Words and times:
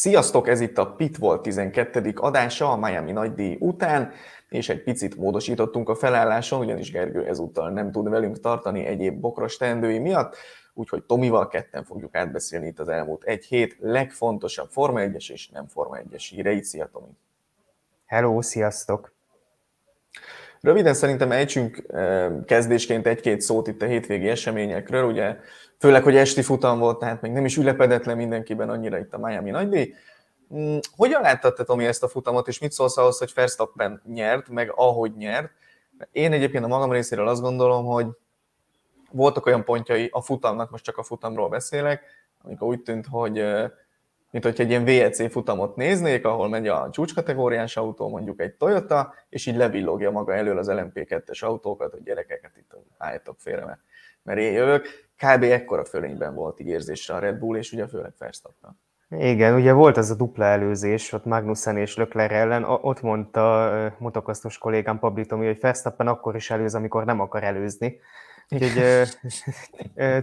Sziasztok, 0.00 0.48
ez 0.48 0.60
itt 0.60 0.78
a 0.78 0.92
Pitbull 0.92 1.40
12. 1.40 2.12
adása 2.14 2.70
a 2.70 2.76
Miami 2.76 3.12
nagydíj 3.12 3.56
után, 3.58 4.12
és 4.48 4.68
egy 4.68 4.82
picit 4.82 5.16
módosítottunk 5.16 5.88
a 5.88 5.94
felálláson, 5.94 6.60
ugyanis 6.60 6.90
Gergő 6.90 7.26
ezúttal 7.26 7.70
nem 7.70 7.90
tud 7.90 8.08
velünk 8.08 8.40
tartani 8.40 8.84
egyéb 8.84 9.20
bokros 9.20 9.56
teendői 9.56 9.98
miatt, 9.98 10.36
úgyhogy 10.74 11.02
Tomival 11.02 11.48
ketten 11.48 11.84
fogjuk 11.84 12.14
átbeszélni 12.14 12.66
itt 12.66 12.78
az 12.78 12.88
elmúlt 12.88 13.24
egy 13.24 13.44
hét 13.44 13.76
legfontosabb 13.80 14.70
Forma 14.70 15.00
1-es 15.02 15.30
és 15.30 15.48
nem 15.48 15.66
Forma 15.66 15.96
1-es 15.96 16.26
híreit. 16.30 16.64
Szia 16.64 16.88
Tomi! 16.92 17.16
Hello, 18.06 18.42
sziasztok! 18.42 19.12
Röviden 20.60 20.94
szerintem 20.94 21.32
ejtsünk 21.32 21.84
eh, 21.88 22.30
kezdésként 22.46 23.06
egy-két 23.06 23.40
szót 23.40 23.66
itt 23.66 23.82
a 23.82 23.86
hétvégi 23.86 24.28
eseményekről, 24.28 25.04
ugye 25.04 25.36
főleg, 25.78 26.02
hogy 26.02 26.16
esti 26.16 26.42
futam 26.42 26.78
volt, 26.78 26.98
tehát 26.98 27.20
még 27.20 27.32
nem 27.32 27.44
is 27.44 27.56
ülepedett 27.56 28.04
le 28.04 28.14
mindenkiben 28.14 28.70
annyira 28.70 28.98
itt 28.98 29.14
a 29.14 29.18
Miami 29.18 29.50
nagydíj. 29.50 29.94
Mm, 30.54 30.76
hogyan 30.96 31.22
láttad 31.22 31.54
te, 31.54 31.64
Tomi, 31.64 31.86
ezt 31.86 32.02
a 32.02 32.08
futamot, 32.08 32.48
és 32.48 32.58
mit 32.58 32.72
szólsz 32.72 32.96
ahhoz, 32.96 33.18
hogy 33.18 33.32
Verstappen 33.34 34.02
nyert, 34.06 34.48
meg 34.48 34.72
ahogy 34.74 35.12
nyert? 35.16 35.50
Én 36.12 36.32
egyébként 36.32 36.64
a 36.64 36.68
magam 36.68 36.92
részéről 36.92 37.28
azt 37.28 37.40
gondolom, 37.40 37.84
hogy 37.84 38.06
voltak 39.10 39.46
olyan 39.46 39.64
pontjai 39.64 40.08
a 40.12 40.20
futamnak, 40.20 40.70
most 40.70 40.84
csak 40.84 40.98
a 40.98 41.02
futamról 41.02 41.48
beszélek, 41.48 42.02
amikor 42.42 42.68
úgy 42.68 42.82
tűnt, 42.82 43.06
hogy 43.06 43.38
eh, 43.38 43.70
mint 44.30 44.44
hogy 44.44 44.60
egy 44.60 44.70
ilyen 44.70 44.84
VEC 44.84 45.30
futamot 45.30 45.76
néznék, 45.76 46.24
ahol 46.24 46.48
megy 46.48 46.68
a 46.68 46.88
csúcskategóriás 46.92 47.76
autó, 47.76 48.08
mondjuk 48.08 48.40
egy 48.40 48.54
Toyota, 48.54 49.14
és 49.28 49.46
így 49.46 49.56
levillogja 49.56 50.10
maga 50.10 50.34
elől 50.34 50.58
az 50.58 50.68
LMP2-es 50.70 51.44
autókat, 51.44 51.92
hogy 51.92 52.02
gyerekeket 52.02 52.56
itt 52.56 52.76
álljatok 52.98 53.36
félre, 53.38 53.64
mert, 53.64 53.80
mert 54.22 54.38
én 54.38 54.52
jövök. 54.52 54.86
Kb. 55.16 55.42
ekkora 55.42 55.84
fölényben 55.84 56.34
volt 56.34 56.60
így 56.60 56.66
érzésre 56.66 57.14
a 57.14 57.18
Red 57.18 57.38
Bull, 57.38 57.56
és 57.56 57.72
ugye 57.72 57.86
főleg 57.86 58.12
Verstappen. 58.18 58.78
Igen, 59.18 59.54
ugye 59.54 59.72
volt 59.72 59.96
ez 59.96 60.10
a 60.10 60.14
dupla 60.14 60.44
előzés, 60.44 61.12
ott 61.12 61.24
Magnussen 61.24 61.76
és 61.76 61.96
Lökler 61.96 62.32
ellen, 62.32 62.64
ott 62.64 63.00
mondta 63.00 63.94
motokasztos 63.98 64.58
kollégám 64.58 64.98
Pabli 64.98 65.26
Tomi, 65.26 65.46
hogy 65.46 65.60
Verstappen 65.60 66.06
akkor 66.06 66.34
is 66.36 66.50
előz, 66.50 66.74
amikor 66.74 67.04
nem 67.04 67.20
akar 67.20 67.42
előzni. 67.42 68.00
Úgyhogy 68.50 69.08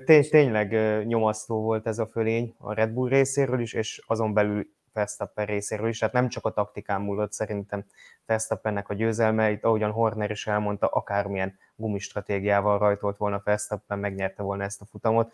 tény, 0.06 0.30
tényleg 0.30 0.72
nyomasztó 1.06 1.62
volt 1.62 1.88
ez 1.88 2.00
a 2.00 2.08
fölény 2.08 2.56
a 2.58 2.74
Red 2.74 2.90
Bull 2.90 3.10
részéről 3.10 3.60
is, 3.60 3.74
és 3.74 4.02
azon 4.08 4.34
belül 4.34 4.68
Verstappen 4.94 5.46
részéről 5.46 5.88
is, 5.88 6.00
tehát 6.00 6.14
nem 6.14 6.30
csak 6.30 6.46
a 6.46 6.52
taktikán 6.52 7.02
múlott 7.02 7.32
szerintem 7.32 7.86
Verstappennek 8.26 8.90
a 8.90 8.94
győzelme, 8.94 9.52
itt 9.52 9.64
ahogyan 9.64 9.92
Horner 9.92 10.32
is 10.32 10.48
elmondta, 10.48 10.88
akármilyen 10.88 11.58
gumistratégiával 11.76 12.78
rajtolt 12.80 13.18
volna 13.18 13.42
Verstappen, 13.44 14.00
megnyerte 14.00 14.44
volna 14.44 14.64
ezt 14.64 14.82
a 14.82 14.86
futamot. 14.86 15.34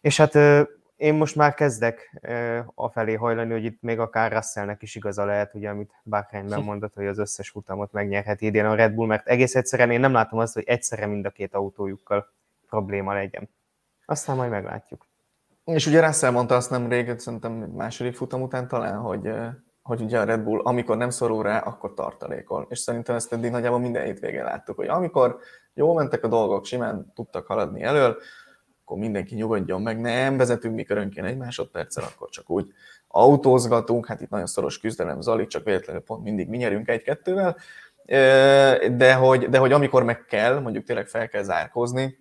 És 0.00 0.16
hát 0.16 0.38
én 0.98 1.14
most 1.14 1.36
már 1.36 1.54
kezdek 1.54 2.20
afelé 2.74 3.14
hajlani, 3.14 3.52
hogy 3.52 3.64
itt 3.64 3.82
még 3.82 3.98
akár 3.98 4.32
Russellnek 4.32 4.82
is 4.82 4.94
igaza 4.94 5.24
lehet, 5.24 5.54
ugye, 5.54 5.68
amit 5.68 5.92
Bakrányben 6.04 6.62
mondott, 6.70 6.94
hogy 6.94 7.06
az 7.06 7.18
összes 7.18 7.50
futamot 7.50 7.92
megnyerheti 7.92 8.46
idén 8.46 8.64
a 8.64 8.74
Red 8.74 8.92
Bull, 8.92 9.06
mert 9.06 9.26
egész 9.26 9.54
egyszerűen 9.54 9.90
én 9.90 10.00
nem 10.00 10.12
látom 10.12 10.38
azt, 10.38 10.54
hogy 10.54 10.64
egyszerre 10.66 11.06
mind 11.06 11.26
a 11.26 11.30
két 11.30 11.54
autójukkal 11.54 12.32
probléma 12.68 13.12
legyen. 13.12 13.48
Aztán 14.06 14.36
majd 14.36 14.50
meglátjuk. 14.50 15.06
És 15.64 15.86
ugye 15.86 16.06
Russell 16.06 16.30
mondta 16.30 16.54
azt 16.54 16.70
nem 16.70 16.88
régen, 16.88 17.18
szerintem 17.18 17.52
második 17.52 18.16
futam 18.16 18.42
után 18.42 18.68
talán, 18.68 18.98
hogy, 18.98 19.32
hogy 19.82 20.00
ugye 20.00 20.20
a 20.20 20.24
Red 20.24 20.40
Bull, 20.40 20.60
amikor 20.62 20.96
nem 20.96 21.10
szorul 21.10 21.42
rá, 21.42 21.58
akkor 21.58 21.94
tartalékol. 21.94 22.66
És 22.70 22.78
szerintem 22.78 23.14
ezt 23.14 23.32
eddig 23.32 23.50
nagyjából 23.50 23.78
minden 23.78 24.04
hétvégén 24.04 24.44
láttuk, 24.44 24.76
hogy 24.76 24.88
amikor 24.88 25.38
jól 25.74 25.94
mentek 25.94 26.24
a 26.24 26.28
dolgok, 26.28 26.64
simán 26.64 27.12
tudtak 27.14 27.46
haladni 27.46 27.82
elől, 27.82 28.16
akkor 28.88 29.00
mindenki 29.00 29.34
nyugodjon 29.34 29.82
meg, 29.82 30.00
nem 30.00 30.36
vezetünk 30.36 30.74
mi 30.74 30.82
körönként 30.82 31.26
egy 31.26 31.36
másodperccel, 31.36 32.04
akkor 32.04 32.28
csak 32.28 32.50
úgy 32.50 32.72
autózgatunk, 33.08 34.06
hát 34.06 34.20
itt 34.20 34.28
nagyon 34.28 34.46
szoros 34.46 34.78
küzdelem 34.78 35.20
zalik, 35.20 35.46
csak 35.46 35.64
véletlenül 35.64 36.02
pont 36.02 36.22
mindig 36.22 36.48
mi 36.48 36.56
nyerünk 36.56 36.88
egy-kettővel, 36.88 37.56
de 38.96 39.14
hogy, 39.14 39.48
de 39.48 39.58
hogy 39.58 39.72
amikor 39.72 40.02
meg 40.02 40.24
kell, 40.24 40.60
mondjuk 40.60 40.84
tényleg 40.84 41.06
fel 41.06 41.28
kell 41.28 41.42
zárkózni, 41.42 42.18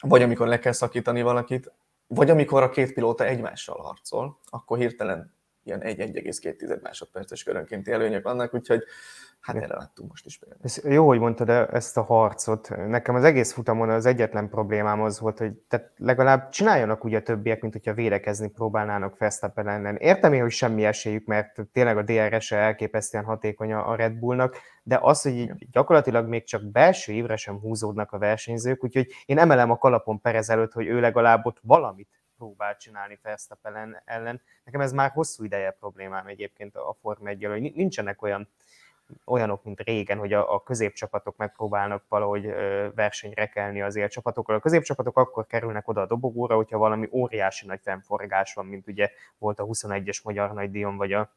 vagy 0.00 0.22
amikor 0.22 0.46
le 0.46 0.58
kell 0.58 0.72
szakítani 0.72 1.22
valakit, 1.22 1.72
vagy 2.06 2.30
amikor 2.30 2.62
a 2.62 2.70
két 2.70 2.92
pilóta 2.92 3.24
egymással 3.24 3.80
harcol, 3.80 4.38
akkor 4.50 4.78
hirtelen 4.78 5.34
ilyen 5.66 5.80
1-1,2 5.84 6.82
másodperces 6.82 7.42
körönkénti 7.42 7.90
előnyök 7.90 8.22
vannak, 8.22 8.54
úgyhogy 8.54 8.82
Hát 9.46 9.56
erre 9.56 9.74
láttunk 9.74 10.08
most 10.08 10.26
is 10.26 10.38
például. 10.38 10.60
Ez 10.64 10.80
jó, 10.84 11.06
hogy 11.06 11.18
mondtad 11.18 11.48
ezt 11.48 11.96
a 11.96 12.02
harcot. 12.02 12.68
Nekem 12.86 13.14
az 13.14 13.24
egész 13.24 13.52
futamon 13.52 13.90
az 13.90 14.06
egyetlen 14.06 14.48
problémám 14.48 15.02
az 15.02 15.20
volt, 15.20 15.38
hogy 15.38 15.52
tehát 15.52 15.90
legalább 15.96 16.48
csináljanak 16.48 17.04
ugye 17.04 17.18
a 17.18 17.22
többiek, 17.22 17.60
mint 17.60 17.72
hogyha 17.72 17.94
védekezni 17.94 18.48
próbálnának 18.48 19.18
Verstappen 19.18 19.68
ellen. 19.68 19.96
Értem 19.96 20.32
én, 20.32 20.40
hogy 20.40 20.50
semmi 20.50 20.84
esélyük, 20.84 21.26
mert 21.26 21.60
tényleg 21.72 21.96
a 21.96 22.02
DRS-e 22.02 22.56
elképesztően 22.56 23.24
hatékony 23.24 23.72
a 23.72 23.94
Red 23.94 24.12
Bullnak, 24.12 24.56
de 24.82 24.98
az, 25.02 25.22
hogy 25.22 25.52
gyakorlatilag 25.70 26.28
még 26.28 26.44
csak 26.44 26.64
belső 26.64 27.12
évre 27.12 27.36
sem 27.36 27.58
húzódnak 27.58 28.12
a 28.12 28.18
versenyzők, 28.18 28.84
úgyhogy 28.84 29.06
én 29.26 29.38
emelem 29.38 29.70
a 29.70 29.78
kalapon 29.78 30.20
Perez 30.20 30.50
előtt, 30.50 30.72
hogy 30.72 30.86
ő 30.86 31.00
legalább 31.00 31.46
ott 31.46 31.58
valamit 31.62 32.15
próbál 32.36 32.76
csinálni 32.76 33.18
Verstappen 33.22 34.02
ellen. 34.04 34.40
Nekem 34.64 34.80
ez 34.80 34.92
már 34.92 35.10
hosszú 35.10 35.44
ideje 35.44 35.70
problémám 35.70 36.26
egyébként 36.26 36.76
a 36.76 36.96
Forma 37.00 37.28
1 37.28 37.44
hogy 37.44 37.72
nincsenek 37.74 38.22
olyan 38.22 38.48
olyanok, 39.24 39.64
mint 39.64 39.80
régen, 39.80 40.18
hogy 40.18 40.32
a, 40.32 40.54
a 40.54 40.62
középcsapatok 40.62 41.36
megpróbálnak 41.36 42.04
valahogy 42.08 42.46
versenyre 42.94 43.46
kelni 43.46 43.82
az 43.82 43.96
élcsapatokkal. 43.96 44.56
A 44.56 44.60
középcsapatok 44.60 45.16
akkor 45.16 45.46
kerülnek 45.46 45.88
oda 45.88 46.00
a 46.00 46.06
dobogóra, 46.06 46.56
hogyha 46.56 46.78
valami 46.78 47.08
óriási 47.10 47.66
nagy 47.66 47.80
fennforgás 47.82 48.54
van, 48.54 48.66
mint 48.66 48.86
ugye 48.86 49.10
volt 49.38 49.58
a 49.58 49.64
21-es 49.64 50.22
magyar 50.22 50.52
nagydíjon, 50.52 50.96
vagy 50.96 51.12
a 51.12 51.30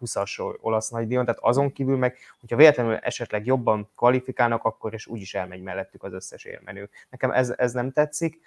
20-as 0.00 0.56
olasz 0.60 0.88
nagydíjon, 0.88 1.24
tehát 1.24 1.40
azon 1.40 1.72
kívül 1.72 1.96
meg, 1.96 2.16
hogyha 2.40 2.56
véletlenül 2.56 2.96
esetleg 2.96 3.46
jobban 3.46 3.90
kvalifikálnak, 3.96 4.64
akkor 4.64 4.94
is 4.94 5.06
úgyis 5.06 5.34
elmegy 5.34 5.62
mellettük 5.62 6.02
az 6.02 6.12
összes 6.12 6.44
élmenő. 6.44 6.90
Nekem 7.10 7.30
ez, 7.30 7.54
ez 7.56 7.72
nem 7.72 7.92
tetszik, 7.92 8.40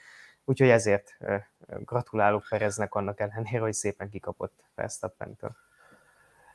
úgyhogy 0.45 0.69
ezért 0.69 1.17
gratulálok 1.67 2.45
Pereznek 2.49 2.95
annak 2.95 3.19
ellenére, 3.19 3.59
hogy 3.59 3.73
szépen 3.73 4.09
kikapott 4.09 4.53
Verstappentől. 4.75 5.55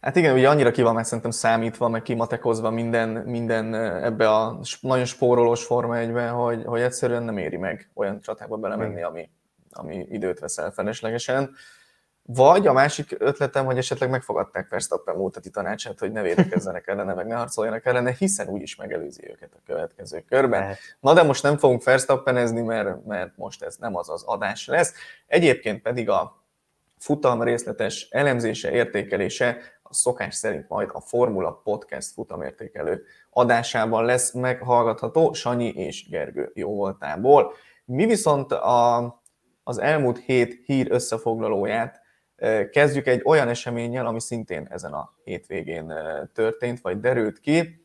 Hát 0.00 0.16
igen, 0.16 0.34
ugye 0.34 0.48
annyira 0.48 0.70
ki 0.70 0.82
van 0.82 0.94
meg 0.94 1.04
szerintem 1.04 1.30
számítva, 1.30 1.88
meg 1.88 2.02
kimatekozva 2.02 2.70
minden, 2.70 3.08
minden 3.08 3.74
ebbe 4.04 4.30
a 4.30 4.60
nagyon 4.80 5.04
spórolós 5.04 5.64
Forma 5.64 5.96
egyben, 5.96 6.32
hogy, 6.32 6.64
hogy 6.64 6.80
egyszerűen 6.80 7.22
nem 7.22 7.38
éri 7.38 7.56
meg 7.56 7.90
olyan 7.94 8.20
csatába 8.20 8.56
belemenni, 8.56 9.02
ami, 9.02 9.30
ami 9.70 10.06
időt 10.08 10.38
veszel 10.38 10.70
feleslegesen. 10.70 11.50
Vagy 12.34 12.66
a 12.66 12.72
másik 12.72 13.16
ötletem, 13.18 13.64
hogy 13.64 13.78
esetleg 13.78 14.10
megfogadták 14.10 14.68
Verstappen 14.68 15.16
múltati 15.16 15.50
tanácsát, 15.50 15.98
hogy 15.98 16.12
ne 16.12 16.22
védekezzenek 16.22 16.86
ellene, 16.86 17.14
meg 17.14 17.26
ne 17.26 17.34
harcoljanak 17.34 17.86
ellene, 17.86 18.14
hiszen 18.18 18.48
úgyis 18.48 18.76
megelőzi 18.76 19.28
őket 19.30 19.54
a 19.54 19.60
következő 19.66 20.24
körben. 20.28 20.74
Na 21.00 21.14
de 21.14 21.22
most 21.22 21.42
nem 21.42 21.58
fogunk 21.58 21.84
Verstappenezni, 21.84 22.60
mert, 22.60 23.04
mert 23.04 23.36
most 23.36 23.62
ez 23.62 23.76
nem 23.76 23.96
az 23.96 24.08
az 24.08 24.22
adás 24.22 24.66
lesz. 24.66 24.92
Egyébként 25.26 25.82
pedig 25.82 26.08
a 26.08 26.44
futam 26.98 27.42
részletes 27.42 28.08
elemzése, 28.10 28.70
értékelése 28.70 29.56
a 29.82 29.94
szokás 29.94 30.34
szerint 30.34 30.68
majd 30.68 30.88
a 30.92 31.00
Formula 31.00 31.60
Podcast 31.64 32.12
futamértékelő 32.12 33.04
adásában 33.30 34.04
lesz 34.04 34.32
meghallgatható 34.32 35.32
Sanyi 35.32 35.68
és 35.68 36.08
Gergő 36.08 36.50
jóvoltából. 36.54 37.52
Mi 37.84 38.06
viszont 38.06 38.52
a, 38.52 38.96
az 39.62 39.78
elmúlt 39.78 40.18
hét 40.18 40.62
hír 40.64 40.86
összefoglalóját 40.90 42.06
kezdjük 42.70 43.06
egy 43.06 43.22
olyan 43.24 43.48
eseménnyel, 43.48 44.06
ami 44.06 44.20
szintén 44.20 44.66
ezen 44.70 44.92
a 44.92 45.12
hétvégén 45.24 45.92
történt, 46.34 46.80
vagy 46.80 47.00
derült 47.00 47.40
ki. 47.40 47.84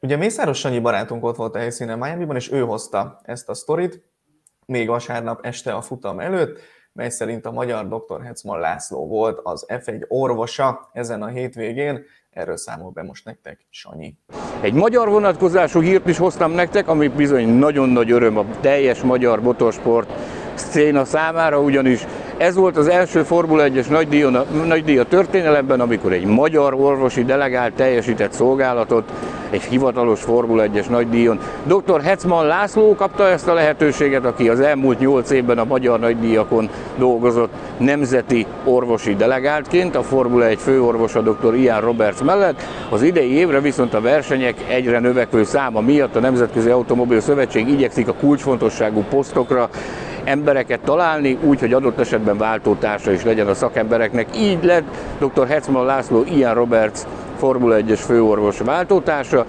Ugye 0.00 0.16
Mészáros 0.16 0.58
Sanyi 0.58 0.78
barátunk 0.78 1.24
ott 1.24 1.36
volt 1.36 1.54
a 1.54 1.58
helyszínen 1.58 1.98
Miami-ban, 1.98 2.36
és 2.36 2.52
ő 2.52 2.60
hozta 2.60 3.20
ezt 3.22 3.48
a 3.48 3.54
sztorit, 3.54 4.02
még 4.66 4.88
vasárnap 4.88 5.44
este 5.46 5.74
a 5.74 5.82
futam 5.82 6.20
előtt, 6.20 6.60
mely 6.92 7.10
szerint 7.10 7.46
a 7.46 7.50
magyar 7.50 7.88
dr. 7.88 8.22
Hetman 8.22 8.60
László 8.60 9.06
volt 9.06 9.40
az 9.42 9.66
F1 9.68 10.08
orvosa 10.08 10.88
ezen 10.92 11.22
a 11.22 11.26
hétvégén. 11.26 12.04
Erről 12.30 12.56
számol 12.56 12.90
be 12.90 13.02
most 13.02 13.24
nektek 13.24 13.66
Sanyi. 13.70 14.16
Egy 14.60 14.72
magyar 14.72 15.08
vonatkozású 15.08 15.80
hírt 15.80 16.06
is 16.08 16.18
hoztam 16.18 16.52
nektek, 16.52 16.88
ami 16.88 17.08
bizony 17.08 17.48
nagyon 17.48 17.88
nagy 17.88 18.10
öröm 18.10 18.36
a 18.36 18.60
teljes 18.60 19.02
magyar 19.02 19.40
motorsport 19.40 20.10
széna 20.54 21.04
számára, 21.04 21.60
ugyanis 21.60 22.06
ez 22.36 22.54
volt 22.54 22.76
az 22.76 22.88
első 22.88 23.22
Formula 23.22 23.64
1-es 23.66 23.88
nagydíj 24.66 24.98
a 24.98 25.04
történelemben, 25.04 25.80
amikor 25.80 26.12
egy 26.12 26.24
magyar 26.24 26.74
orvosi 26.74 27.24
delegált 27.24 27.72
teljesített 27.72 28.32
szolgálatot 28.32 29.10
egy 29.50 29.62
hivatalos 29.62 30.20
Formula 30.20 30.64
1-es 30.66 30.88
nagydíjon. 30.88 31.38
Dr. 31.64 32.00
Hetzman 32.02 32.46
László 32.46 32.94
kapta 32.94 33.28
ezt 33.28 33.48
a 33.48 33.54
lehetőséget, 33.54 34.24
aki 34.24 34.48
az 34.48 34.60
elmúlt 34.60 34.98
nyolc 34.98 35.30
évben 35.30 35.58
a 35.58 35.64
magyar 35.64 36.00
nagydíjakon 36.00 36.68
dolgozott 36.98 37.52
nemzeti 37.76 38.46
orvosi 38.64 39.14
delegáltként, 39.16 39.96
a 39.96 40.02
Formula 40.02 40.46
1 40.46 40.58
főorvosa 40.58 41.20
dr. 41.20 41.54
Ian 41.54 41.80
Roberts 41.80 42.22
mellett. 42.22 42.62
Az 42.90 43.02
idei 43.02 43.32
évre 43.32 43.60
viszont 43.60 43.94
a 43.94 44.00
versenyek 44.00 44.54
egyre 44.68 44.98
növekvő 44.98 45.44
száma 45.44 45.80
miatt 45.80 46.16
a 46.16 46.20
Nemzetközi 46.20 46.70
Automobil 46.70 47.20
Szövetség 47.20 47.68
igyekszik 47.68 48.08
a 48.08 48.14
kulcsfontosságú 48.14 49.04
posztokra 49.10 49.68
embereket 50.24 50.80
találni, 50.80 51.38
úgy, 51.42 51.60
hogy 51.60 51.72
adott 51.72 51.98
esetben 51.98 52.38
váltótársa 52.38 53.12
is 53.12 53.24
legyen 53.24 53.46
a 53.46 53.54
szakembereknek. 53.54 54.26
Így 54.36 54.64
lett 54.64 54.84
dr. 55.18 55.46
Hetzman 55.46 55.84
László, 55.84 56.24
Ian 56.24 56.54
Roberts 56.54 57.00
Formula 57.38 57.76
1-es 57.78 58.00
főorvos 58.06 58.58
váltótársa. 58.58 59.44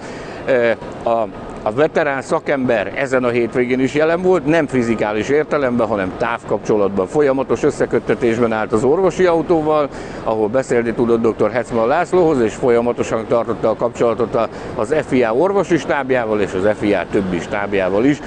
A 1.04 1.26
a 1.64 1.72
veterán 1.72 2.22
szakember 2.22 2.92
ezen 2.94 3.24
a 3.24 3.28
hétvégén 3.28 3.80
is 3.80 3.94
jelen 3.94 4.22
volt, 4.22 4.46
nem 4.46 4.66
fizikális 4.66 5.28
értelemben, 5.28 5.86
hanem 5.86 6.12
távkapcsolatban, 6.18 7.06
folyamatos 7.06 7.62
összeköttetésben 7.62 8.52
állt 8.52 8.72
az 8.72 8.84
orvosi 8.84 9.26
autóval, 9.26 9.88
ahol 10.24 10.48
beszélni 10.48 10.92
tudott 10.92 11.36
dr. 11.36 11.50
Hetzman 11.50 11.86
Lászlóhoz, 11.86 12.40
és 12.40 12.54
folyamatosan 12.54 13.26
tartotta 13.28 13.70
a 13.70 13.76
kapcsolatot 13.76 14.48
az 14.74 14.94
FIA 15.06 15.34
orvosi 15.34 15.76
stábjával 15.76 16.40
és 16.40 16.52
az 16.52 16.68
FIA 16.78 17.04
többi 17.10 17.38
stábjával 17.38 18.04
is 18.04 18.18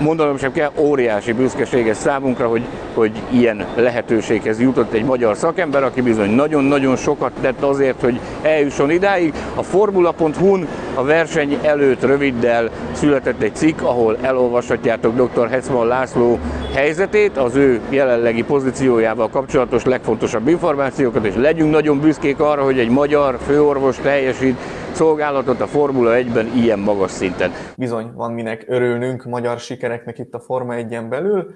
mondanom 0.00 0.36
sem 0.36 0.52
kell, 0.52 0.70
óriási 0.76 1.32
büszkeséges 1.32 1.96
számunkra, 1.96 2.48
hogy, 2.48 2.62
hogy 2.94 3.12
ilyen 3.30 3.66
lehetőséghez 3.76 4.60
jutott 4.60 4.92
egy 4.92 5.04
magyar 5.04 5.36
szakember, 5.36 5.82
aki 5.82 6.00
bizony 6.00 6.30
nagyon-nagyon 6.30 6.96
sokat 6.96 7.32
tett 7.40 7.62
azért, 7.62 8.00
hogy 8.00 8.20
eljusson 8.42 8.90
idáig. 8.90 9.34
A 9.54 9.62
Formula.hu-n 9.62 10.68
a 10.94 11.04
verseny 11.04 11.58
előtt 11.62 12.02
röviddel 12.02 12.70
született 12.92 13.42
egy 13.42 13.54
cikk, 13.54 13.80
ahol 13.82 14.16
elolvashatjátok 14.22 15.14
dr. 15.14 15.48
Hetzman 15.48 15.86
László 15.86 16.38
helyzetét, 16.74 17.36
az 17.36 17.56
ő 17.56 17.80
jelenlegi 17.88 18.42
pozíciójával 18.42 19.28
kapcsolatos 19.28 19.84
legfontosabb 19.84 20.48
információkat, 20.48 21.24
és 21.24 21.34
legyünk 21.34 21.70
nagyon 21.70 22.00
büszkék 22.00 22.40
arra, 22.40 22.62
hogy 22.62 22.78
egy 22.78 22.90
magyar 22.90 23.38
főorvos 23.46 23.96
teljesít 23.96 24.56
szolgálatot 24.92 25.60
a 25.60 25.66
Formula 25.66 26.12
1-ben 26.14 26.50
ilyen 26.54 26.78
magas 26.78 27.10
szinten. 27.10 27.52
Bizony, 27.76 28.12
van 28.14 28.32
minek 28.32 28.64
örülnünk 28.66 29.24
magyar 29.24 29.60
sikereknek 29.82 30.18
itt 30.18 30.34
a 30.34 30.40
Forma 30.40 30.74
1-en 30.76 31.06
belül, 31.08 31.54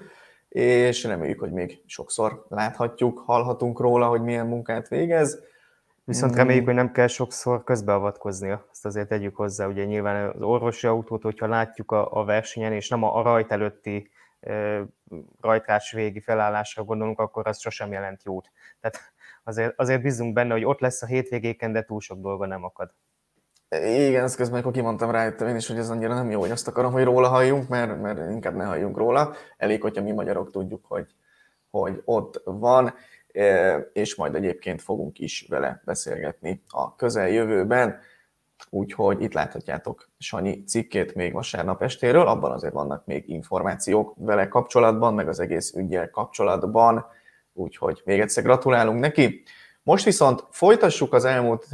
és 0.49 1.03
reméljük, 1.03 1.39
hogy 1.39 1.51
még 1.51 1.83
sokszor 1.85 2.45
láthatjuk, 2.49 3.19
hallhatunk 3.25 3.79
róla, 3.79 4.07
hogy 4.07 4.21
milyen 4.21 4.47
munkát 4.47 4.87
végez. 4.87 5.39
Viszont 6.03 6.33
mm. 6.33 6.35
reméljük, 6.35 6.65
hogy 6.65 6.73
nem 6.73 6.91
kell 6.91 7.07
sokszor 7.07 7.63
közbeavatkoznia. 7.63 8.67
Ezt 8.71 8.85
azért 8.85 9.07
tegyük 9.07 9.35
hozzá, 9.35 9.67
ugye 9.67 9.85
nyilván 9.85 10.29
az 10.29 10.41
orvosi 10.41 10.87
autót, 10.87 11.21
hogyha 11.21 11.47
látjuk 11.47 11.91
a, 11.91 12.11
a 12.11 12.23
versenyen, 12.23 12.73
és 12.73 12.89
nem 12.89 13.03
a, 13.03 13.17
a 13.17 13.21
rajt 13.21 13.51
előtti 13.51 14.11
e, 14.39 14.83
rajtás 15.41 15.91
végi 15.91 16.19
felállásra 16.19 16.83
gondolunk, 16.83 17.19
akkor 17.19 17.47
az 17.47 17.59
sosem 17.59 17.91
jelent 17.91 18.23
jót. 18.23 18.51
Tehát 18.79 18.99
azért, 19.43 19.73
azért 19.79 20.01
bízunk 20.01 20.33
benne, 20.33 20.53
hogy 20.53 20.65
ott 20.65 20.79
lesz 20.79 21.01
a 21.01 21.05
hétvégéken, 21.05 21.71
de 21.71 21.83
túl 21.83 21.99
sok 21.99 22.19
dolga 22.19 22.45
nem 22.45 22.63
akad. 22.63 22.93
Igen, 23.69 24.23
ezt 24.23 24.35
közben 24.35 24.59
akkor 24.59 24.71
kimondtam 24.71 25.11
rá 25.11 25.27
én 25.27 25.55
is, 25.55 25.67
hogy 25.67 25.77
ez 25.77 25.89
annyira 25.89 26.13
nem 26.13 26.29
jó, 26.29 26.39
hogy 26.39 26.51
azt 26.51 26.67
akarom, 26.67 26.91
hogy 26.91 27.03
róla 27.03 27.27
halljunk, 27.27 27.67
mert, 27.67 28.01
mert 28.01 28.31
inkább 28.31 28.55
ne 28.55 28.65
halljunk 28.65 28.97
róla. 28.97 29.33
Elég, 29.57 29.81
hogyha 29.81 30.03
mi 30.03 30.11
magyarok 30.11 30.51
tudjuk, 30.51 30.85
hogy, 30.85 31.05
hogy 31.69 32.01
ott 32.05 32.41
van, 32.45 32.93
e, 33.33 33.77
és 33.93 34.15
majd 34.15 34.35
egyébként 34.35 34.81
fogunk 34.81 35.19
is 35.19 35.45
vele 35.49 35.81
beszélgetni 35.85 36.63
a 36.69 36.95
közeljövőben. 36.95 37.99
Úgyhogy 38.69 39.21
itt 39.21 39.33
láthatjátok 39.33 40.09
Sanyi 40.17 40.63
cikkét 40.63 41.15
még 41.15 41.33
vasárnap 41.33 41.81
estéről, 41.81 42.27
abban 42.27 42.51
azért 42.51 42.73
vannak 42.73 43.05
még 43.05 43.29
információk 43.29 44.13
vele 44.17 44.47
kapcsolatban, 44.47 45.13
meg 45.13 45.27
az 45.27 45.39
egész 45.39 45.73
ügyel 45.73 46.09
kapcsolatban, 46.09 47.05
úgyhogy 47.53 48.01
még 48.05 48.19
egyszer 48.19 48.43
gratulálunk 48.43 48.99
neki. 48.99 49.43
Most 49.87 50.05
viszont 50.05 50.43
folytassuk 50.49 51.13
az 51.13 51.25
elmúlt 51.25 51.67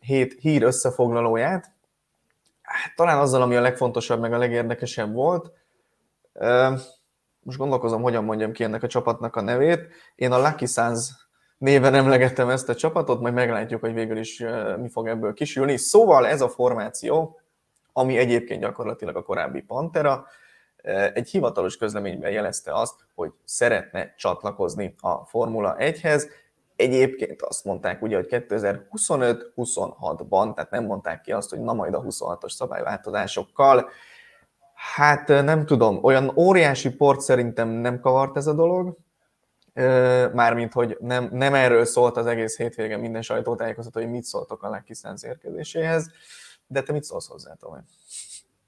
hét 0.00 0.36
hír 0.40 0.62
összefoglalóját, 0.62 1.70
hát, 2.62 2.94
talán 2.96 3.18
azzal, 3.18 3.42
ami 3.42 3.56
a 3.56 3.60
legfontosabb, 3.60 4.20
meg 4.20 4.32
a 4.32 4.38
legérdekesebb 4.38 5.12
volt. 5.12 5.52
Most 7.40 7.58
gondolkozom, 7.58 8.02
hogyan 8.02 8.24
mondjam 8.24 8.52
ki 8.52 8.64
ennek 8.64 8.82
a 8.82 8.86
csapatnak 8.86 9.36
a 9.36 9.40
nevét. 9.40 9.88
Én 10.14 10.32
a 10.32 10.38
Lucky 10.38 10.66
Suns 10.66 11.10
néven 11.58 11.94
emlegettem 11.94 12.48
ezt 12.48 12.68
a 12.68 12.74
csapatot, 12.74 13.20
majd 13.20 13.34
meglátjuk, 13.34 13.80
hogy 13.80 13.94
végül 13.94 14.16
is 14.16 14.44
mi 14.76 14.88
fog 14.88 15.08
ebből 15.08 15.34
kisülni. 15.34 15.76
Szóval 15.76 16.26
ez 16.26 16.40
a 16.40 16.48
formáció, 16.48 17.40
ami 17.92 18.18
egyébként 18.18 18.60
gyakorlatilag 18.60 19.16
a 19.16 19.22
korábbi 19.22 19.60
Pantera, 19.60 20.26
egy 21.14 21.30
hivatalos 21.30 21.76
közleményben 21.76 22.30
jelezte 22.30 22.74
azt, 22.74 22.94
hogy 23.14 23.32
szeretne 23.44 24.14
csatlakozni 24.16 24.94
a 25.00 25.24
Formula 25.24 25.76
1-hez, 25.78 26.30
Egyébként 26.76 27.42
azt 27.42 27.64
mondták 27.64 28.02
ugye, 28.02 28.16
hogy 28.16 28.26
2025-26-ban, 28.30 30.54
tehát 30.54 30.70
nem 30.70 30.84
mondták 30.84 31.20
ki 31.20 31.32
azt, 31.32 31.50
hogy 31.50 31.60
na 31.60 31.72
majd 31.72 31.94
a 31.94 32.02
26-os 32.02 32.50
szabályváltozásokkal. 32.50 33.88
Hát 34.74 35.28
nem 35.28 35.66
tudom, 35.66 36.04
olyan 36.04 36.32
óriási 36.36 36.90
port 36.90 37.20
szerintem 37.20 37.68
nem 37.68 38.00
kavart 38.00 38.36
ez 38.36 38.46
a 38.46 38.52
dolog, 38.52 38.96
mármint, 40.32 40.72
hogy 40.72 40.96
nem, 41.00 41.28
nem 41.32 41.54
erről 41.54 41.84
szólt 41.84 42.16
az 42.16 42.26
egész 42.26 42.56
hétvége 42.56 42.96
minden 42.96 43.22
sajtótájékoztató, 43.22 44.00
hogy 44.00 44.10
mit 44.10 44.24
szóltok 44.24 44.62
a 44.62 44.68
Lucky 44.68 45.26
érkezéséhez, 45.26 46.10
de 46.66 46.82
te 46.82 46.92
mit 46.92 47.04
szólsz 47.04 47.28
hozzá, 47.28 47.54
Tomi? 47.54 47.78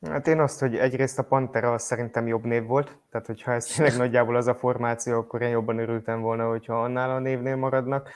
Hát 0.07 0.27
én 0.27 0.41
azt, 0.41 0.61
hogy 0.61 0.77
egyrészt 0.77 1.19
a 1.19 1.23
Pantera 1.23 1.73
az 1.73 1.83
szerintem 1.83 2.27
jobb 2.27 2.45
név 2.45 2.67
volt, 2.67 2.99
tehát 3.11 3.27
hogyha 3.27 3.53
ez 3.53 3.65
tényleg 3.65 3.97
nagyjából 4.07 4.37
az 4.37 4.47
a 4.47 4.55
formáció, 4.55 5.19
akkor 5.19 5.43
én 5.43 5.49
jobban 5.49 5.79
örültem 5.79 6.21
volna, 6.21 6.49
hogyha 6.49 6.83
annál 6.83 7.11
a 7.11 7.19
névnél 7.19 7.57
maradnak. 7.57 8.11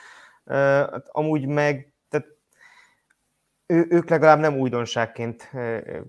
Hát 0.45 1.07
amúgy 1.11 1.45
meg, 1.45 1.93
tehát 2.09 2.27
ő, 3.65 3.85
ők 3.89 4.09
legalább 4.09 4.39
nem 4.39 4.57
újdonságként 4.57 5.51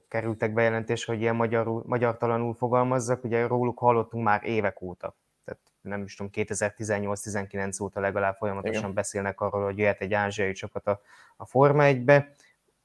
kerültek 0.08 0.52
bejelentésre, 0.52 1.12
hogy 1.12 1.22
ilyen 1.22 1.36
magyarul, 1.36 1.82
magyartalanul 1.86 2.54
fogalmazzak, 2.54 3.24
ugye 3.24 3.46
róluk 3.46 3.78
hallottunk 3.78 4.24
már 4.24 4.44
évek 4.44 4.82
óta. 4.82 5.16
Tehát 5.44 5.60
nem 5.80 6.02
is 6.02 6.14
tudom, 6.14 6.32
2018-19 6.34 7.82
óta 7.82 8.00
legalább 8.00 8.36
folyamatosan 8.36 8.78
Igen. 8.78 8.94
beszélnek 8.94 9.40
arról, 9.40 9.64
hogy 9.64 9.78
jöhet 9.78 10.00
egy 10.00 10.14
ázsiai 10.14 10.52
csapat 10.52 10.86
a, 10.86 11.00
a 11.36 11.46
Forma 11.46 11.82
1-be. 11.86 12.32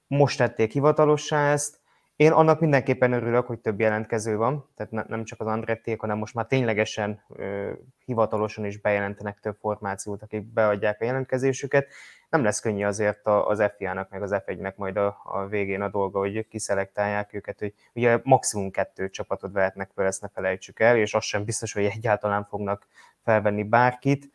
Most 0.07 0.37
tették 0.37 0.71
hivatalossá 0.71 1.51
ezt, 1.51 1.78
én 2.19 2.31
annak 2.31 2.59
mindenképpen 2.59 3.11
örülök, 3.13 3.47
hogy 3.47 3.59
több 3.59 3.79
jelentkező 3.79 4.37
van, 4.37 4.69
tehát 4.75 5.07
nem 5.07 5.23
csak 5.23 5.39
az 5.41 5.47
Andrették, 5.47 5.99
hanem 5.99 6.17
most 6.17 6.33
már 6.33 6.45
ténylegesen 6.45 7.23
ö, 7.29 7.71
hivatalosan 8.05 8.65
is 8.65 8.77
bejelentenek 8.77 9.39
több 9.39 9.55
formációt, 9.59 10.21
akik 10.21 10.43
beadják 10.53 11.01
a 11.01 11.05
jelentkezésüket. 11.05 11.87
Nem 12.29 12.43
lesz 12.43 12.59
könnyű 12.59 12.83
azért 12.83 13.27
az 13.27 13.71
FIA-nak, 13.77 14.09
meg 14.09 14.21
az 14.21 14.35
F1-nek 14.45 14.75
majd 14.75 14.97
a, 14.97 15.21
a 15.23 15.45
végén 15.47 15.81
a 15.81 15.89
dolga, 15.89 16.19
hogy 16.19 16.47
kiszelektálják 16.47 17.33
őket, 17.33 17.59
hogy 17.59 17.73
ugye 17.93 18.19
maximum 18.23 18.71
kettő 18.71 19.09
csapatot 19.09 19.51
vehetnek 19.51 19.91
fel, 19.95 20.05
ezt 20.05 20.21
ne 20.21 20.27
felejtsük 20.27 20.79
el, 20.79 20.97
és 20.97 21.13
az 21.13 21.23
sem 21.23 21.43
biztos, 21.43 21.73
hogy 21.73 21.83
egyáltalán 21.83 22.45
fognak 22.45 22.87
felvenni 23.23 23.63
bárkit. 23.63 24.31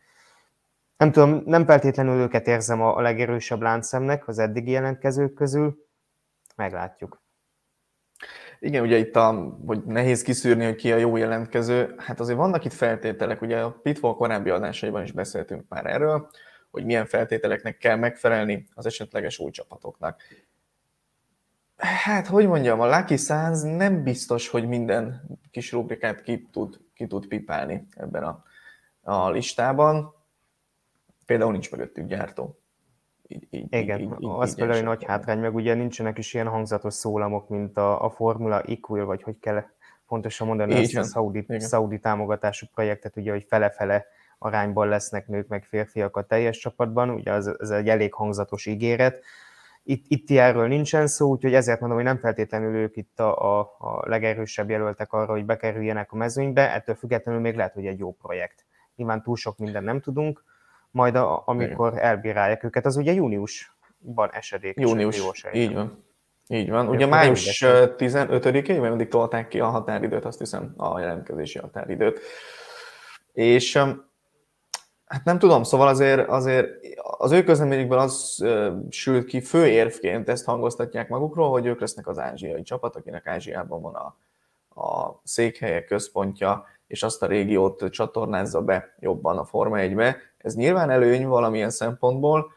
Nem 0.97 1.11
tudom, 1.11 1.41
nem 1.45 1.65
feltétlenül 1.65 2.21
őket 2.21 2.47
érzem 2.47 2.81
a, 2.81 2.97
a 2.97 3.01
legerősebb 3.01 3.61
láncszemnek 3.61 4.27
az 4.27 4.39
eddigi 4.39 4.71
jelentkezők 4.71 5.33
közül, 5.33 5.85
meglátjuk. 6.55 7.23
Igen, 8.59 8.83
ugye 8.83 8.97
itt 8.97 9.15
a, 9.15 9.57
hogy 9.65 9.83
nehéz 9.83 10.21
kiszűrni, 10.21 10.65
hogy 10.65 10.75
ki 10.75 10.91
a 10.91 10.97
jó 10.97 11.15
jelentkező, 11.15 11.95
hát 11.97 12.19
azért 12.19 12.37
vannak 12.37 12.65
itt 12.65 12.73
feltételek, 12.73 13.41
ugye 13.41 13.59
a 13.59 13.71
Pitfall 13.71 14.13
korábbi 14.13 14.49
adásaiban 14.49 15.03
is 15.03 15.11
beszéltünk 15.11 15.65
már 15.67 15.85
erről, 15.85 16.29
hogy 16.71 16.85
milyen 16.85 17.05
feltételeknek 17.05 17.77
kell 17.77 17.95
megfelelni 17.95 18.67
az 18.73 18.85
esetleges 18.85 19.39
új 19.39 19.51
csapatoknak. 19.51 20.21
Hát, 21.77 22.27
hogy 22.27 22.47
mondjam, 22.47 22.79
a 22.79 22.97
Lucky 22.97 23.17
Suns 23.17 23.61
nem 23.61 24.03
biztos, 24.03 24.47
hogy 24.47 24.67
minden 24.67 25.21
kis 25.51 25.71
rubrikát 25.71 26.21
ki 26.21 26.47
tud, 26.51 26.79
ki 26.93 27.07
tud 27.07 27.27
pipálni 27.27 27.87
ebben 27.95 28.23
a, 28.23 28.43
a 29.01 29.29
listában. 29.29 30.13
Például 31.25 31.51
nincs 31.51 31.71
mögöttük 31.71 32.07
gyártó. 32.07 32.59
Így, 33.27 33.47
így, 33.49 33.73
Igen, 33.73 33.99
így, 33.99 34.11
így, 34.19 34.29
az 34.37 34.49
így 34.49 34.55
például 34.55 34.77
egy 34.77 34.83
nagy 34.83 35.03
hátrány, 35.03 35.39
meg 35.39 35.55
ugye 35.55 35.73
nincsenek 35.73 36.17
is 36.17 36.33
ilyen 36.33 36.47
hangzatos 36.47 36.93
szólamok, 36.93 37.49
mint 37.49 37.77
a, 37.77 38.03
a 38.03 38.09
Formula 38.09 38.61
Equal, 38.61 39.05
vagy 39.05 39.23
hogy 39.23 39.39
kell 39.39 39.63
pontosan 40.07 40.47
mondani 40.47 40.73
így 40.73 40.83
ezt 40.83 40.95
a 40.95 41.03
szaudi, 41.03 41.45
szaudi 41.57 41.99
támogatású 41.99 42.65
projektet, 42.73 43.17
ugye, 43.17 43.31
hogy 43.31 43.45
fele-fele 43.49 44.05
arányban 44.37 44.87
lesznek 44.87 45.27
nők 45.27 45.47
meg 45.47 45.63
férfiak 45.63 46.17
a 46.17 46.25
teljes 46.25 46.57
csapatban, 46.57 47.09
ugye 47.09 47.31
az, 47.31 47.59
ez 47.59 47.69
egy 47.69 47.89
elég 47.89 48.13
hangzatos 48.13 48.65
ígéret. 48.65 49.23
Itt, 49.83 50.05
itt 50.07 50.29
ilyenről 50.29 50.67
nincsen 50.67 51.07
szó, 51.07 51.29
úgyhogy 51.29 51.53
ezért 51.53 51.79
mondom, 51.79 51.97
hogy 51.97 52.07
nem 52.07 52.17
feltétlenül 52.17 52.75
ők 52.75 52.95
itt 52.95 53.19
a, 53.19 53.59
a, 53.59 53.75
a 53.79 54.09
legerősebb 54.09 54.69
jelöltek 54.69 55.13
arra, 55.13 55.31
hogy 55.31 55.45
bekerüljenek 55.45 56.11
a 56.11 56.15
mezőnybe, 56.15 56.73
ettől 56.73 56.95
függetlenül 56.95 57.41
még 57.41 57.55
lehet, 57.55 57.73
hogy 57.73 57.85
egy 57.85 57.99
jó 57.99 58.13
projekt. 58.13 58.65
Nyilván 58.95 59.23
túl 59.23 59.35
sok 59.35 59.57
minden 59.57 59.83
nem 59.83 60.01
tudunk, 60.01 60.43
majd 60.95 61.15
a, 61.15 61.43
amikor 61.45 61.91
Igen. 61.91 62.03
elbírálják 62.03 62.63
őket, 62.63 62.85
az 62.85 62.95
ugye 62.95 63.13
júniusban 63.13 64.29
esedék. 64.31 64.79
Június, 64.79 65.45
így 65.53 65.73
van. 65.73 66.03
Így 66.47 66.69
van. 66.69 66.87
Ugye 66.87 67.05
május 67.05 67.63
15-én, 67.65 68.75
mert 68.79 68.89
mindig 68.89 69.07
tolták 69.07 69.47
ki 69.47 69.59
a 69.59 69.65
határidőt, 69.65 70.25
azt 70.25 70.39
hiszem, 70.39 70.73
a 70.77 70.99
jelentkezési 70.99 71.59
határidőt. 71.59 72.19
És 73.33 73.77
hát 75.05 75.23
nem 75.23 75.39
tudom, 75.39 75.63
szóval 75.63 75.87
azért, 75.87 76.27
azért 76.27 76.67
az 77.01 77.31
ő 77.31 77.43
közleményükben 77.43 77.99
az 77.99 78.37
uh, 78.43 78.73
sült 78.89 79.25
ki 79.25 79.41
fő 79.41 79.67
érvként, 79.67 80.29
ezt 80.29 80.45
hangoztatják 80.45 81.09
magukról, 81.09 81.49
hogy 81.49 81.65
ők 81.65 81.79
lesznek 81.79 82.07
az 82.07 82.19
ázsiai 82.19 82.61
csapat, 82.61 82.95
akinek 82.95 83.27
Ázsiában 83.27 83.81
van 83.81 83.95
a, 83.95 84.17
a 84.81 85.19
székhelye, 85.23 85.83
központja, 85.83 86.65
és 86.87 87.03
azt 87.03 87.23
a 87.23 87.27
régiót 87.27 87.89
csatornázza 87.89 88.61
be 88.61 88.95
jobban 88.99 89.37
a 89.37 89.45
Forma 89.45 89.77
1-be. 89.79 90.17
Ez 90.45 90.55
nyilván 90.55 90.89
előny 90.89 91.27
valamilyen 91.27 91.69
szempontból, 91.69 92.51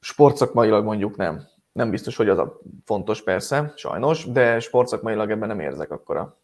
sportszakmailag 0.00 0.84
mondjuk 0.84 1.16
nem. 1.16 1.46
Nem 1.72 1.90
biztos, 1.90 2.16
hogy 2.16 2.28
az 2.28 2.38
a 2.38 2.60
fontos 2.84 3.22
persze, 3.22 3.72
sajnos, 3.76 4.24
de 4.24 4.60
sportszakmailag 4.60 5.30
ebben 5.30 5.48
nem 5.48 5.60
érzek 5.60 5.90
akkora, 5.90 6.36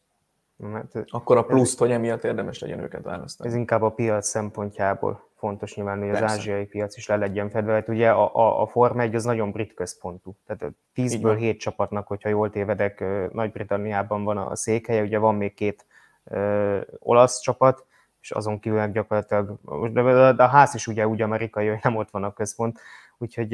Mert 0.57 0.95
akkora 1.07 1.45
pluszt, 1.45 1.79
hogy 1.79 1.91
emiatt 1.91 2.25
érdemes 2.25 2.59
legyen 2.59 2.81
őket 2.81 3.03
választani. 3.03 3.49
Ez 3.49 3.55
inkább 3.55 3.83
a 3.83 3.91
piac 3.91 4.27
szempontjából 4.27 5.29
fontos 5.37 5.75
nyilván, 5.75 5.99
hogy 5.99 6.09
Persze. 6.09 6.25
az 6.25 6.31
ázsiai 6.31 6.65
piac 6.65 6.97
is 6.97 7.07
le 7.07 7.17
legyen 7.17 7.51
fedve. 7.51 7.73
Hát 7.73 7.89
ugye 7.89 8.11
a, 8.11 8.35
a, 8.35 8.63
a 8.63 8.67
Forma 8.67 9.03
1 9.03 9.15
az 9.15 9.25
nagyon 9.25 9.51
brit 9.51 9.75
központú. 9.75 10.37
Tehát 10.47 10.75
10-ből 10.97 11.37
7 11.39 11.59
csapatnak, 11.59 12.07
hogyha 12.07 12.29
jól 12.29 12.51
tévedek, 12.51 13.05
Nagy-Britanniában 13.33 14.25
van 14.25 14.37
a 14.37 14.57
székhelye, 14.57 15.03
ugye 15.03 15.19
van 15.19 15.35
még 15.35 15.55
két 15.55 15.87
ö, 16.25 16.81
olasz 16.99 17.41
csapat, 17.41 17.87
és 18.25 18.31
azon 18.31 18.61
kívül 18.61 18.87
gyakorlatilag, 18.87 19.59
de, 19.93 20.33
de 20.33 20.43
a 20.43 20.47
ház 20.47 20.75
is 20.75 20.87
ugye 20.87 21.09
úgy 21.09 21.23
amerikai, 21.23 21.69
hogy 21.69 21.79
nem 21.83 21.97
ott 21.97 22.11
van 22.11 22.25
a 22.25 22.33
központ, 22.33 22.81
úgyhogy 23.19 23.53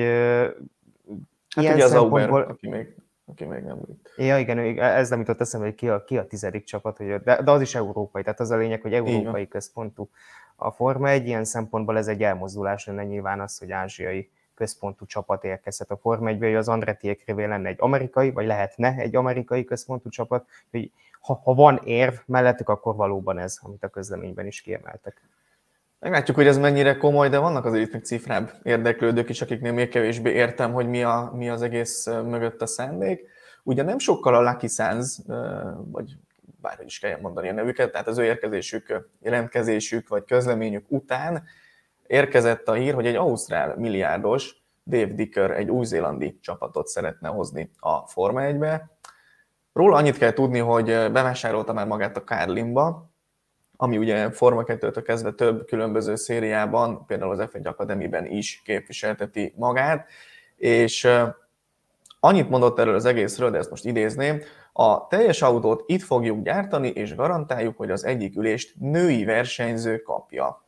hát 1.49 1.65
ilyen 1.65 1.75
ugye 1.75 1.85
az 1.85 1.95
Auber, 1.95 2.31
aki 2.31 2.69
még 2.69 2.95
aki 3.25 3.45
még 3.45 3.63
nem 3.63 3.81
brit. 3.81 4.13
Ja, 4.17 4.39
igen, 4.39 4.79
ez 4.79 5.09
nem 5.09 5.19
jutott 5.19 5.41
eszembe, 5.41 5.67
hogy 5.67 5.75
ki 5.75 5.89
a, 5.89 6.05
ki 6.05 6.19
a 6.19 6.27
tizedik 6.27 6.65
csapat, 6.65 6.97
hogy, 6.97 7.07
de, 7.07 7.43
de 7.43 7.51
az 7.51 7.61
is 7.61 7.75
európai, 7.75 8.23
tehát 8.23 8.41
az 8.41 8.51
a 8.51 8.57
lényeg, 8.57 8.81
hogy 8.81 8.95
európai 8.95 9.49
központú 9.49 10.11
a 10.57 10.71
Forma 10.71 11.09
egy. 11.09 11.27
Ilyen 11.27 11.45
szempontból 11.45 11.97
ez 11.97 12.09
egy 12.09 12.23
elmozdulás 12.23 12.87
lenne 12.87 13.05
nyilván 13.05 13.41
az, 13.41 13.59
hogy 13.59 13.73
ázsiai 13.73 14.31
központú 14.55 15.07
csapat 15.07 15.45
érkezhet 15.45 15.91
a 15.91 15.97
Forma 15.97 16.29
1 16.29 16.39
hogy 16.39 16.55
az 16.55 16.69
Andretti 16.69 17.19
lenne 17.27 17.69
egy 17.69 17.79
amerikai, 17.81 18.31
vagy 18.31 18.47
lehetne 18.47 18.95
egy 18.97 19.17
amerikai 19.17 19.65
központú 19.65 20.09
csapat, 20.09 20.47
hogy 20.71 20.91
ha, 21.21 21.41
ha 21.45 21.55
van 21.55 21.81
érv 21.85 22.15
mellettük, 22.27 22.69
akkor 22.69 22.95
valóban 22.95 23.39
ez, 23.39 23.59
amit 23.63 23.85
a 23.85 23.89
közleményben 23.89 24.47
is 24.47 24.61
kiemeltek. 24.61 25.23
Meglátjuk, 25.99 26.37
hogy 26.37 26.47
ez 26.47 26.59
mennyire 26.59 26.97
komoly, 26.97 27.29
de 27.29 27.39
vannak 27.39 27.65
azért 27.65 27.93
még 27.93 28.05
cifrább 28.05 28.53
érdeklődők 28.63 29.29
is, 29.29 29.43
akiknél 29.43 29.73
még 29.73 29.89
kevésbé 29.89 30.33
értem, 30.33 30.73
hogy 30.73 30.89
mi, 30.89 31.03
a, 31.03 31.33
mi 31.35 31.49
az 31.49 31.63
egész 31.63 32.07
mögött 32.07 32.63
a 32.63 32.67
szándék. 32.67 33.29
Ugye 33.63 33.83
nem 33.83 33.99
sokkal 33.99 34.35
a 34.35 34.51
Lucky 34.51 34.69
Sands, 34.69 35.19
vagy 35.91 36.17
bárhogy 36.61 36.87
is 36.87 36.99
kell 36.99 37.21
mondani 37.21 37.49
a 37.49 37.53
nevüket, 37.53 37.93
tehát 37.93 38.07
az 38.07 38.19
ő 38.19 38.25
érkezésük, 38.25 39.09
jelentkezésük 39.21 40.09
vagy 40.09 40.25
közleményük 40.25 40.85
után 40.89 41.43
érkezett 42.07 42.69
a 42.69 42.73
hír, 42.73 42.95
hogy 42.95 43.07
egy 43.07 43.17
ausztrál 43.17 43.77
milliárdos 43.77 44.63
Dave 44.87 45.13
Dicker 45.13 45.51
egy 45.51 45.71
új-zélandi 45.71 46.39
csapatot 46.41 46.87
szeretne 46.87 47.29
hozni 47.29 47.71
a 47.79 48.07
Forma 48.07 48.41
1-be. 48.43 48.91
Róla 49.73 49.97
annyit 49.97 50.19
kell 50.19 50.33
tudni, 50.33 50.59
hogy 50.59 50.87
bevásárolta 50.87 51.73
már 51.73 51.87
magát 51.87 52.17
a 52.17 52.23
Carlinba, 52.25 53.11
ami 53.77 53.99
ugye 53.99 54.31
Forma 54.31 54.63
2-től 54.67 55.03
kezdve 55.05 55.33
több 55.33 55.67
különböző 55.67 56.15
szériában, 56.15 57.07
például 57.07 57.31
az 57.31 57.49
F1 57.53 57.67
Akademiben 57.67 58.27
is 58.27 58.63
képviselteti 58.65 59.55
magát, 59.57 60.09
és 60.57 61.09
annyit 62.21 62.51
mondott 62.51 62.79
erről 62.79 62.95
az 62.95 63.05
egészről, 63.05 63.51
de 63.51 63.59
ezt 63.59 63.71
most 63.71 63.85
idézném, 63.85 64.43
a 64.73 65.07
teljes 65.07 65.43
autót 65.43 65.83
itt 65.87 66.03
fogjuk 66.03 66.43
gyártani, 66.43 66.89
és 66.89 67.15
garantáljuk, 67.15 67.77
hogy 67.77 67.91
az 67.91 68.05
egyik 68.05 68.37
ülést 68.37 68.75
női 68.79 69.25
versenyző 69.25 69.99
kapja. 69.99 70.63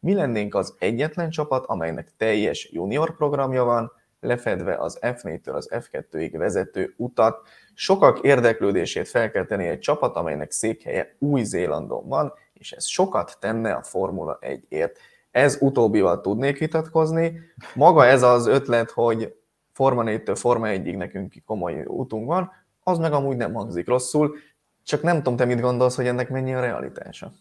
Mi 0.00 0.14
lennénk 0.14 0.54
az 0.54 0.74
egyetlen 0.78 1.30
csapat, 1.30 1.66
amelynek 1.66 2.12
teljes 2.16 2.70
junior 2.72 3.16
programja 3.16 3.64
van, 3.64 3.92
lefedve 4.20 4.76
az 4.76 4.98
F4-től 5.02 5.54
az 5.54 5.68
F2-ig 5.72 6.34
vezető 6.36 6.94
utat. 6.96 7.48
Sokak 7.80 8.20
érdeklődését 8.20 9.08
fel 9.08 9.30
kell 9.30 9.44
tenni 9.44 9.66
egy 9.66 9.78
csapat, 9.78 10.16
amelynek 10.16 10.50
székhelye 10.50 11.16
Új-Zélandon 11.18 12.08
van, 12.08 12.32
és 12.52 12.72
ez 12.72 12.86
sokat 12.86 13.36
tenne 13.40 13.72
a 13.72 13.82
Formula 13.82 14.38
1-ért. 14.40 14.98
Ez 15.30 15.58
utóbbival 15.60 16.20
tudnék 16.20 16.58
vitatkozni. 16.58 17.40
Maga 17.74 18.06
ez 18.06 18.22
az 18.22 18.46
ötlet, 18.46 18.90
hogy 18.90 19.34
Forma 19.72 20.02
4-től 20.06 20.36
Forma 20.38 20.66
1-ig 20.68 20.96
nekünk 20.96 21.34
komoly 21.46 21.84
útunk 21.84 22.26
van, 22.26 22.52
az 22.82 22.98
meg 22.98 23.12
amúgy 23.12 23.36
nem 23.36 23.52
hangzik 23.52 23.88
rosszul, 23.88 24.36
csak 24.84 25.02
nem 25.02 25.16
tudom, 25.16 25.36
te 25.36 25.44
mit 25.44 25.60
gondolsz, 25.60 25.96
hogy 25.96 26.06
ennek 26.06 26.28
mennyi 26.28 26.54
a 26.54 26.60
realitása? 26.60 27.32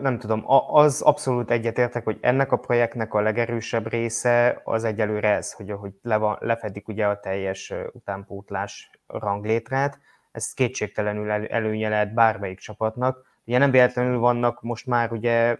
Nem 0.00 0.18
tudom, 0.18 0.42
az 0.74 1.00
abszolút 1.00 1.50
egyetértek, 1.50 2.04
hogy 2.04 2.18
ennek 2.20 2.52
a 2.52 2.56
projektnek 2.56 3.14
a 3.14 3.20
legerősebb 3.20 3.88
része 3.88 4.60
az 4.64 4.84
egyelőre 4.84 5.28
ez, 5.28 5.52
hogy, 5.52 5.70
hogy 5.70 5.92
le 6.02 6.16
van, 6.16 6.36
lefedik 6.40 6.88
ugye 6.88 7.06
a 7.06 7.20
teljes 7.20 7.72
utánpótlás 7.92 8.90
ranglétrát, 9.06 9.98
ez 10.32 10.52
kétségtelenül 10.52 11.30
előnye 11.30 11.88
lehet 11.88 12.14
bármelyik 12.14 12.58
csapatnak. 12.58 13.26
Ugye 13.44 13.58
nem 13.58 13.70
véletlenül 13.70 14.18
vannak 14.18 14.62
most 14.62 14.86
már 14.86 15.12
ugye 15.12 15.56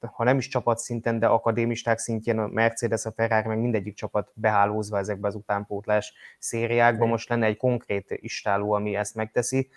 ha 0.00 0.24
nem 0.24 0.38
is 0.38 0.48
csapatszinten, 0.48 1.18
de 1.18 1.26
akadémisták 1.26 1.98
szintjén 1.98 2.38
a 2.38 2.46
Mercedes, 2.46 3.04
a 3.04 3.12
Ferrari, 3.12 3.48
meg 3.48 3.58
mindegyik 3.58 3.94
csapat 3.94 4.30
behálózva 4.34 4.98
ezekbe 4.98 5.28
az 5.28 5.34
utánpótlás 5.34 6.12
szériákba. 6.38 7.06
Most 7.06 7.28
lenne 7.28 7.46
egy 7.46 7.56
konkrét 7.56 8.10
istáló, 8.10 8.72
ami 8.72 8.96
ezt 8.96 9.14
megteszi. 9.14 9.70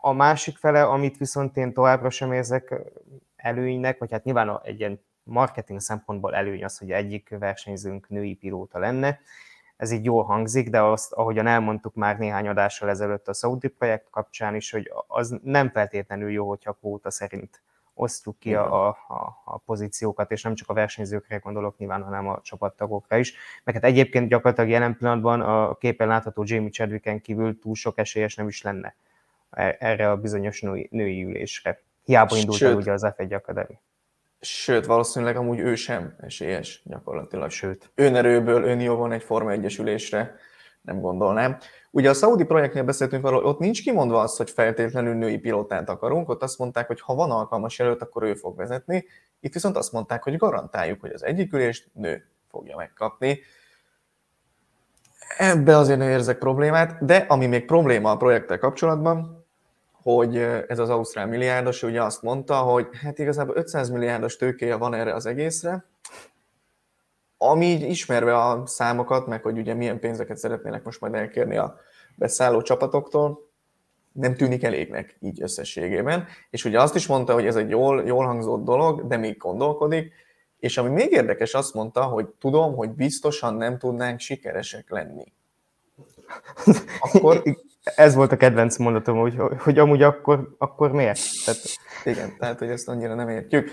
A 0.00 0.12
másik 0.12 0.56
fele, 0.56 0.84
amit 0.84 1.16
viszont 1.16 1.56
én 1.56 1.72
továbbra 1.72 2.10
sem 2.10 2.32
érzek 2.32 2.74
előnynek, 3.36 3.98
vagy 3.98 4.12
hát 4.12 4.24
nyilván 4.24 4.60
egy 4.62 4.78
ilyen 4.78 5.00
marketing 5.22 5.80
szempontból 5.80 6.34
előny 6.34 6.64
az, 6.64 6.78
hogy 6.78 6.90
egyik 6.90 7.34
versenyzőnk 7.38 8.08
női 8.08 8.34
pilóta 8.34 8.78
lenne. 8.78 9.20
Ez 9.76 9.90
így 9.90 10.04
jól 10.04 10.24
hangzik, 10.24 10.70
de 10.70 10.82
azt, 10.82 11.12
ahogyan 11.12 11.46
elmondtuk 11.46 11.94
már 11.94 12.18
néhány 12.18 12.48
adással 12.48 12.88
ezelőtt 12.88 13.28
a 13.28 13.32
Saudi 13.32 13.68
projekt 13.68 14.10
kapcsán 14.10 14.54
is, 14.54 14.70
hogy 14.70 14.92
az 15.06 15.38
nem 15.42 15.70
feltétlenül 15.70 16.30
jó, 16.30 16.48
hogyha 16.48 16.72
kvóta 16.72 17.10
szerint 17.10 17.62
osztjuk 17.94 18.38
ki 18.38 18.54
a, 18.54 18.86
a, 18.88 18.96
a 19.44 19.58
pozíciókat, 19.58 20.30
és 20.30 20.42
nem 20.42 20.54
csak 20.54 20.68
a 20.68 20.74
versenyzőkre 20.74 21.36
gondolok 21.36 21.78
nyilván, 21.78 22.02
hanem 22.02 22.28
a 22.28 22.40
csapattagokra 22.40 23.16
is. 23.16 23.34
Meg 23.64 23.74
hát 23.74 23.84
egyébként 23.84 24.28
gyakorlatilag 24.28 24.70
jelen 24.70 24.96
pillanatban 24.96 25.40
a 25.40 25.74
képen 25.74 26.08
látható 26.08 26.42
Jamie 26.46 26.70
Chadwicken 26.70 27.20
kívül 27.20 27.58
túl 27.58 27.74
sok 27.74 27.98
esélyes 27.98 28.34
nem 28.34 28.48
is 28.48 28.62
lenne 28.62 28.94
erre 29.54 30.10
a 30.10 30.16
bizonyos 30.16 30.60
női, 30.60 30.88
női 30.90 31.24
ülésre. 31.24 31.82
Hiába 32.04 32.36
indult 32.36 32.58
Sőt, 32.58 32.70
el 32.70 32.76
ugye 32.76 32.92
az 32.92 33.06
F1 33.16 33.34
Academy. 33.34 33.78
Sőt, 34.40 34.86
valószínűleg 34.86 35.36
amúgy 35.36 35.58
ő 35.58 35.74
sem 35.74 36.16
esélyes 36.20 36.82
gyakorlatilag. 36.84 37.50
Sőt. 37.50 37.90
Önerőből, 37.94 38.64
önjóban 38.64 39.12
egy 39.12 39.22
Forma 39.22 39.50
1 39.50 39.76
ülésre 39.78 40.36
nem 40.84 41.00
gondolnám. 41.00 41.58
Ugye 41.90 42.10
a 42.10 42.14
Saudi 42.14 42.44
projektnél 42.44 42.82
beszéltünk 42.82 43.24
arról, 43.24 43.44
ott 43.44 43.58
nincs 43.58 43.82
kimondva 43.82 44.20
az, 44.20 44.36
hogy 44.36 44.50
feltétlenül 44.50 45.14
női 45.14 45.38
pilótát 45.38 45.88
akarunk, 45.88 46.28
ott 46.28 46.42
azt 46.42 46.58
mondták, 46.58 46.86
hogy 46.86 47.00
ha 47.00 47.14
van 47.14 47.30
alkalmas 47.30 47.78
jelölt, 47.78 48.02
akkor 48.02 48.22
ő 48.22 48.34
fog 48.34 48.56
vezetni. 48.56 49.04
Itt 49.40 49.52
viszont 49.52 49.76
azt 49.76 49.92
mondták, 49.92 50.22
hogy 50.22 50.36
garantáljuk, 50.36 51.00
hogy 51.00 51.12
az 51.12 51.24
egyik 51.24 51.52
ülést 51.52 51.90
nő 51.92 52.26
fogja 52.50 52.76
megkapni. 52.76 53.40
Ebbe 55.38 55.76
azért 55.76 55.98
nem 55.98 56.08
érzek 56.08 56.38
problémát, 56.38 57.04
de 57.04 57.16
ami 57.16 57.46
még 57.46 57.64
probléma 57.64 58.10
a 58.10 58.16
projekttel 58.16 58.58
kapcsolatban, 58.58 59.43
hogy 60.04 60.36
ez 60.68 60.78
az 60.78 60.90
ausztrál 60.90 61.26
milliárdos 61.26 61.82
ugye 61.82 62.02
azt 62.02 62.22
mondta, 62.22 62.56
hogy 62.56 62.86
hát 63.02 63.18
igazából 63.18 63.56
500 63.56 63.90
milliárdos 63.90 64.36
tőkéje 64.36 64.76
van 64.76 64.94
erre 64.94 65.14
az 65.14 65.26
egészre, 65.26 65.84
ami 67.36 67.66
így 67.66 67.82
ismerve 67.82 68.38
a 68.38 68.66
számokat, 68.66 69.26
meg 69.26 69.42
hogy 69.42 69.58
ugye 69.58 69.74
milyen 69.74 70.00
pénzeket 70.00 70.36
szeretnének 70.36 70.84
most 70.84 71.00
majd 71.00 71.14
elkérni 71.14 71.56
a 71.56 71.76
beszálló 72.16 72.62
csapatoktól, 72.62 73.50
nem 74.12 74.34
tűnik 74.34 74.62
elégnek 74.62 75.16
így 75.20 75.42
összességében. 75.42 76.26
És 76.50 76.64
ugye 76.64 76.80
azt 76.80 76.94
is 76.94 77.06
mondta, 77.06 77.32
hogy 77.32 77.46
ez 77.46 77.56
egy 77.56 77.70
jól, 77.70 78.02
jól 78.06 78.24
hangzott 78.24 78.64
dolog, 78.64 79.06
de 79.06 79.16
még 79.16 79.36
gondolkodik, 79.36 80.12
és 80.58 80.78
ami 80.78 80.88
még 80.88 81.12
érdekes, 81.12 81.54
azt 81.54 81.74
mondta, 81.74 82.02
hogy 82.02 82.26
tudom, 82.26 82.74
hogy 82.74 82.90
biztosan 82.90 83.54
nem 83.54 83.78
tudnánk 83.78 84.20
sikeresek 84.20 84.90
lenni. 84.90 85.32
Akkor... 87.12 87.42
Ez 87.84 88.14
volt 88.14 88.32
a 88.32 88.36
kedvenc 88.36 88.76
mondatom, 88.76 89.18
hogy, 89.18 89.36
hogy 89.58 89.78
amúgy 89.78 90.02
akkor, 90.02 90.54
akkor 90.58 90.92
miért? 90.92 91.20
Tehát... 91.44 91.60
Igen, 92.04 92.36
tehát 92.38 92.58
hogy 92.58 92.68
ezt 92.68 92.88
annyira 92.88 93.14
nem 93.14 93.28
értjük. 93.28 93.70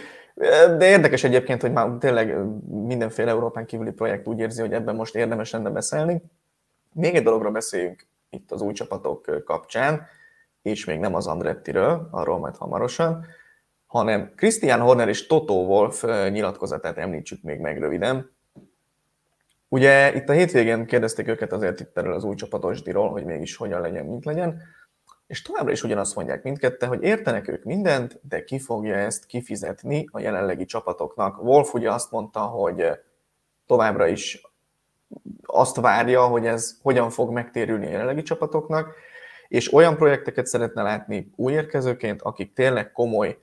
De 0.78 0.90
érdekes 0.90 1.24
egyébként, 1.24 1.62
hogy 1.62 1.72
már 1.72 1.90
tényleg 2.00 2.36
mindenféle 2.70 3.32
Európán 3.32 3.66
kívüli 3.66 3.92
projekt 3.92 4.28
úgy 4.28 4.40
érzi, 4.40 4.62
hogy 4.62 4.74
ebben 4.74 4.96
most 4.96 5.16
érdemes 5.16 5.52
lenne 5.52 5.70
beszélni. 5.70 6.22
Még 6.94 7.16
egy 7.16 7.24
dologra 7.24 7.52
beszéljünk 7.52 8.08
itt 8.30 8.52
az 8.52 8.62
új 8.62 8.74
csapatok 8.74 9.44
kapcsán, 9.46 10.08
és 10.62 10.86
még 10.86 11.00
nem 11.00 11.16
az 11.16 11.28
Andrettiről, 11.28 12.08
arról 12.12 12.38
majd 12.38 12.58
hamarosan, 12.58 13.26
hanem 13.86 14.34
Christian 14.36 14.80
Horner 14.80 15.08
és 15.08 15.28
Toto 15.28 15.54
Wolf 15.54 16.04
nyilatkozatát 16.30 16.98
említsük 16.98 17.42
még 17.42 17.60
meg 17.60 17.80
röviden. 17.80 18.32
Ugye 19.74 20.16
itt 20.16 20.30
a 20.30 20.34
hétvégén 20.34 20.86
kérdezték 20.86 21.28
őket 21.28 21.52
azért 21.52 21.80
itt 21.80 21.98
erről 21.98 22.14
az 22.14 22.24
új 22.24 22.36
csapatos 22.36 22.82
diról, 22.82 23.10
hogy 23.10 23.26
mégis 23.26 23.56
hogyan 23.56 23.82
legyen, 23.82 24.06
mint 24.06 24.26
legyen 24.26 24.62
és 25.32 25.42
továbbra 25.42 25.72
is 25.72 25.84
ugyanazt 25.84 26.16
mondják 26.16 26.44
mindkette, 26.44 26.86
hogy 26.86 27.04
értenek 27.04 27.48
ők 27.48 27.64
mindent, 27.64 28.20
de 28.28 28.44
ki 28.44 28.60
fogja 28.60 28.96
ezt 28.96 29.26
kifizetni 29.26 30.08
a 30.12 30.20
jelenlegi 30.20 30.66
csapatoknak. 30.66 31.44
Wolf 31.44 31.74
ugye 31.74 31.92
azt 31.92 32.12
mondta, 32.12 32.40
hogy 32.40 33.00
továbbra 33.66 34.08
is 34.08 34.42
azt 35.46 35.76
várja, 35.76 36.26
hogy 36.26 36.46
ez 36.46 36.78
hogyan 36.82 37.10
fog 37.10 37.32
megtérülni 37.32 37.86
a 37.86 37.90
jelenlegi 37.90 38.22
csapatoknak, 38.22 38.94
és 39.48 39.74
olyan 39.74 39.96
projekteket 39.96 40.46
szeretne 40.46 40.82
látni 40.82 41.32
új 41.36 41.54
érkezőként, 41.54 42.22
akik 42.22 42.54
tényleg 42.54 42.92
komoly, 42.92 43.38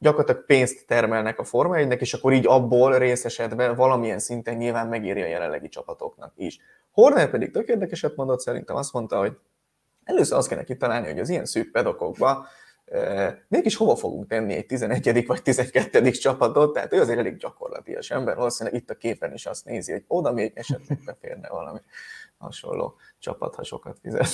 gyakorlatilag 0.00 0.44
pénzt 0.44 0.86
termelnek 0.86 1.38
a 1.38 1.44
Forma 1.44 1.76
1 1.76 2.00
és 2.00 2.14
akkor 2.14 2.32
így 2.32 2.46
abból 2.46 2.98
részesedve 2.98 3.72
valamilyen 3.72 4.18
szinten 4.18 4.56
nyilván 4.56 4.88
megéri 4.88 5.22
a 5.22 5.26
jelenlegi 5.26 5.68
csapatoknak 5.68 6.32
is. 6.36 6.58
Horner 6.90 7.30
pedig 7.30 7.50
tök 7.50 7.68
érdekeset 7.68 8.16
mondott, 8.16 8.40
szerintem 8.40 8.76
azt 8.76 8.92
mondta, 8.92 9.18
hogy 9.18 9.38
először 10.04 10.38
azt 10.38 10.48
kellene 10.48 10.66
kitalálni, 10.66 11.06
hogy 11.06 11.18
az 11.18 11.28
ilyen 11.28 11.44
szűk 11.44 11.70
pedokokba 11.70 12.46
mégis 13.48 13.76
hova 13.76 13.96
fogunk 13.96 14.28
tenni 14.28 14.54
egy 14.54 14.66
11. 14.66 15.26
vagy 15.26 15.42
12. 15.42 16.10
csapatot, 16.10 16.72
tehát 16.72 16.92
ő 16.92 17.00
azért 17.00 17.18
elég 17.18 17.36
gyakorlatias 17.36 18.10
ember, 18.10 18.36
valószínűleg 18.36 18.80
itt 18.80 18.90
a 18.90 18.94
képen 18.94 19.32
is 19.32 19.46
azt 19.46 19.64
nézi, 19.64 19.92
hogy 19.92 20.04
oda 20.06 20.32
még 20.32 20.52
esetleg 20.54 20.98
beférne 21.04 21.48
valami 21.48 21.78
hasonló 22.38 22.94
csapat, 23.18 23.54
ha 23.54 23.62
sokat 23.64 23.98
fizet. 24.02 24.28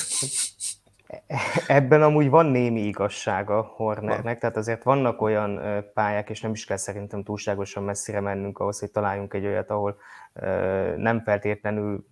Ebben 1.66 2.02
amúgy 2.02 2.28
van 2.28 2.46
némi 2.46 2.80
igazsága 2.80 3.62
Hornernek, 3.62 4.38
tehát 4.38 4.56
azért 4.56 4.82
vannak 4.82 5.20
olyan 5.20 5.60
pályák, 5.94 6.30
és 6.30 6.40
nem 6.40 6.52
is 6.52 6.64
kell 6.64 6.76
szerintem 6.76 7.22
túlságosan 7.22 7.82
messzire 7.82 8.20
mennünk 8.20 8.58
ahhoz, 8.58 8.78
hogy 8.78 8.90
találjunk 8.90 9.34
egy 9.34 9.46
olyat, 9.46 9.70
ahol 9.70 9.98
nem 10.96 11.22
feltétlenül 11.24 12.06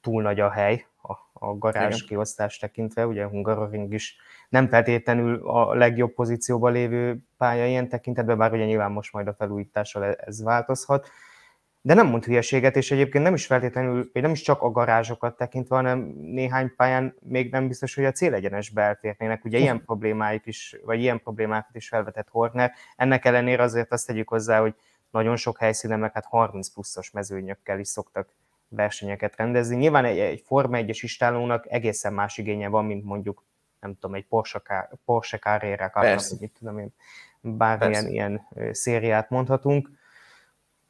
túl 0.00 0.22
nagy 0.22 0.40
a 0.40 0.50
hely 0.50 0.86
a, 1.02 1.12
a 1.46 1.58
garázs 1.58 1.94
Igen. 1.96 2.06
kiosztás 2.06 2.58
tekintve, 2.58 3.06
ugye 3.06 3.26
Hungaroring 3.26 3.92
is 3.92 4.16
nem 4.48 4.68
feltétlenül 4.68 5.48
a 5.48 5.74
legjobb 5.74 6.14
pozícióban 6.14 6.72
lévő 6.72 7.18
pálya 7.36 7.66
ilyen 7.66 7.88
tekintetben, 7.88 8.38
bár 8.38 8.52
ugye 8.52 8.64
nyilván 8.64 8.92
most 8.92 9.12
majd 9.12 9.26
a 9.26 9.34
felújítással 9.34 10.04
e- 10.04 10.18
ez 10.26 10.42
változhat, 10.42 11.08
de 11.86 11.94
nem 11.94 12.06
mond 12.06 12.24
hülyeséget, 12.24 12.76
és 12.76 12.90
egyébként 12.90 13.24
nem 13.24 13.34
is 13.34 13.46
feltétlenül, 13.46 14.10
vagy 14.12 14.22
nem 14.22 14.30
is 14.30 14.40
csak 14.40 14.62
a 14.62 14.70
garázsokat 14.70 15.36
tekintve, 15.36 15.76
hanem 15.76 15.98
néhány 16.16 16.74
pályán 16.76 17.14
még 17.20 17.50
nem 17.50 17.68
biztos, 17.68 17.94
hogy 17.94 18.04
a 18.04 18.12
célegyenesbe 18.12 18.82
elférnének. 18.82 19.44
Ugye 19.44 19.58
ilyen 19.58 19.84
problémáik 19.84 20.46
is, 20.46 20.76
vagy 20.84 21.00
ilyen 21.00 21.20
problémákat 21.20 21.76
is 21.76 21.88
felvetett 21.88 22.28
Horner. 22.28 22.72
Ennek 22.96 23.24
ellenére 23.24 23.62
azért 23.62 23.92
azt 23.92 24.06
tegyük 24.06 24.28
hozzá, 24.28 24.60
hogy 24.60 24.74
nagyon 25.10 25.36
sok 25.36 25.58
helyszínen 25.58 25.98
meg 25.98 26.12
hát 26.12 26.24
30 26.24 26.68
pluszos 26.68 27.10
mezőnyökkel 27.10 27.78
is 27.78 27.88
szoktak 27.88 28.28
versenyeket 28.68 29.36
rendezni. 29.36 29.76
Nyilván 29.76 30.04
egy, 30.04 30.18
egy 30.18 30.42
Forma 30.46 30.78
1-es 30.80 30.98
istálónak 31.02 31.66
egészen 31.68 32.12
más 32.12 32.38
igénye 32.38 32.68
van, 32.68 32.84
mint 32.84 33.04
mondjuk 33.04 33.44
nem 33.80 33.94
tudom, 33.94 34.14
egy 34.14 34.26
Porsche, 34.26 34.88
Porsche 35.04 35.38
Carrera 35.38 35.90
mit 36.40 36.52
tudom 36.58 36.78
én, 36.78 36.92
bármilyen 37.40 37.92
Persze. 37.92 38.10
ilyen 38.10 38.48
szériát 38.72 39.30
mondhatunk, 39.30 39.90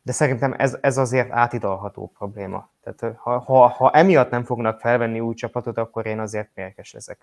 de 0.07 0.13
szerintem 0.13 0.55
ez, 0.59 0.79
ez 0.81 0.99
azért 0.99 1.31
átidalható 1.31 2.13
probléma. 2.19 2.71
Tehát 2.83 3.17
ha, 3.17 3.39
ha, 3.39 3.67
ha 3.67 3.91
emiatt 3.91 4.31
nem 4.31 4.45
fognak 4.45 4.81
felvenni 4.81 5.21
új 5.21 5.35
csapatot, 5.35 5.79
akkor 5.79 6.07
én 6.07 6.21
azért 6.21 6.51
mérges 6.55 6.93
leszek. 6.93 7.19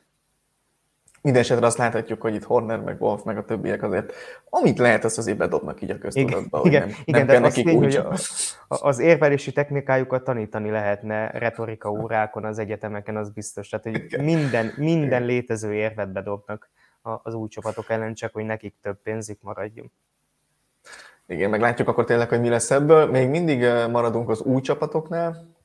Mindenesetre 1.22 1.66
azt 1.66 1.78
láthatjuk, 1.78 2.22
hogy 2.22 2.34
itt 2.34 2.44
Horner, 2.44 2.80
meg 2.80 3.02
Wolf, 3.02 3.24
meg 3.24 3.38
a 3.38 3.46
többiek 3.46 3.84
azért, 3.84 4.14
amit 4.50 4.78
lehet, 4.78 5.04
azt 5.04 5.18
azért 5.18 5.38
bedobnak 5.38 5.82
így 5.82 5.92
a 5.92 5.98
köztudatba, 5.98 6.58
hogy 6.58 6.68
igen, 6.68 6.88
nem, 6.88 6.98
igen, 7.04 7.26
nem 7.26 7.28
kell 7.28 7.40
nekik 7.40 7.66
tény, 7.66 7.78
úgy. 7.78 8.02
Az 8.68 9.00
érvelési 9.00 9.52
technikájukat 9.52 10.24
tanítani 10.24 10.70
lehetne 10.70 11.32
retorika 11.32 11.92
órákon 11.92 12.46
az 12.46 12.60
egyetemeken, 12.60 13.18
az 13.18 13.30
biztos. 13.30 13.70
Tehát, 13.70 13.86
hogy 13.86 14.22
minden, 14.24 14.74
minden 14.78 15.26
létező 15.26 15.74
érvet 15.74 16.12
bedobnak 16.12 16.70
az 17.02 17.34
új 17.34 17.48
csapatok 17.48 17.90
ellen, 17.90 18.14
csak 18.14 18.34
hogy 18.34 18.46
nekik 18.46 18.76
több 18.82 19.02
pénzük 19.02 19.42
maradjon. 19.42 19.92
Igen, 21.28 21.50
meglátjuk 21.50 21.88
akkor 21.88 22.04
tényleg, 22.04 22.30
hogy 22.30 22.42
mi 22.42 22.50
lesz 22.50 22.72
ebből. 22.72 23.06
Még 23.06 23.30
mindig 23.30 23.66
maradunk 23.92 24.30
az 24.30 24.42
új 24.42 24.62
csapatoknál, 24.62 25.56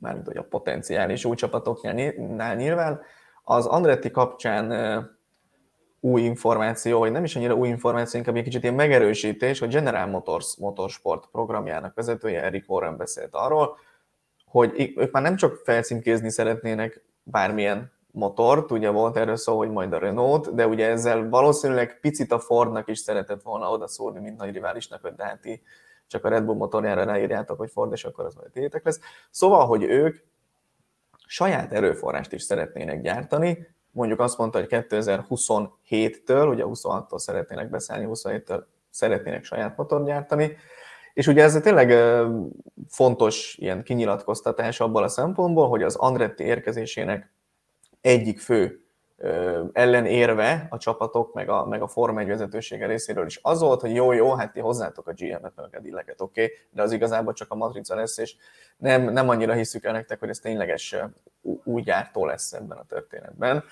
mármint 0.00 0.26
hogy 0.26 0.36
a 0.36 0.42
potenciális 0.42 1.24
új 1.24 1.34
csapatoknál 1.34 2.54
nyilván. 2.54 3.00
Az 3.44 3.66
Andretti 3.66 4.10
kapcsán 4.10 4.72
új 6.00 6.22
információ, 6.22 6.98
vagy 6.98 7.12
nem 7.12 7.24
is 7.24 7.36
annyira 7.36 7.54
új 7.54 7.68
információ, 7.68 8.18
inkább 8.18 8.36
egy 8.36 8.42
kicsit 8.42 8.62
ilyen 8.62 8.74
megerősítés, 8.74 9.58
hogy 9.58 9.68
General 9.68 10.06
Motors 10.06 10.56
Motorsport 10.56 11.28
programjának 11.32 11.94
vezetője 11.94 12.42
Eric 12.42 12.68
Warren 12.68 12.96
beszélt 12.96 13.34
arról, 13.34 13.76
hogy 14.44 14.92
ők 14.96 15.12
már 15.12 15.22
nem 15.22 15.36
csak 15.36 15.56
felcímkézni 15.64 16.30
szeretnének 16.30 17.02
bármilyen 17.22 17.92
motort, 18.12 18.70
ugye 18.70 18.90
volt 18.90 19.16
erről 19.16 19.36
szó, 19.36 19.56
hogy 19.56 19.70
majd 19.70 19.92
a 19.92 19.98
Renault, 19.98 20.54
de 20.54 20.66
ugye 20.66 20.88
ezzel 20.88 21.28
valószínűleg 21.28 21.98
picit 22.00 22.32
a 22.32 22.38
Fordnak 22.38 22.88
is 22.88 22.98
szeretett 22.98 23.42
volna 23.42 23.70
oda 23.70 23.88
szólni, 23.88 24.20
mint 24.20 24.36
nagy 24.36 24.52
riválisnak, 24.52 25.00
hogy 25.02 25.14
de 25.14 25.24
hát 25.24 25.40
csak 26.06 26.24
a 26.24 26.28
Red 26.28 26.44
Bull 26.44 26.56
motorjára 26.56 27.04
ráírjátok, 27.04 27.58
hogy 27.58 27.70
Ford, 27.70 27.92
és 27.92 28.04
akkor 28.04 28.24
az 28.24 28.34
majd 28.34 28.50
tétek 28.50 28.84
lesz. 28.84 29.00
Szóval, 29.30 29.66
hogy 29.66 29.82
ők 29.82 30.16
saját 31.26 31.72
erőforrást 31.72 32.32
is 32.32 32.42
szeretnének 32.42 33.00
gyártani, 33.00 33.66
mondjuk 33.90 34.20
azt 34.20 34.38
mondta, 34.38 34.58
hogy 34.58 34.68
2027-től, 34.70 36.48
ugye 36.50 36.64
26-tól 36.66 37.18
szeretnének 37.18 37.70
beszállni, 37.70 38.06
27-től 38.10 38.62
szeretnének 38.90 39.44
saját 39.44 39.76
motort 39.76 40.04
gyártani, 40.04 40.56
és 41.14 41.26
ugye 41.26 41.42
ez 41.42 41.60
tényleg 41.62 41.94
fontos 42.88 43.56
ilyen 43.58 43.82
kinyilatkoztatás 43.82 44.80
abból 44.80 45.02
a 45.02 45.08
szempontból, 45.08 45.68
hogy 45.68 45.82
az 45.82 45.94
Andretti 45.94 46.44
érkezésének 46.44 47.32
egyik 48.02 48.40
fő 48.40 48.82
ellenérve 49.72 50.66
a 50.70 50.78
csapatok, 50.78 51.34
meg 51.34 51.48
a, 51.48 51.66
meg 51.66 51.82
a 51.82 51.88
Forma 51.88 52.20
1 52.20 52.26
vezetősége 52.26 52.86
részéről 52.86 53.26
is 53.26 53.38
az 53.42 53.60
volt, 53.60 53.80
hogy 53.80 53.94
jó, 53.94 54.12
jó, 54.12 54.34
hát 54.34 54.52
ti 54.52 54.60
hozzátok 54.60 55.08
a 55.08 55.12
GM-et, 55.12 55.52
meg 55.56 55.74
a 55.74 56.22
oké, 56.22 56.42
okay, 56.44 56.56
de 56.70 56.82
az 56.82 56.92
igazából 56.92 57.32
csak 57.32 57.50
a 57.50 57.54
matrica 57.54 57.94
lesz, 57.94 58.18
és 58.18 58.36
nem, 58.76 59.02
nem 59.02 59.28
annyira 59.28 59.52
hiszük 59.52 59.84
el 59.84 59.92
nektek, 59.92 60.18
hogy 60.18 60.28
ez 60.28 60.38
tényleges 60.38 60.96
új 61.64 61.82
gyártó 61.82 62.26
lesz 62.26 62.52
ebben 62.52 62.78
a 62.78 62.84
történetben. 62.84 63.64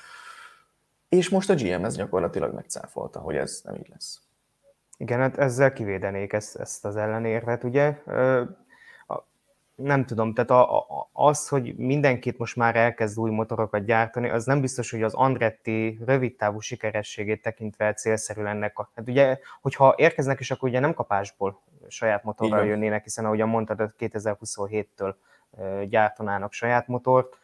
És 1.09 1.29
most 1.29 1.51
a 1.51 1.55
GM 1.55 1.85
ez 1.85 1.97
gyakorlatilag 1.97 2.55
megcáfolta, 2.55 3.19
hogy 3.19 3.37
ez 3.37 3.61
nem 3.65 3.75
így 3.75 3.89
lesz. 3.89 4.21
Igen, 4.97 5.19
hát 5.19 5.39
ezzel 5.39 5.73
kivédenék 5.73 6.33
ezt, 6.33 6.57
ezt 6.57 6.85
az 6.85 6.97
ellenérvet, 6.97 7.65
ugye? 7.65 8.03
Nem 9.83 10.05
tudom, 10.05 10.35
tehát 10.35 10.51
a, 10.51 10.79
a, 10.79 11.11
az, 11.13 11.49
hogy 11.49 11.77
mindenkit 11.77 12.39
most 12.39 12.57
már 12.57 12.77
elkezd 12.77 13.19
új 13.19 13.31
motorokat 13.31 13.85
gyártani, 13.85 14.29
az 14.29 14.45
nem 14.45 14.61
biztos, 14.61 14.91
hogy 14.91 15.03
az 15.03 15.15
Andretti 15.15 15.99
rövidtávú 16.07 16.61
sikerességét 16.61 17.43
tekintve 17.43 17.93
célszerű 17.93 18.45
ennek. 18.45 18.79
A, 18.79 18.91
hát 18.95 19.09
ugye, 19.09 19.39
hogyha 19.61 19.95
érkeznek 19.97 20.41
is, 20.41 20.51
akkor 20.51 20.69
ugye 20.69 20.81
nem 20.81 20.95
kapásból 20.95 21.63
saját 21.89 22.25
motorral 22.25 22.67
jönnének, 22.67 23.03
hiszen 23.03 23.25
ahogyan 23.25 23.49
mondtad, 23.49 23.95
2027-től 23.99 25.15
gyártanának 25.89 26.53
saját 26.53 26.87
motort, 26.87 27.39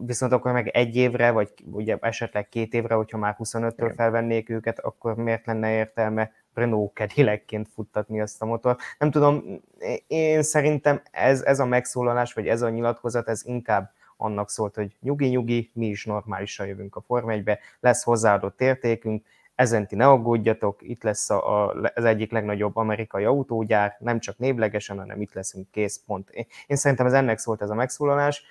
viszont 0.00 0.32
akkor 0.32 0.52
meg 0.52 0.68
egy 0.68 0.96
évre, 0.96 1.30
vagy 1.30 1.52
ugye 1.70 1.96
esetleg 2.00 2.48
két 2.48 2.74
évre, 2.74 2.94
hogyha 2.94 3.18
már 3.18 3.36
25-től 3.38 3.92
felvennék 3.96 4.50
őket, 4.50 4.78
akkor 4.78 5.14
miért 5.14 5.46
lenne 5.46 5.72
értelme 5.72 6.32
Renault 6.54 6.92
Cadillacként 6.94 7.68
futtatni 7.74 8.20
azt 8.20 8.42
a 8.42 8.46
motort. 8.46 8.80
Nem 8.98 9.10
tudom, 9.10 9.60
én 10.06 10.42
szerintem 10.42 11.02
ez, 11.10 11.42
ez 11.42 11.60
a 11.60 11.66
megszólalás, 11.66 12.32
vagy 12.32 12.48
ez 12.48 12.62
a 12.62 12.68
nyilatkozat, 12.68 13.28
ez 13.28 13.42
inkább 13.44 13.92
annak 14.16 14.50
szólt, 14.50 14.74
hogy 14.74 14.96
nyugi-nyugi, 15.00 15.70
mi 15.74 15.86
is 15.86 16.04
normálisan 16.04 16.66
jövünk 16.66 16.96
a 16.96 17.00
Form 17.00 17.30
1 17.30 17.50
lesz 17.80 18.02
hozzáadott 18.02 18.60
értékünk, 18.60 19.24
ezen 19.54 19.86
ti 19.86 19.94
ne 19.94 20.08
aggódjatok, 20.08 20.82
itt 20.82 21.02
lesz 21.02 21.30
a, 21.30 21.66
a, 21.66 21.74
az 21.94 22.04
egyik 22.04 22.32
legnagyobb 22.32 22.76
amerikai 22.76 23.24
autógyár, 23.24 23.96
nem 23.98 24.18
csak 24.18 24.38
névlegesen, 24.38 24.98
hanem 24.98 25.20
itt 25.20 25.32
leszünk, 25.32 25.70
kész, 25.70 26.02
pont. 26.06 26.30
Én, 26.30 26.46
én 26.66 26.76
szerintem 26.76 27.06
ez 27.06 27.12
ennek 27.12 27.38
szólt 27.38 27.62
ez 27.62 27.70
a 27.70 27.74
megszólalás, 27.74 28.44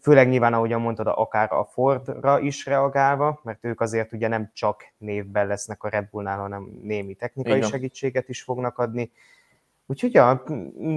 főleg 0.00 0.28
nyilván, 0.28 0.54
ahogyan 0.54 0.80
mondtad, 0.80 1.06
akár 1.06 1.52
a 1.52 1.64
Fordra 1.64 2.40
is 2.40 2.66
reagálva, 2.66 3.40
mert 3.42 3.64
ők 3.64 3.80
azért 3.80 4.12
ugye 4.12 4.28
nem 4.28 4.50
csak 4.52 4.84
névben 4.98 5.46
lesznek 5.46 5.82
a 5.82 5.88
Red 5.88 6.08
Bullnál, 6.10 6.38
hanem 6.38 6.78
némi 6.82 7.14
technikai 7.14 7.56
Igen. 7.56 7.68
segítséget 7.68 8.28
is 8.28 8.42
fognak 8.42 8.78
adni. 8.78 9.10
Úgyhogy 9.86 10.14
ja, 10.14 10.42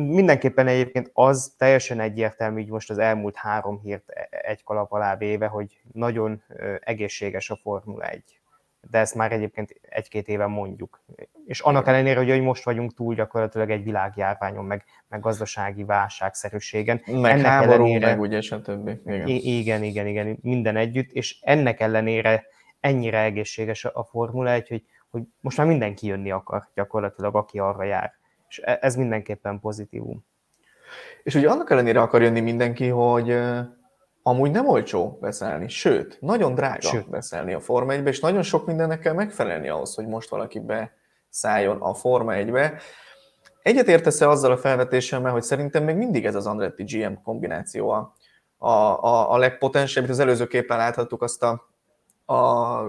mindenképpen 0.08 0.68
egyébként 0.68 1.10
az 1.14 1.54
teljesen 1.58 2.00
egyértelmű, 2.00 2.60
így 2.60 2.70
most 2.70 2.90
az 2.90 2.98
elmúlt 2.98 3.36
három 3.36 3.80
hírt 3.80 4.10
e-, 4.10 4.28
egy 4.30 4.64
kalap 4.64 4.92
alá 4.92 5.16
véve, 5.16 5.48
hogy 5.48 5.82
nagyon 5.94 6.44
egészséges 6.80 7.50
a 7.50 7.56
Formula 7.56 8.06
1 8.06 8.40
de 8.90 8.98
ezt 8.98 9.16
már 9.16 9.32
egyébként 9.32 9.80
egy-két 9.82 10.28
éve 10.28 10.46
mondjuk. 10.46 11.02
És 11.46 11.60
annak 11.60 11.88
ellenére, 11.88 12.24
hogy 12.24 12.42
most 12.42 12.64
vagyunk 12.64 12.94
túl 12.94 13.16
gyakorlatilag 13.16 13.70
egy 13.70 13.84
világjárványon, 13.84 14.66
meg, 14.66 14.84
meg 15.08 15.20
gazdasági 15.20 15.84
válságszerűségen. 15.84 17.02
Meg 17.06 17.32
ennek 17.32 17.46
háború, 17.46 17.72
ellenére, 17.72 18.06
meg 18.06 18.20
ugye, 18.20 18.42
stb. 18.42 18.88
Igen. 19.06 19.28
igen, 19.28 19.84
igen, 19.84 20.08
igen, 20.08 20.38
minden 20.42 20.76
együtt, 20.76 21.12
és 21.12 21.40
ennek 21.42 21.80
ellenére 21.80 22.46
ennyire 22.80 23.20
egészséges 23.20 23.86
a 23.86 24.04
Formula 24.04 24.52
1, 24.52 24.68
hogy, 24.68 24.84
hogy 25.10 25.22
most 25.40 25.58
már 25.58 25.68
mindenki 25.68 26.08
jönni 26.08 26.32
akar 26.32 26.68
gyakorlatilag, 26.74 27.36
aki 27.36 27.60
arra 27.60 27.84
jár. 27.84 28.14
És 28.48 28.62
e, 28.64 28.78
ez 28.82 28.96
mindenképpen 28.96 29.60
pozitívum. 29.60 30.26
És 31.24 31.36
ugye 31.36 31.50
annak 31.50 31.70
ellenére 31.70 32.02
akar 32.02 32.22
jönni 32.22 32.40
mindenki, 32.40 32.88
hogy 32.88 33.38
amúgy 34.28 34.52
nem 34.52 34.68
olcsó 34.68 35.18
beszállni, 35.22 35.70
sőt, 35.70 36.18
nagyon 36.22 36.56
drága 36.56 36.82
sőt. 36.82 37.10
beszállni 37.10 37.54
a 37.54 37.60
Forma 37.60 37.92
1 37.92 38.08
és 38.08 38.20
nagyon 38.20 38.42
sok 38.42 38.66
mindennek 38.66 39.00
kell 39.00 39.14
megfelelni 39.14 39.70
ahhoz, 39.70 39.96
hogy 39.96 40.08
most 40.08 40.30
valaki 40.30 40.60
beszálljon 40.60 41.82
a 41.82 41.94
Forma 41.94 42.34
1-be. 42.36 42.80
Egyet 43.62 43.88
értesz 43.88 44.22
azzal 44.22 44.52
a 44.52 44.58
felvetésemmel, 44.58 45.32
hogy 45.32 45.44
szerintem 45.44 45.84
még 45.84 45.96
mindig 45.96 46.26
ez 46.26 46.36
az 46.36 46.46
Andretti 46.46 46.84
GM 46.84 47.14
kombináció 47.24 47.90
a, 47.90 48.14
a, 48.58 48.70
a, 49.04 49.32
a 49.32 49.38
legpotensebb, 49.38 50.10
az 50.10 50.20
előző 50.20 50.48
képen 50.48 50.78
láthattuk 50.78 51.22
azt 51.22 51.44
a, 51.44 51.70
a 52.26 52.36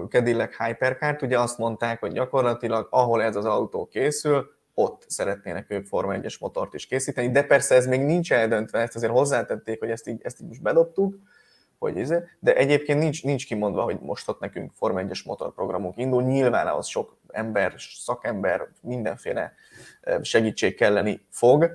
Cadillac 0.07 0.57
Hypercar-t, 0.57 1.21
ugye 1.21 1.39
azt 1.39 1.57
mondták, 1.57 1.99
hogy 1.99 2.11
gyakorlatilag 2.11 2.87
ahol 2.89 3.23
ez 3.23 3.35
az 3.35 3.45
autó 3.45 3.85
készül, 3.85 4.49
ott 4.79 5.05
szeretnének 5.07 5.71
ők 5.71 5.85
Forma 5.85 6.13
1-es 6.15 6.39
motort 6.39 6.73
is 6.73 6.85
készíteni, 6.87 7.31
de 7.31 7.43
persze 7.43 7.75
ez 7.75 7.87
még 7.87 8.01
nincs 8.01 8.33
eldöntve, 8.33 8.79
ezt 8.79 8.95
azért 8.95 9.11
hozzátették, 9.11 9.79
hogy 9.79 9.89
ezt 9.89 10.07
így, 10.07 10.21
ezt 10.23 10.41
így 10.41 10.47
most 10.47 10.61
bedobtuk, 10.61 11.15
hogy 11.79 11.97
ez, 11.97 12.11
izé, 12.11 12.23
de 12.39 12.55
egyébként 12.55 12.99
nincs, 12.99 13.23
nincs 13.23 13.45
kimondva, 13.45 13.81
hogy 13.81 13.99
most 14.01 14.29
ott 14.29 14.39
nekünk 14.39 14.71
Forma 14.73 15.01
1-es 15.01 15.25
motorprogramunk 15.25 15.97
indul, 15.97 16.23
nyilván 16.23 16.67
ahhoz 16.67 16.87
sok 16.87 17.17
ember, 17.27 17.73
szakember, 17.77 18.67
mindenféle 18.81 19.53
segítség 20.21 20.75
kelleni 20.75 21.25
fog, 21.29 21.71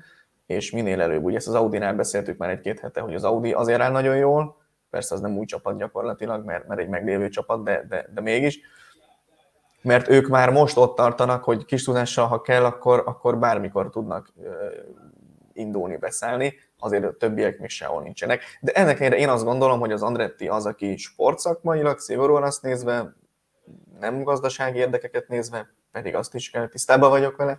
és 0.47 0.71
minél 0.71 1.01
előbb, 1.01 1.25
ugye 1.25 1.37
ezt 1.37 1.49
az 1.49 1.55
Audi-nál 1.55 1.95
beszéltük 1.95 2.37
már 2.37 2.51
egy-két 2.51 2.81
hete, 2.81 3.01
hogy 3.01 3.14
az 3.14 3.25
Audi 3.25 3.53
azért 3.53 3.81
áll 3.81 3.90
nagyon 3.90 4.17
jól, 4.17 4.57
persze 4.90 5.14
az 5.14 5.21
nem 5.21 5.38
új 5.38 5.45
csapat 5.45 5.79
gyakorlatilag, 5.79 6.45
mert, 6.45 6.67
mert 6.67 6.81
egy 6.81 6.88
meglévő 6.88 7.29
csapat, 7.29 7.64
de, 7.64 7.85
de, 7.88 8.09
de 8.14 8.21
mégis, 8.21 8.61
mert 9.85 10.09
ők 10.09 10.29
már 10.29 10.51
most 10.51 10.77
ott 10.77 10.97
tartanak, 10.97 11.44
hogy 11.44 11.64
kis 11.64 11.85
tudással, 11.85 12.27
ha 12.27 12.40
kell, 12.40 12.64
akkor, 12.64 13.03
akkor 13.07 13.38
bármikor 13.38 13.90
tudnak 13.90 14.33
indulni, 15.53 15.97
beszállni, 15.97 16.55
azért 16.79 17.05
a 17.05 17.16
többiek 17.16 17.59
még 17.59 17.68
sehol 17.68 18.03
nincsenek. 18.03 18.42
De 18.61 18.73
ennek 18.73 19.01
ellenére 19.01 19.20
én 19.20 19.29
azt 19.29 19.44
gondolom, 19.44 19.81
hogy 19.81 19.92
az 19.92 20.03
Andretti 20.03 20.49
az, 20.49 20.66
aki 20.66 20.97
sportszakmailag, 20.97 21.99
szigorúan 21.99 22.42
azt 22.42 22.62
nézve, 22.62 23.14
nem 24.01 24.23
gazdasági 24.23 24.79
érdekeket 24.79 25.29
nézve, 25.29 25.75
pedig 25.92 26.14
azt 26.14 26.35
is 26.35 26.51
kell, 26.51 26.68
tisztában 26.68 27.11
vagyok 27.11 27.37
vele, 27.37 27.59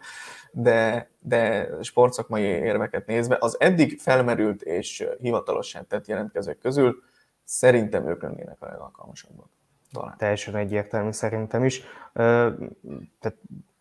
de, 0.51 1.09
de 1.19 1.69
sportszakmai 1.81 2.43
érveket 2.43 3.05
nézve, 3.05 3.37
az 3.39 3.55
eddig 3.59 3.99
felmerült 3.99 4.61
és 4.61 5.07
hivatalosan 5.19 5.87
tett 5.87 6.07
jelentkezők 6.07 6.59
közül 6.59 7.03
szerintem 7.43 8.07
ők 8.07 8.21
lennének 8.21 8.61
a 8.61 8.65
legalkalmasabbak. 8.65 9.49
Talán. 9.95 10.15
Teljesen 10.17 10.55
egyértelmű 10.55 11.11
szerintem 11.11 11.63
is. 11.63 11.83
Tehát 12.13 13.37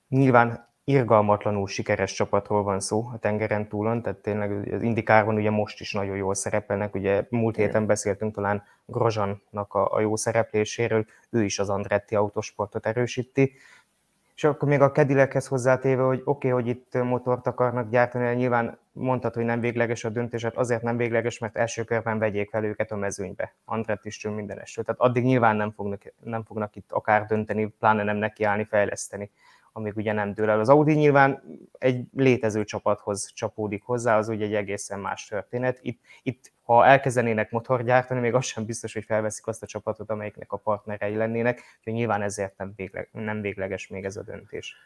nyilván 0.09 0.72
irgalmatlanul 0.85 1.66
sikeres 1.66 2.12
csapatról 2.12 2.62
van 2.62 2.81
szó 2.81 3.09
a 3.12 3.18
tengeren 3.18 3.68
túlon, 3.68 4.03
tehát 4.03 4.18
tényleg 4.18 4.72
az 4.72 4.83
Indikárban 4.83 5.35
ugye 5.35 5.50
most 5.50 5.81
is 5.81 5.92
nagyon 5.92 6.16
jól 6.16 6.35
szerepelnek, 6.35 6.94
ugye 6.94 7.27
múlt 7.31 7.57
héten 7.57 7.87
beszéltünk 7.87 8.35
talán 8.35 8.62
Grozsannak 8.87 9.74
a, 9.74 9.94
a 9.94 10.00
jó 10.00 10.16
szerepléséről, 10.16 11.07
ő 11.31 11.44
is 11.44 11.59
az 11.59 11.68
Andretti 11.68 12.14
autosportot 12.14 12.87
erősíti, 12.87 13.53
és 14.35 14.44
akkor 14.44 14.68
még 14.68 14.81
a 14.81 14.90
Kedilekhez 14.90 15.47
hozzátéve, 15.47 16.03
hogy 16.03 16.23
oké, 16.25 16.51
okay, 16.51 16.62
hogy 16.62 16.70
itt 16.70 17.03
motort 17.03 17.47
akarnak 17.47 17.90
gyártani, 17.90 18.35
nyilván 18.35 18.79
mondtad, 18.92 19.35
hogy 19.35 19.44
nem 19.44 19.61
végleges 19.61 20.05
a 20.05 20.09
döntés, 20.09 20.42
hát 20.42 20.57
azért 20.57 20.83
nem 20.83 20.97
végleges, 20.97 21.38
mert 21.38 21.57
első 21.57 21.85
körben 21.85 22.18
vegyék 22.18 22.51
fel 22.51 22.64
őket 22.64 22.90
a 22.90 22.97
mezőnybe. 22.97 23.55
Andret 23.64 24.05
is 24.05 24.25
minden 24.25 24.59
estől. 24.59 24.85
Tehát 24.85 25.01
addig 25.01 25.25
nyilván 25.25 25.57
nem 25.57 25.70
fognak, 25.70 26.03
nem 26.23 26.44
fognak 26.44 26.77
itt 26.77 26.92
akár 26.92 27.27
dönteni, 27.27 27.66
pláne 27.66 28.03
nem 28.03 28.16
nekiállni, 28.16 28.64
fejleszteni 28.64 29.31
amíg 29.77 29.97
ugye 29.97 30.12
nem 30.12 30.35
dől 30.35 30.51
el. 30.51 30.61
Az 30.61 30.68
Audi 30.68 30.92
nyilván 30.92 31.42
egy 31.79 32.05
létező 32.16 32.64
csapathoz 32.64 33.31
csapódik 33.35 33.83
hozzá, 33.83 34.18
az 34.18 34.29
ugye 34.29 34.44
egy 34.44 34.55
egészen 34.55 35.01
más 35.01 35.27
történet. 35.27 35.79
Itt, 35.83 36.01
itt 36.23 36.53
ha 36.64 36.87
elkezdenének 36.87 37.50
motor 37.50 37.85
gyártani, 37.85 38.20
még 38.20 38.35
az 38.35 38.44
sem 38.44 38.64
biztos, 38.64 38.92
hogy 38.92 39.05
felveszik 39.05 39.46
azt 39.46 39.62
a 39.62 39.66
csapatot, 39.66 40.11
amelyiknek 40.11 40.53
a 40.53 40.57
partnerei 40.57 41.16
lennének, 41.16 41.62
úgyhogy 41.79 41.92
nyilván 41.92 42.22
ezért 42.22 42.57
nem, 42.57 42.72
végleg, 42.77 43.09
nem 43.12 43.40
végleges 43.40 43.88
még 43.88 44.05
ez 44.05 44.16
a 44.16 44.22
döntés. 44.22 44.77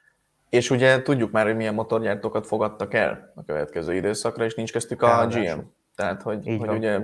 És 0.49 0.71
ugye 0.71 1.03
tudjuk 1.03 1.31
már, 1.31 1.47
hogy 1.47 1.57
milyen 1.57 1.75
motorgyártókat 1.75 2.47
fogadtak 2.47 2.95
el 2.95 3.33
a 3.35 3.45
következő 3.45 3.95
időszakra, 3.95 4.45
és 4.45 4.55
nincs 4.55 4.73
köztük 4.73 5.03
a 5.03 5.27
GM. 5.27 5.59
Tehát, 5.95 6.23
hogy, 6.23 6.57
hogy 6.59 6.69
ugye 6.69 7.01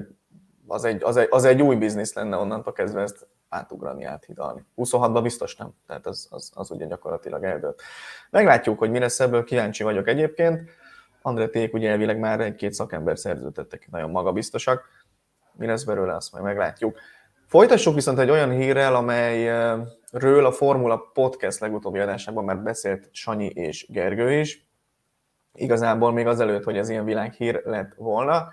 az 0.67 0.85
egy, 0.85 1.03
az, 1.03 1.17
egy, 1.17 1.29
az 1.31 1.45
egy 1.45 1.63
új 1.63 1.77
biznisz 1.77 2.15
lenne 2.15 2.37
onnantól 2.37 2.73
kezdve 2.73 3.03
ezt 3.03 3.27
átugrani, 3.49 4.05
áthidalni. 4.05 4.65
26-ban 4.77 5.21
biztos 5.23 5.57
nem, 5.57 5.75
tehát 5.87 6.07
az, 6.07 6.29
az, 6.31 6.53
az 6.55 6.71
ugye 6.71 6.87
gyakorlatilag 6.87 7.45
eldőlt. 7.45 7.83
Meglátjuk, 8.31 8.79
hogy 8.79 8.91
mi 8.91 8.99
lesz 8.99 9.21
ebből, 9.21 9.45
kíváncsi 9.45 9.83
vagyok 9.83 10.09
egyébként. 10.09 10.71
Andreték 11.27 11.75
ugye 11.75 11.91
elvileg 11.91 12.19
már 12.19 12.41
egy-két 12.41 12.73
szakember 12.73 13.19
szerződtettek, 13.19 13.89
nagyon 13.91 14.11
magabiztosak. 14.11 14.89
Mi 15.53 15.67
lesz 15.67 15.85
belőle, 15.85 16.15
azt 16.15 16.33
majd 16.33 16.45
meglátjuk. 16.45 16.99
Folytassuk 17.47 17.95
viszont 17.95 18.19
egy 18.19 18.31
olyan 18.31 18.51
hírrel, 18.51 18.95
amelyről 18.95 20.47
a 20.47 20.53
Formula 20.53 21.11
Podcast 21.13 21.61
legutóbbi 21.61 21.99
adásában 21.99 22.45
már 22.45 22.59
beszélt 22.59 23.09
Sanyi 23.13 23.47
és 23.47 23.87
Gergő 23.89 24.33
is. 24.33 24.67
Igazából 25.53 26.13
még 26.13 26.27
azelőtt, 26.27 26.65
hogy 26.65 26.77
ez 26.77 26.89
ilyen 26.89 27.05
világhír 27.05 27.61
lett 27.65 27.95
volna 27.97 28.53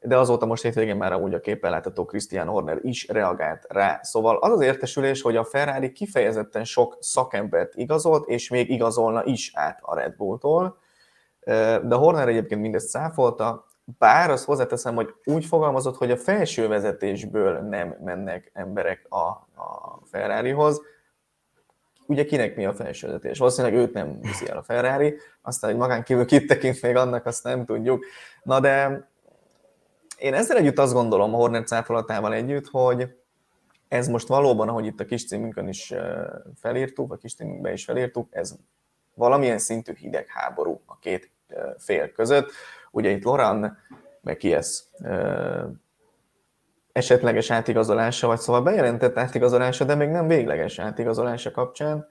de 0.00 0.16
azóta 0.16 0.46
most 0.46 0.62
hétvégén 0.62 0.96
már 0.96 1.14
úgy 1.14 1.34
a 1.34 1.40
képen 1.40 1.70
látható 1.70 2.04
Christian 2.04 2.46
Horner 2.46 2.78
is 2.82 3.08
reagált 3.08 3.66
rá. 3.68 4.00
Szóval 4.02 4.36
az 4.36 4.52
az 4.52 4.60
értesülés, 4.60 5.22
hogy 5.22 5.36
a 5.36 5.44
Ferrari 5.44 5.92
kifejezetten 5.92 6.64
sok 6.64 6.96
szakembert 7.00 7.74
igazolt, 7.74 8.28
és 8.28 8.48
még 8.48 8.70
igazolna 8.70 9.24
is 9.24 9.50
át 9.54 9.78
a 9.82 9.94
Red 9.94 10.16
Bulltól, 10.16 10.78
de 11.82 11.94
Horner 11.94 12.28
egyébként 12.28 12.60
mindezt 12.60 12.88
száfolta, 12.88 13.66
bár 13.98 14.30
azt 14.30 14.44
hozzáteszem, 14.44 14.94
hogy 14.94 15.14
úgy 15.24 15.44
fogalmazott, 15.44 15.96
hogy 15.96 16.10
a 16.10 16.16
felső 16.16 16.68
vezetésből 16.68 17.60
nem 17.60 17.96
mennek 18.04 18.50
emberek 18.54 19.06
a, 19.08 19.26
a 19.62 20.00
Ferrarihoz, 20.04 20.80
ugye 22.06 22.24
kinek 22.24 22.56
mi 22.56 22.66
a 22.66 22.74
felsővezetés? 22.74 23.38
Valószínűleg 23.38 23.76
őt 23.76 23.92
nem 23.92 24.20
viszi 24.20 24.48
el 24.48 24.56
a 24.56 24.62
Ferrari, 24.62 25.16
aztán, 25.42 25.70
hogy 25.70 25.78
magán 25.78 26.02
kívül 26.02 26.26
kit 26.26 26.46
tekint 26.46 26.82
még 26.82 26.96
annak, 26.96 27.26
azt 27.26 27.44
nem 27.44 27.64
tudjuk. 27.64 28.04
Na 28.42 28.60
de 28.60 29.06
én 30.18 30.34
ezzel 30.34 30.56
együtt 30.56 30.78
azt 30.78 30.92
gondolom, 30.92 31.34
a 31.34 31.36
Hornet 31.36 31.66
cáfolatával 31.66 32.34
együtt, 32.34 32.66
hogy 32.66 33.16
ez 33.88 34.08
most 34.08 34.28
valóban, 34.28 34.68
ahogy 34.68 34.86
itt 34.86 35.00
a 35.00 35.04
kis 35.04 35.26
címünkön 35.26 35.68
is 35.68 35.94
felírtuk, 36.60 37.12
a 37.12 37.16
kis 37.16 37.34
címünkben 37.34 37.72
is 37.72 37.84
felírtuk, 37.84 38.28
ez 38.30 38.54
valamilyen 39.14 39.58
szintű 39.58 39.94
hidegháború 39.94 40.82
a 40.86 40.98
két 40.98 41.30
fél 41.78 42.12
között. 42.12 42.50
Ugye 42.90 43.10
itt 43.10 43.24
Loran, 43.24 43.78
meg 44.20 44.44
ez, 44.44 44.82
esetleges 46.92 47.50
átigazolása, 47.50 48.26
vagy 48.26 48.38
szóval 48.38 48.62
bejelentett 48.62 49.18
átigazolása, 49.18 49.84
de 49.84 49.94
még 49.94 50.08
nem 50.08 50.26
végleges 50.26 50.78
átigazolása 50.78 51.50
kapcsán. 51.50 52.06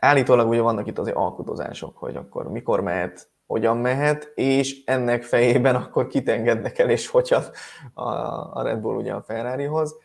Állítólag 0.00 0.48
ugye 0.48 0.60
vannak 0.60 0.86
itt 0.86 0.98
azért 0.98 1.16
alkudozások, 1.16 1.96
hogy 1.96 2.16
akkor 2.16 2.50
mikor 2.50 2.80
mehet 2.80 3.30
hogyan 3.50 3.76
mehet, 3.76 4.32
és 4.34 4.84
ennek 4.84 5.22
fejében 5.22 5.74
akkor 5.74 6.06
kit 6.06 6.28
engednek 6.28 6.78
el, 6.78 6.90
és 6.90 7.06
hogyan 7.06 7.42
a 7.94 8.62
Red 8.62 8.78
Bull 8.78 8.94
ugye 8.94 9.12
a 9.12 9.22
Ferrarihoz, 9.22 9.96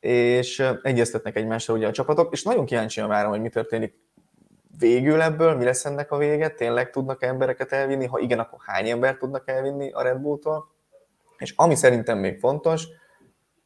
és 0.00 0.64
egyeztetnek 0.82 1.36
egymásra 1.36 1.74
ugye 1.74 1.86
a 1.86 1.92
csapatok, 1.92 2.32
és 2.32 2.42
nagyon 2.42 2.64
kíváncsian 2.64 3.08
várom, 3.08 3.30
hogy 3.30 3.40
mi 3.40 3.48
történik 3.48 3.94
végül 4.82 5.22
ebből, 5.22 5.54
mi 5.54 5.64
lesz 5.64 5.84
ennek 5.84 6.12
a 6.12 6.16
vége, 6.16 6.48
tényleg 6.48 6.90
tudnak 6.90 7.22
embereket 7.22 7.72
elvinni, 7.72 8.06
ha 8.06 8.18
igen, 8.18 8.38
akkor 8.38 8.58
hány 8.66 8.88
ember 8.88 9.16
tudnak 9.16 9.48
elvinni 9.48 9.90
a 9.92 10.02
Red 10.02 10.18
Bulltól, 10.18 10.70
és 11.38 11.52
ami 11.56 11.74
szerintem 11.74 12.18
még 12.18 12.38
fontos, 12.38 12.86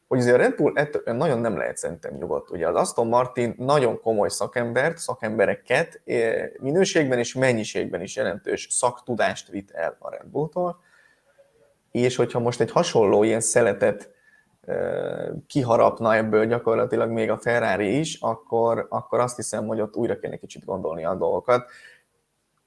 hogy 0.08 0.18
azért 0.18 0.34
a 0.34 0.38
Red 0.38 0.54
Bull 0.54 0.72
ettől 0.74 1.14
nagyon 1.14 1.38
nem 1.38 1.56
lehet 1.56 1.76
szerintem 1.76 2.14
nyugodt. 2.14 2.50
Ugye 2.50 2.68
az 2.68 2.74
Aston 2.74 3.06
Martin 3.06 3.54
nagyon 3.58 4.00
komoly 4.00 4.28
szakembert, 4.28 4.98
szakembereket 4.98 6.00
eh, 6.04 6.50
minőségben 6.58 7.18
és 7.18 7.34
mennyiségben 7.34 8.00
is 8.00 8.16
jelentős 8.16 8.66
szaktudást 8.70 9.48
vitt 9.48 9.70
el 9.70 9.96
a 9.98 10.10
Red 10.10 10.26
Bulltól, 10.26 10.80
és 11.90 12.16
hogyha 12.16 12.38
most 12.38 12.60
egy 12.60 12.70
hasonló 12.70 13.22
ilyen 13.22 13.40
szeletet 13.40 14.14
kiharapna 15.46 16.14
ebből 16.14 16.46
gyakorlatilag 16.46 17.10
még 17.10 17.30
a 17.30 17.38
Ferrari 17.38 17.98
is, 17.98 18.18
akkor, 18.20 18.86
akkor 18.88 19.20
azt 19.20 19.36
hiszem, 19.36 19.66
hogy 19.66 19.80
ott 19.80 19.96
újra 19.96 20.18
kéne 20.18 20.36
kicsit 20.36 20.64
gondolni 20.64 21.04
a 21.04 21.14
dolgokat. 21.14 21.70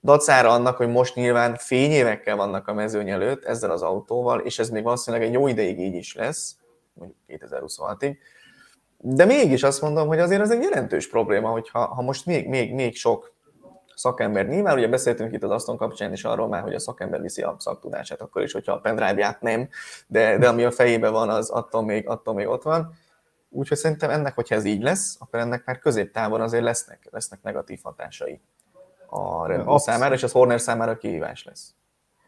Dacára 0.02 0.50
annak, 0.50 0.78
hogy 0.78 0.88
most 0.88 1.16
nyilván 1.16 1.56
fényévekkel 1.56 2.36
vannak 2.36 2.68
a 2.68 2.74
mezőny 2.74 3.10
előtt 3.10 3.44
ezzel 3.44 3.72
az 3.72 3.82
autóval, 3.82 4.40
és 4.40 4.60
ez 4.60 4.70
még 4.70 4.84
valószínűleg 4.84 5.28
egy 5.28 5.34
jó 5.34 5.48
ideig 5.48 5.80
így 5.80 5.96
is 5.96 6.16
lesz, 6.16 6.56
mondjuk 6.94 7.20
2026-ig. 7.28 8.16
De 8.98 9.26
mégis 9.26 9.64
azt 9.64 9.82
mondom, 9.82 10.08
hogy 10.08 10.20
azért 10.20 10.42
ez 10.42 10.52
egy 10.52 10.62
jelentős 10.62 11.10
probléma, 11.10 11.50
hogy 11.50 11.70
ha, 11.70 11.86
ha 11.86 12.02
most 12.02 12.26
még, 12.26 12.48
még, 12.48 12.74
még 12.74 12.96
sok 12.96 13.34
szakember, 14.00 14.48
nyilván 14.48 14.78
ugye 14.78 14.88
beszéltünk 14.88 15.34
itt 15.34 15.44
az 15.44 15.52
Aston 15.52 15.78
kapcsán 15.78 16.12
is 16.12 16.24
arról 16.24 16.48
már, 16.48 16.62
hogy 16.62 16.74
a 16.74 16.80
szakember 16.80 17.22
viszi 17.22 17.42
a 17.42 17.56
szaktudását, 17.58 18.22
akkor 18.22 18.42
is, 18.42 18.52
hogyha 18.54 18.74
a 18.74 18.80
pendrive 18.80 19.38
nem, 19.42 19.70
de, 20.08 20.38
de 20.38 20.48
ami 20.48 20.64
a 20.64 20.72
fejében 20.72 21.12
van, 21.12 21.30
az 21.30 21.50
attól 21.50 21.84
még, 21.84 22.10
attól 22.10 22.34
még 22.34 22.48
ott 22.48 22.64
van. 22.64 22.94
Úgyhogy 23.50 23.78
szerintem 23.78 24.10
ennek, 24.10 24.36
hogyha 24.36 24.56
ez 24.56 24.66
így 24.66 24.82
lesz, 24.82 25.16
akkor 25.20 25.40
ennek 25.40 25.66
már 25.66 25.80
középtávon 25.80 26.42
azért 26.42 26.64
lesznek, 26.64 27.08
lesznek 27.12 27.42
negatív 27.42 27.80
hatásai 27.84 28.42
a 29.10 29.48
Red 29.48 29.80
számára, 29.80 30.14
és 30.14 30.24
az 30.24 30.32
Horner 30.32 30.62
számára 30.62 30.98
kihívás 30.98 31.44
lesz. 31.44 31.74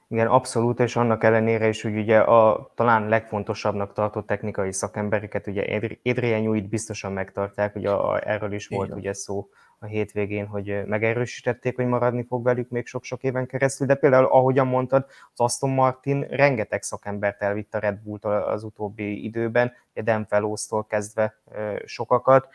Igen, 0.07 0.27
abszolút, 0.27 0.79
és 0.79 0.95
annak 0.95 1.23
ellenére 1.23 1.67
is, 1.67 1.81
hogy 1.81 1.97
ugye 1.97 2.19
a 2.19 2.71
talán 2.75 3.07
legfontosabbnak 3.07 3.93
tartott 3.93 4.27
technikai 4.27 4.73
szakembereket, 4.73 5.47
ugye 5.47 5.79
Adrian 6.03 6.41
Newit 6.41 6.69
biztosan 6.69 7.11
megtartják, 7.11 7.75
ugye 7.75 7.89
a, 7.89 8.29
erről 8.29 8.53
is 8.53 8.67
volt 8.67 8.87
Igen. 8.87 8.97
ugye 8.97 9.13
szó 9.13 9.49
a 9.83 9.85
hétvégén, 9.85 10.47
hogy 10.47 10.85
megerősítették, 10.85 11.75
hogy 11.75 11.85
maradni 11.85 12.23
fog 12.23 12.43
velük 12.43 12.69
még 12.69 12.87
sok-sok 12.87 13.23
éven 13.23 13.45
keresztül, 13.45 13.87
de 13.87 13.95
például, 13.95 14.25
ahogyan 14.25 14.67
mondtad, 14.67 15.05
az 15.33 15.39
Aston 15.39 15.69
Martin 15.69 16.21
rengeteg 16.29 16.83
szakembert 16.83 17.41
elvitt 17.41 17.73
a 17.73 17.79
Red 17.79 17.99
Bull-tól 17.99 18.33
az 18.33 18.63
utóbbi 18.63 19.23
időben, 19.23 19.73
ugye 19.91 20.01
Dan 20.01 20.25
Fellows-tól 20.25 20.85
kezdve 20.85 21.35
sokakat, 21.85 22.47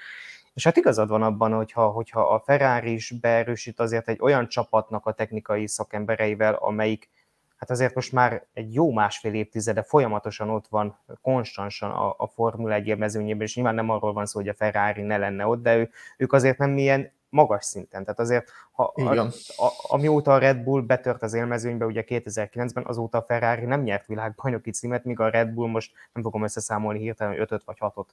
és 0.54 0.64
hát 0.64 0.76
igazad 0.76 1.08
van 1.08 1.22
abban, 1.22 1.52
hogyha, 1.52 1.88
hogyha 1.88 2.20
a 2.20 2.40
Ferrari 2.40 2.92
is 2.92 3.10
beerősít 3.20 3.80
azért 3.80 4.08
egy 4.08 4.18
olyan 4.20 4.48
csapatnak 4.48 5.06
a 5.06 5.12
technikai 5.12 5.68
szakembereivel, 5.68 6.54
amelyik 6.54 7.08
hát 7.56 7.70
azért 7.70 7.94
most 7.94 8.12
már 8.12 8.46
egy 8.52 8.74
jó 8.74 8.92
másfél 8.92 9.34
évtizede 9.34 9.82
folyamatosan 9.82 10.50
ott 10.50 10.66
van 10.68 10.98
konstansan 11.22 11.90
a, 11.90 12.14
a 12.18 12.26
Formula 12.26 12.74
1 12.74 12.98
mezőnyében, 12.98 13.46
és 13.46 13.54
nyilván 13.54 13.74
nem 13.74 13.90
arról 13.90 14.12
van 14.12 14.26
szó, 14.26 14.38
hogy 14.38 14.48
a 14.48 14.54
Ferrari 14.54 15.02
ne 15.02 15.16
lenne 15.16 15.46
ott, 15.46 15.62
de 15.62 15.76
ő, 15.76 15.90
ők 16.16 16.32
azért 16.32 16.58
nem 16.58 16.70
milyen 16.70 17.10
magas 17.28 17.64
szinten. 17.64 18.02
Tehát 18.02 18.20
azért, 18.20 18.50
ha, 18.72 18.92
a, 18.94 19.18
a, 19.20 19.72
amióta 19.88 20.32
a 20.34 20.38
Red 20.38 20.58
Bull 20.58 20.82
betört 20.82 21.22
az 21.22 21.34
élmezőnybe, 21.34 21.84
ugye 21.84 22.04
2009-ben, 22.06 22.84
azóta 22.86 23.18
a 23.18 23.22
Ferrari 23.22 23.64
nem 23.64 23.82
nyert 23.82 24.06
világbajnoki 24.06 24.70
címet, 24.70 25.04
míg 25.04 25.20
a 25.20 25.28
Red 25.28 25.48
Bull 25.48 25.68
most 25.68 25.92
nem 26.12 26.22
fogom 26.22 26.42
összeszámolni 26.42 26.98
hirtelen, 26.98 27.32
hogy 27.32 27.46
5 27.50 27.64
vagy 27.64 27.76
6-ot. 27.80 28.06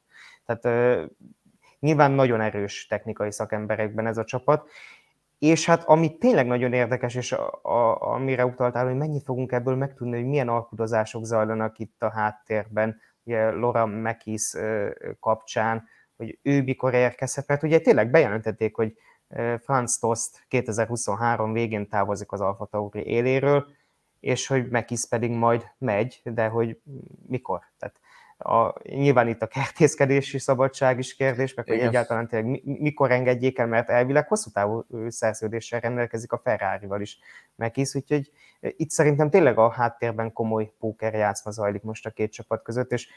Tehát 0.46 0.88
nyilván 1.80 2.12
nagyon 2.12 2.42
erős 2.42 2.86
technikai 2.86 3.32
szakemberekben 3.32 4.08
ez 4.08 4.18
a 4.18 4.24
csapat, 4.24 4.70
és 5.40 5.66
hát 5.66 5.84
ami 5.84 6.18
tényleg 6.18 6.48
nagyon 6.48 6.74
érdekes, 6.74 7.16
és 7.16 7.32
a, 7.32 7.60
a, 7.62 8.02
amire 8.02 8.46
utaltál, 8.46 8.86
hogy 8.86 8.96
mennyit 8.96 9.24
fogunk 9.24 9.52
ebből 9.52 9.76
megtudni, 9.76 10.16
hogy 10.16 10.26
milyen 10.26 10.50
alkudozások 10.50 11.24
zajlanak 11.24 11.80
itt 11.80 12.04
a 12.04 12.10
háttérben, 12.10 13.00
ugye 13.24 13.52
Laura 13.52 13.86
Mekis 13.86 14.54
kapcsán, 15.20 15.88
hogy 16.18 16.40
ő 16.42 16.62
mikor 16.62 16.94
érkezhet, 16.94 17.48
mert 17.48 17.64
ugye 17.64 17.80
tényleg 17.80 18.10
bejelentették, 18.10 18.76
hogy 18.76 18.98
Franz 19.60 19.98
Tost 19.98 20.46
2023 20.48 21.54
végén 21.54 21.90
távozik 21.90 22.32
az 22.32 22.42
Alfa 22.42 22.66
Tauri 22.66 23.06
éléről, 23.06 23.68
és 24.20 24.48
hogy 24.48 24.70
Mekis 24.70 25.08
pedig 25.08 25.32
majd 25.32 25.66
megy, 25.78 26.22
de 26.24 26.48
hogy 26.48 26.80
mikor. 27.28 27.62
Tehát 27.78 28.00
a, 28.44 28.76
nyilván 28.84 29.28
itt 29.28 29.42
a 29.42 29.48
kertészkedési 29.48 30.40
szabadság 30.40 31.00
is 31.00 31.16
kérdés, 31.16 31.54
meg 31.54 31.66
hogy 31.66 31.76
Igen. 31.76 31.88
egyáltalán 31.88 32.28
tényleg 32.28 32.62
mikor 32.64 33.12
engedjék 33.12 33.58
el, 33.58 33.68
mert 33.68 33.90
elvileg 33.90 34.28
hosszú 34.28 34.50
távú 34.52 34.86
szerződéssel 35.08 35.80
rendelkezik 35.80 36.32
a 36.32 36.42
Ferrari-val 36.44 37.02
is 37.02 37.20
megkész, 37.56 37.96
úgyhogy 37.96 38.32
itt 38.60 38.90
szerintem 38.90 39.30
tényleg 39.30 39.58
a 39.58 39.70
háttérben 39.70 40.34
komoly 40.34 40.72
póker 40.80 41.14
játszma 41.14 41.52
zajlik 41.52 41.82
most 41.82 42.06
a 42.06 42.10
két 42.10 42.32
csapat 42.32 42.64
között, 42.64 42.92
és 42.92 43.08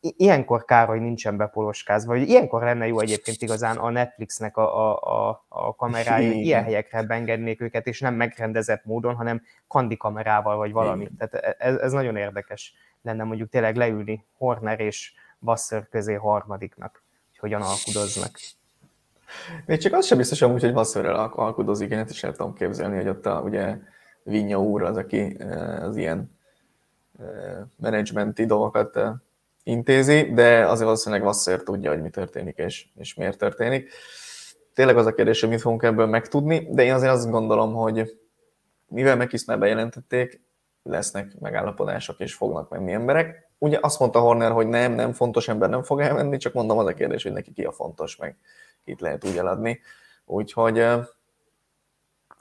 ilyenkor 0.00 0.64
kár, 0.64 0.86
hogy 0.86 1.00
nincsen 1.00 1.36
bepoloskázva, 1.36 2.12
vagy 2.12 2.28
ilyenkor 2.28 2.62
lenne 2.62 2.86
jó 2.86 3.00
egyébként 3.00 3.42
igazán 3.42 3.76
a 3.76 3.90
Netflixnek 3.90 4.56
a, 4.56 4.90
a, 4.90 5.28
a, 5.28 5.44
a 5.48 5.74
kamerái, 5.74 6.42
ilyen 6.42 6.62
helyekre 6.62 7.02
beengednék 7.02 7.60
őket, 7.60 7.86
és 7.86 8.00
nem 8.00 8.14
megrendezett 8.14 8.84
módon, 8.84 9.14
hanem 9.14 9.42
kandi 9.66 9.96
kamerával, 9.96 10.56
vagy 10.56 10.72
valami. 10.72 11.08
Tehát 11.18 11.34
e, 11.34 11.56
ez, 11.58 11.76
ez 11.76 11.92
nagyon 11.92 12.16
érdekes 12.16 12.74
lenne 13.06 13.24
mondjuk 13.24 13.48
tényleg 13.48 13.76
leülni 13.76 14.24
Horner 14.36 14.80
és 14.80 15.12
Wasser 15.38 15.88
közé 15.88 16.14
harmadiknak, 16.14 17.02
hogy 17.28 17.38
hogyan 17.38 17.62
alkudoznak. 17.62 18.38
Még 19.66 19.78
csak 19.78 19.92
az 19.92 20.06
sem 20.06 20.18
biztos 20.18 20.42
amúgy, 20.42 20.60
hogy 20.60 20.72
Wasserrel 20.72 21.32
alkudozik, 21.34 21.90
én 21.90 22.06
is 22.08 22.24
el 22.24 22.32
tudom 22.32 22.54
képzelni, 22.54 22.96
hogy 22.96 23.08
ott 23.08 23.26
a, 23.26 23.40
ugye 23.40 23.78
Vinya 24.22 24.60
úr 24.60 24.82
az, 24.82 24.96
aki 24.96 25.36
eh, 25.38 25.82
az 25.82 25.96
ilyen 25.96 26.38
eh, 27.18 27.56
menedzsmenti 27.76 28.46
dolgokat 28.46 28.96
eh, 28.96 29.12
intézi, 29.62 30.32
de 30.32 30.66
azért 30.66 30.84
valószínűleg 30.84 31.24
Wasser 31.24 31.62
tudja, 31.62 31.90
hogy 31.90 32.02
mi 32.02 32.10
történik 32.10 32.56
és, 32.56 32.86
és 32.94 33.14
miért 33.14 33.38
történik. 33.38 33.90
Tényleg 34.74 34.96
az 34.96 35.06
a 35.06 35.14
kérdés, 35.14 35.40
hogy 35.40 35.48
mit 35.48 35.60
fogunk 35.60 35.82
ebből 35.82 36.06
megtudni, 36.06 36.68
de 36.70 36.84
én 36.84 36.92
azért 36.92 37.12
azt 37.12 37.30
gondolom, 37.30 37.74
hogy 37.74 38.18
mivel 38.88 39.16
meg 39.16 39.30
már 39.46 39.58
bejelentették, 39.58 40.45
lesznek 40.86 41.38
megállapodások, 41.40 42.20
és 42.20 42.34
fognak 42.34 42.70
menni 42.70 42.92
emberek. 42.92 43.48
Ugye 43.58 43.78
azt 43.80 43.98
mondta 43.98 44.20
Horner, 44.20 44.50
hogy 44.50 44.66
nem, 44.66 44.92
nem 44.92 45.12
fontos 45.12 45.48
ember 45.48 45.68
nem 45.68 45.82
fog 45.82 46.00
elmenni, 46.00 46.36
csak 46.36 46.52
mondom 46.52 46.78
az 46.78 46.86
a 46.86 46.94
kérdés, 46.94 47.22
hogy 47.22 47.32
neki 47.32 47.52
ki 47.52 47.64
a 47.64 47.72
fontos, 47.72 48.16
meg 48.16 48.36
itt 48.84 49.00
lehet 49.00 49.24
úgy 49.24 49.36
eladni. 49.36 49.80
Úgyhogy 50.24 50.78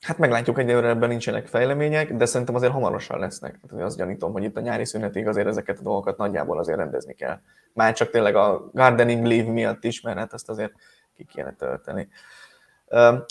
hát 0.01 0.17
meglátjuk, 0.17 0.59
egyelőre 0.59 0.87
ebben 0.87 1.09
nincsenek 1.09 1.47
fejlemények, 1.47 2.13
de 2.13 2.25
szerintem 2.25 2.55
azért 2.55 2.71
hamarosan 2.71 3.19
lesznek. 3.19 3.59
Tehát 3.67 3.85
azt 3.85 3.97
gyanítom, 3.97 4.31
hogy 4.31 4.43
itt 4.43 4.57
a 4.57 4.61
nyári 4.61 4.85
szünetig 4.85 5.27
azért 5.27 5.47
ezeket 5.47 5.79
a 5.79 5.81
dolgokat 5.81 6.17
nagyjából 6.17 6.59
azért 6.59 6.77
rendezni 6.77 7.13
kell. 7.13 7.39
Már 7.73 7.93
csak 7.93 8.09
tényleg 8.09 8.35
a 8.35 8.69
gardening 8.73 9.25
leave 9.25 9.51
miatt 9.51 9.83
is, 9.83 10.01
mert 10.01 10.17
hát 10.17 10.33
ezt 10.33 10.49
azért 10.49 10.73
ki 11.15 11.25
kéne 11.25 11.53
tölteni. 11.53 12.09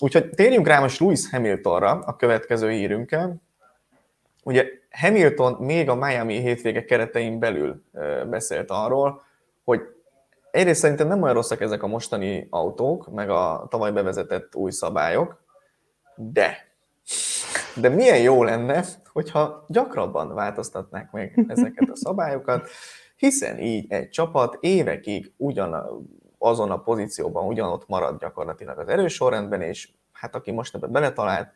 Úgyhogy 0.02 0.30
térjünk 0.30 0.66
rá 0.66 0.80
most 0.80 1.00
Lewis 1.00 1.30
Hamiltonra, 1.30 1.90
a 1.90 2.16
következő 2.16 2.70
hírünkkel. 2.70 3.42
Ugye 4.44 4.66
Hamilton 4.90 5.52
még 5.52 5.88
a 5.88 5.94
Miami 5.94 6.40
hétvége 6.40 6.84
keretein 6.84 7.38
belül 7.38 7.82
beszélt 8.30 8.70
arról, 8.70 9.22
hogy 9.64 9.80
egyrészt 10.50 10.80
szerintem 10.80 11.08
nem 11.08 11.22
olyan 11.22 11.34
rosszak 11.34 11.60
ezek 11.60 11.82
a 11.82 11.86
mostani 11.86 12.46
autók, 12.50 13.12
meg 13.12 13.30
a 13.30 13.66
tavaly 13.70 13.92
bevezetett 13.92 14.54
új 14.54 14.70
szabályok, 14.70 15.42
de 16.16 16.72
de 17.76 17.88
milyen 17.88 18.20
jó 18.20 18.42
lenne, 18.44 18.84
hogyha 19.12 19.64
gyakrabban 19.68 20.34
változtatnák 20.34 21.12
meg 21.12 21.44
ezeket 21.48 21.88
a 21.90 21.96
szabályokat, 21.96 22.68
hiszen 23.16 23.58
így 23.58 23.86
egy 23.88 24.10
csapat 24.10 24.56
évekig 24.60 25.32
ugyan 25.36 25.74
azon 26.38 26.70
a 26.70 26.80
pozícióban 26.80 27.46
ugyanott 27.46 27.88
marad 27.88 28.20
gyakorlatilag 28.20 28.78
az 28.78 28.88
erős 28.88 29.14
sorrendben, 29.14 29.62
és 29.62 29.88
hát 30.12 30.34
aki 30.34 30.50
most 30.50 30.74
ebbe 30.74 30.86
beletalált, 30.86 31.48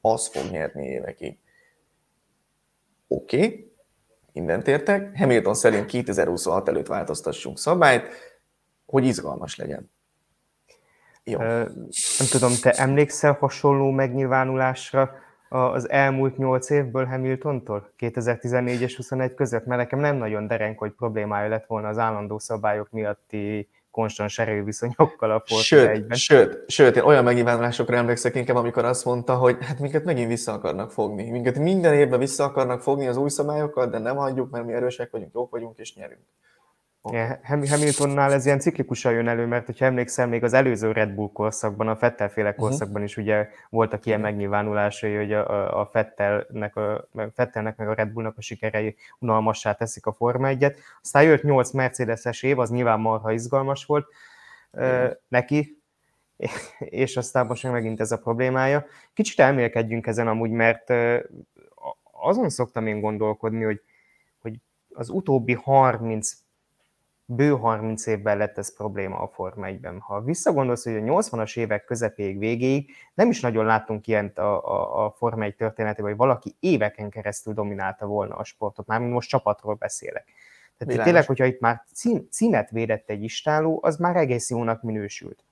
az 0.00 0.28
fog 0.28 0.50
nyerni 0.50 0.86
évekig. 0.86 1.38
Oké, 3.14 3.36
okay, 3.36 3.72
mindent 4.32 4.68
értek. 4.68 5.18
Hamilton 5.18 5.54
szerint 5.54 5.86
2026 5.86 6.68
előtt 6.68 6.86
változtassunk 6.86 7.58
szabályt, 7.58 8.08
hogy 8.86 9.04
izgalmas 9.04 9.56
legyen. 9.56 9.90
Jó. 11.24 11.38
Nem 11.38 12.28
tudom, 12.30 12.52
te 12.62 12.70
emlékszel 12.70 13.32
hasonló 13.32 13.90
megnyilvánulásra 13.90 15.14
az 15.48 15.90
elmúlt 15.90 16.36
nyolc 16.36 16.70
évből 16.70 17.04
Hamiltontól, 17.04 17.92
2014 17.96 18.80
és 18.80 18.96
21 18.96 19.34
között? 19.34 19.64
Mert 19.64 19.80
nekem 19.80 19.98
nem 19.98 20.16
nagyon 20.16 20.46
derenk, 20.46 20.78
hogy 20.78 20.92
problémája 20.92 21.48
lett 21.48 21.66
volna 21.66 21.88
az 21.88 21.98
állandó 21.98 22.38
szabályok 22.38 22.90
miatti 22.90 23.68
konstans 23.92 24.38
erőviszonyokkal 24.38 25.30
a 25.30 25.42
Forza 25.46 25.62
sőt, 25.62 25.88
egyben. 25.88 26.18
Sőt, 26.18 26.70
sőt, 26.70 26.96
én 26.96 27.02
olyan 27.02 27.24
megnyilvánulásokra 27.24 27.96
emlékszek 27.96 28.34
inkább, 28.34 28.56
amikor 28.56 28.84
azt 28.84 29.04
mondta, 29.04 29.34
hogy 29.34 29.56
hát 29.60 29.78
minket 29.78 30.04
megint 30.04 30.28
vissza 30.28 30.52
akarnak 30.52 30.92
fogni. 30.92 31.30
Minket 31.30 31.58
minden 31.58 31.94
évben 31.94 32.18
vissza 32.18 32.44
akarnak 32.44 32.82
fogni 32.82 33.06
az 33.06 33.16
új 33.16 33.28
szabályokkal, 33.28 33.86
de 33.86 33.98
nem 33.98 34.16
hagyjuk, 34.16 34.50
mert 34.50 34.64
mi 34.64 34.72
erősek 34.72 35.10
vagyunk, 35.10 35.34
jók 35.34 35.50
vagyunk 35.50 35.78
és 35.78 35.94
nyerünk. 35.94 36.22
Hamiltonnál 37.68 38.32
ez 38.32 38.46
ilyen 38.46 38.58
ciklikusan 38.58 39.12
jön 39.12 39.28
elő, 39.28 39.46
mert 39.46 39.66
hogyha 39.66 39.84
emlékszel, 39.84 40.26
még 40.26 40.44
az 40.44 40.52
előző 40.52 40.92
Red 40.92 41.10
Bull 41.10 41.30
korszakban, 41.32 41.88
a 41.88 41.96
Fettel-féle 41.96 42.50
mhm. 42.50 42.58
korszakban 42.58 43.02
is 43.02 43.16
ugye 43.16 43.48
voltak 43.70 44.06
ilyen 44.06 44.20
megnyilvánulásai, 44.20 45.14
hogy 45.14 45.32
a, 45.32 45.80
a, 45.80 45.86
Fettelnek, 45.86 46.76
a, 46.76 47.08
Fettelnek 47.34 47.76
meg 47.76 47.88
a 47.88 47.94
Red 47.94 48.08
Bullnak 48.08 48.38
a 48.38 48.40
sikerei 48.40 48.96
unalmassá 49.18 49.72
teszik 49.72 50.06
a 50.06 50.12
Forma 50.12 50.48
1-et. 50.50 50.76
Aztán 51.02 51.22
jött 51.22 51.42
8 51.42 51.70
Mercedes-es 51.70 52.42
év, 52.42 52.58
az 52.58 52.70
nyilván 52.70 53.00
marha 53.00 53.32
izgalmas 53.32 53.84
volt 53.84 54.06
uh-huh. 54.72 55.10
neki, 55.28 55.82
és 56.78 57.16
aztán 57.16 57.46
most 57.46 57.70
megint 57.70 58.00
ez 58.00 58.12
a 58.12 58.18
problémája. 58.18 58.84
Kicsit 59.12 59.40
elmélkedjünk 59.40 60.06
ezen 60.06 60.28
amúgy, 60.28 60.50
mert 60.50 60.92
azon 62.12 62.48
szoktam 62.48 62.86
én 62.86 63.00
gondolkodni, 63.00 63.62
hogy, 63.62 63.80
hogy 64.40 64.58
az 64.94 65.08
utóbbi 65.08 65.52
30 65.52 66.32
bő 67.34 67.50
30 67.50 68.06
évben 68.06 68.36
lett 68.36 68.58
ez 68.58 68.76
probléma 68.76 69.18
a 69.18 69.28
Forma 69.28 69.66
1-ben. 69.68 70.00
Ha 70.00 70.20
visszagondolsz, 70.20 70.84
hogy 70.84 70.96
a 70.96 71.00
80-as 71.00 71.58
évek 71.58 71.84
közepéig, 71.84 72.38
végéig 72.38 72.90
nem 73.14 73.30
is 73.30 73.40
nagyon 73.40 73.64
láttunk 73.64 74.06
ilyent 74.06 74.38
a, 74.38 74.64
a, 74.64 75.04
a 75.04 75.10
Forma 75.10 75.44
1 75.44 75.54
történetében, 75.54 76.10
hogy 76.10 76.18
valaki 76.18 76.56
éveken 76.60 77.10
keresztül 77.10 77.54
dominálta 77.54 78.06
volna 78.06 78.34
a 78.34 78.44
sportot, 78.44 78.86
már 78.86 79.00
most 79.00 79.28
csapatról 79.28 79.74
beszélek. 79.74 80.24
Tehát 80.78 80.94
Világos. 80.94 81.04
tényleg, 81.04 81.26
hogyha 81.26 81.44
itt 81.44 81.60
már 81.60 81.82
cím, 81.94 82.26
címet 82.30 82.70
védett 82.70 83.10
egy 83.10 83.22
istáló, 83.22 83.80
az 83.82 83.96
már 83.96 84.16
egész 84.16 84.50
jónak 84.50 84.82
minősült. 84.82 85.44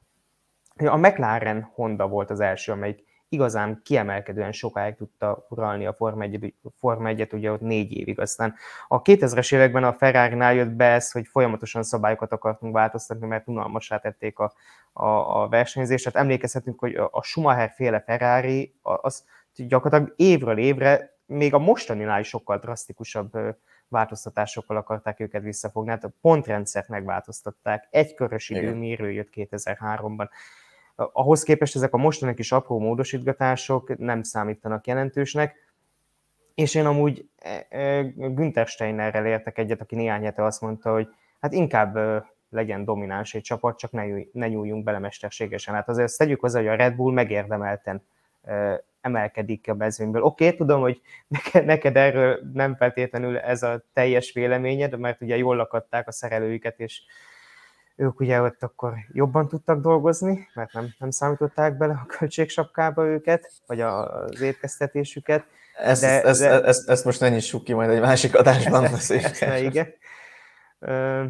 A 0.76 0.96
McLaren 0.96 1.70
Honda 1.74 2.08
volt 2.08 2.30
az 2.30 2.40
első, 2.40 2.72
amelyik 2.72 3.04
igazán 3.30 3.80
kiemelkedően 3.84 4.52
sokáig 4.52 4.94
tudta 4.94 5.46
uralni 5.48 5.86
a 5.86 5.92
Forma 5.92 6.22
1 6.22 6.54
Forma 6.78 7.08
1 7.08 7.28
ugye 7.32 7.52
ott 7.52 7.60
négy 7.60 7.92
évig. 7.92 8.20
Aztán 8.20 8.54
a 8.88 9.02
2000-es 9.02 9.54
években 9.54 9.84
a 9.84 9.92
ferrari 9.92 10.56
jött 10.56 10.68
be 10.68 10.84
ez, 10.84 11.10
hogy 11.10 11.26
folyamatosan 11.26 11.82
szabályokat 11.82 12.32
akartunk 12.32 12.74
változtatni, 12.74 13.26
mert 13.26 13.48
unalmasá 13.48 13.98
tették 13.98 14.38
a, 14.38 14.52
a, 14.92 15.42
a 15.42 15.48
versenyzést. 15.48 16.04
Tehát 16.04 16.18
emlékezhetünk, 16.18 16.80
hogy 16.80 16.94
a 17.10 17.22
Schumacher 17.22 17.72
féle 17.74 18.00
Ferrari 18.00 18.74
az 18.82 19.24
gyakorlatilag 19.54 20.14
évről 20.16 20.58
évre 20.58 21.18
még 21.26 21.54
a 21.54 21.58
mostaninál 21.58 22.20
is 22.20 22.28
sokkal 22.28 22.58
drasztikusabb 22.58 23.38
változtatásokkal 23.88 24.76
akarták 24.76 25.20
őket 25.20 25.42
visszafogni. 25.42 25.90
Hát 25.90 26.04
a 26.04 26.12
pontrendszert 26.20 26.88
megváltoztatták, 26.88 27.86
egy 27.90 28.14
körös 28.14 28.50
időmérő 28.50 29.12
jött 29.12 29.30
2003-ban. 29.34 30.28
Ahhoz 31.12 31.42
képest 31.42 31.76
ezek 31.76 31.94
a 31.94 31.96
mostani 31.96 32.34
kis 32.34 32.52
apró 32.52 32.78
módosítgatások 32.78 33.98
nem 33.98 34.22
számítanak 34.22 34.86
jelentősnek, 34.86 35.54
és 36.54 36.74
én 36.74 36.86
amúgy 36.86 37.28
e, 37.36 37.66
e, 37.68 38.02
Günther 38.02 38.66
Steinerrel 38.66 39.26
értek 39.26 39.58
egyet, 39.58 39.80
aki 39.80 39.94
néhány 39.94 40.24
hete 40.24 40.44
azt 40.44 40.60
mondta, 40.60 40.92
hogy 40.92 41.08
hát 41.40 41.52
inkább 41.52 41.98
legyen 42.50 42.84
domináns 42.84 43.34
egy 43.34 43.42
csapat, 43.42 43.78
csak 43.78 43.92
ne, 43.92 44.02
ne 44.32 44.48
nyúljunk 44.48 44.84
bele 44.84 44.98
mesterségesen. 44.98 45.74
Hát 45.74 45.88
azért 45.88 46.16
tegyük 46.16 46.40
hozzá, 46.40 46.58
hogy 46.58 46.68
a 46.68 46.74
Red 46.74 46.94
Bull 46.94 47.12
megérdemelten 47.12 48.02
emelkedik 49.00 49.68
a 49.68 49.74
mezőnyből. 49.74 50.22
Oké, 50.22 50.44
okay, 50.44 50.56
tudom, 50.56 50.80
hogy 50.80 51.00
neked, 51.28 51.64
neked 51.64 51.96
erről 51.96 52.40
nem 52.52 52.76
feltétlenül 52.76 53.38
ez 53.38 53.62
a 53.62 53.82
teljes 53.92 54.32
véleményed, 54.32 54.98
mert 54.98 55.20
ugye 55.20 55.36
jól 55.36 55.56
lakadták 55.56 56.08
a 56.08 56.12
szerelőiket, 56.12 56.80
és 56.80 57.02
ők 58.00 58.20
ugye 58.20 58.40
ott 58.40 58.62
akkor 58.62 58.94
jobban 59.12 59.48
tudtak 59.48 59.80
dolgozni, 59.80 60.48
mert 60.54 60.72
nem, 60.72 60.94
nem 60.98 61.10
számították 61.10 61.76
bele 61.76 61.92
a 61.92 62.06
költségsapkába 62.06 63.06
őket, 63.06 63.52
vagy 63.66 63.80
az 63.80 64.40
étkeztetésüket. 64.40 65.44
Ezt, 65.76 66.00
de, 66.00 66.22
ezt, 66.22 66.40
de... 66.40 66.62
ezt, 66.62 66.88
ezt 66.88 67.04
most 67.04 67.20
ne 67.20 67.28
nyissuk 67.28 67.64
ki, 67.64 67.72
majd 67.72 67.90
egy 67.90 68.00
másik 68.00 68.36
adásban 68.36 68.82
beszélünk. 68.90 69.38
igen. 69.62 69.88
Ö, 70.78 71.24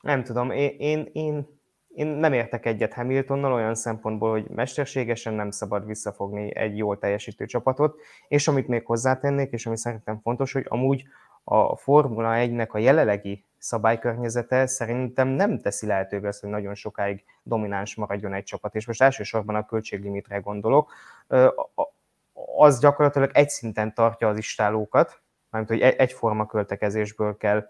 nem 0.00 0.24
tudom, 0.24 0.50
én, 0.50 0.74
én, 0.78 1.10
én 1.12 1.54
én 1.96 2.06
nem 2.06 2.32
értek 2.32 2.66
egyet 2.66 2.94
Hamiltonnal 2.94 3.52
olyan 3.52 3.74
szempontból, 3.74 4.30
hogy 4.30 4.46
mesterségesen 4.48 5.34
nem 5.34 5.50
szabad 5.50 5.86
visszafogni 5.86 6.56
egy 6.56 6.76
jól 6.76 6.98
teljesítő 6.98 7.46
csapatot, 7.46 8.00
és 8.28 8.48
amit 8.48 8.68
még 8.68 8.86
hozzátennék, 8.86 9.52
és 9.52 9.66
ami 9.66 9.76
szerintem 9.76 10.20
fontos, 10.22 10.52
hogy 10.52 10.66
amúgy 10.68 11.04
a 11.44 11.76
Formula 11.76 12.32
1-nek 12.34 12.68
a 12.68 12.78
jelenlegi 12.78 13.44
szabálykörnyezete 13.66 14.66
szerintem 14.66 15.28
nem 15.28 15.60
teszi 15.60 15.86
lehetővé 15.86 16.26
azt, 16.26 16.40
hogy 16.40 16.50
nagyon 16.50 16.74
sokáig 16.74 17.24
domináns 17.42 17.94
maradjon 17.94 18.34
egy 18.34 18.44
csapat, 18.44 18.74
és 18.74 18.86
most 18.86 19.02
elsősorban 19.02 19.54
a 19.54 19.66
költséglimitre 19.66 20.38
gondolok, 20.38 20.92
az 22.56 22.80
gyakorlatilag 22.80 23.30
egy 23.32 23.48
szinten 23.48 23.94
tartja 23.94 24.28
az 24.28 24.38
istálókat, 24.38 25.20
mert 25.50 25.68
hogy 25.68 25.80
egyforma 25.80 26.46
költekezésből 26.46 27.36
kell 27.36 27.66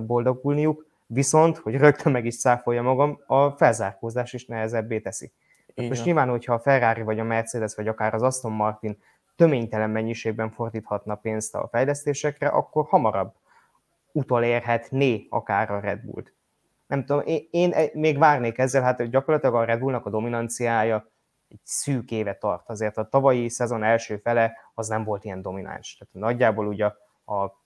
boldogulniuk, 0.00 0.86
Viszont, 1.06 1.56
hogy 1.56 1.74
rögtön 1.76 2.12
meg 2.12 2.24
is 2.24 2.34
száfolja 2.34 2.82
magam, 2.82 3.20
a 3.26 3.50
felzárkózás 3.50 4.32
is 4.32 4.46
nehezebbé 4.46 5.00
teszi. 5.00 5.32
Igen. 5.74 5.88
Most 5.88 6.04
nyilván, 6.04 6.28
hogyha 6.28 6.54
a 6.54 6.58
Ferrari 6.58 7.02
vagy 7.02 7.18
a 7.18 7.24
Mercedes, 7.24 7.74
vagy 7.74 7.88
akár 7.88 8.14
az 8.14 8.22
Aston 8.22 8.52
Martin 8.52 8.98
töménytelen 9.36 9.90
mennyiségben 9.90 10.50
fordíthatna 10.50 11.14
pénzt 11.14 11.54
a 11.54 11.68
fejlesztésekre, 11.70 12.48
akkor 12.48 12.84
hamarabb 12.88 13.34
utolérhetné 14.16 15.26
akár 15.30 15.70
a 15.70 15.80
Red 15.80 16.00
Bullt. 16.00 16.32
Nem 16.86 17.04
tudom, 17.04 17.22
én, 17.26 17.46
én 17.50 17.90
még 17.92 18.18
várnék 18.18 18.58
ezzel, 18.58 18.82
hát 18.82 19.10
gyakorlatilag 19.10 19.54
a 19.54 19.64
Red 19.64 19.78
Bullnak 19.78 20.06
a 20.06 20.10
dominanciája 20.10 21.10
egy 21.48 21.60
szűk 21.62 22.10
éve 22.10 22.34
tart. 22.34 22.68
Azért 22.68 22.96
a 22.96 23.08
tavalyi 23.08 23.48
szezon 23.48 23.82
első 23.82 24.16
fele 24.16 24.52
az 24.74 24.88
nem 24.88 25.04
volt 25.04 25.24
ilyen 25.24 25.42
domináns. 25.42 25.96
Tehát 25.96 26.14
nagyjából 26.28 26.66
ugye 26.66 26.84
a 27.26 27.64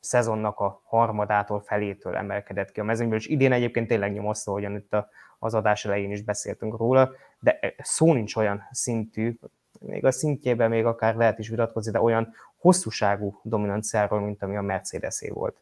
szezonnak 0.00 0.60
a 0.60 0.80
harmadától 0.84 1.60
felétől 1.60 2.16
emelkedett 2.16 2.70
ki 2.72 2.80
a 2.80 2.84
mezőnyből, 2.84 3.18
és 3.18 3.26
idén 3.26 3.52
egyébként 3.52 3.88
tényleg 3.88 4.12
nyomasztó, 4.12 4.52
ahogyan 4.52 4.76
itt 4.76 4.96
az 5.38 5.54
adás 5.54 5.84
elején 5.84 6.10
is 6.10 6.22
beszéltünk 6.22 6.76
róla, 6.76 7.10
de 7.40 7.74
szó 7.78 8.12
nincs 8.12 8.36
olyan 8.36 8.68
szintű, 8.70 9.38
még 9.80 10.04
a 10.04 10.10
szintjében 10.10 10.70
még 10.70 10.84
akár 10.84 11.14
lehet 11.14 11.38
is 11.38 11.48
vitatkozni, 11.48 11.92
de 11.92 12.00
olyan 12.00 12.34
hosszúságú 12.62 13.40
dominanciáról, 13.42 14.20
mint 14.20 14.42
ami 14.42 14.56
a 14.56 14.62
Mercedesé 14.62 15.30
volt. 15.30 15.56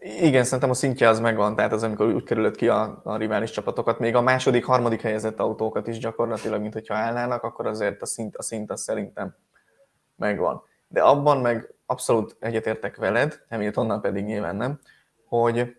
Igen, 0.00 0.44
szerintem 0.44 0.70
a 0.70 0.74
szintje 0.74 1.08
az 1.08 1.20
megvan, 1.20 1.56
tehát 1.56 1.72
az, 1.72 1.82
amikor 1.82 2.06
úgy 2.06 2.24
kerülött 2.24 2.56
ki 2.56 2.68
a, 2.68 3.00
a 3.04 3.16
rivális 3.16 3.50
csapatokat, 3.50 3.98
még 3.98 4.14
a 4.14 4.20
második, 4.20 4.64
harmadik 4.64 5.00
helyezett 5.00 5.40
autókat 5.40 5.86
is 5.86 5.98
gyakorlatilag, 5.98 6.60
mint 6.60 6.72
hogyha 6.72 6.94
állnának, 6.94 7.42
akkor 7.42 7.66
azért 7.66 8.02
a 8.02 8.06
szint, 8.06 8.36
a 8.36 8.42
szint 8.42 8.70
az 8.70 8.82
szerintem 8.82 9.36
megvan. 10.16 10.62
De 10.88 11.02
abban 11.02 11.40
meg 11.40 11.74
abszolút 11.86 12.36
egyetértek 12.40 12.96
veled, 12.96 13.40
Hamiltonnal 13.48 14.00
pedig 14.00 14.24
nyilván 14.24 14.56
nem, 14.56 14.80
hogy 15.28 15.76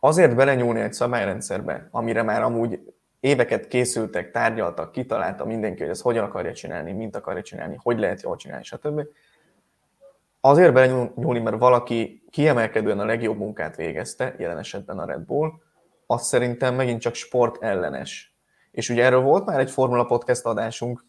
azért 0.00 0.36
belenyúlni 0.36 0.80
egy 0.80 0.92
szabályrendszerbe, 0.92 1.88
amire 1.90 2.22
már 2.22 2.42
amúgy 2.42 2.80
éveket 3.20 3.68
készültek, 3.68 4.30
tárgyaltak, 4.30 4.92
kitalálta 4.92 5.44
mindenki, 5.44 5.80
hogy 5.80 5.90
ezt 5.90 6.02
hogyan 6.02 6.24
akarja 6.24 6.52
csinálni, 6.52 6.92
mint 6.92 7.16
akarja 7.16 7.42
csinálni, 7.42 7.78
hogy 7.82 7.98
lehet 7.98 8.22
jól 8.22 8.36
csinálni, 8.36 8.64
stb. 8.64 9.02
Azért 10.40 10.72
belenyúlni, 10.72 11.38
mert 11.38 11.58
valaki 11.58 12.22
kiemelkedően 12.30 13.00
a 13.00 13.04
legjobb 13.04 13.36
munkát 13.36 13.76
végezte, 13.76 14.34
jelen 14.38 14.58
esetben 14.58 14.98
a 14.98 15.04
Red 15.04 15.20
Bull, 15.20 15.50
az 16.06 16.26
szerintem 16.26 16.74
megint 16.74 17.00
csak 17.00 17.14
sport 17.14 17.62
ellenes. 17.62 18.34
És 18.70 18.88
ugye 18.88 19.04
erről 19.04 19.20
volt 19.20 19.46
már 19.46 19.58
egy 19.58 19.70
Formula 19.70 20.04
Podcast 20.04 20.44
adásunk, 20.44 21.04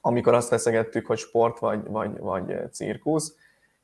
amikor 0.00 0.34
azt 0.34 0.48
feszegettük, 0.48 1.06
hogy 1.06 1.18
sport 1.18 1.58
vagy, 1.58 1.80
vagy, 1.86 2.18
vagy 2.18 2.72
cirkusz, 2.72 3.34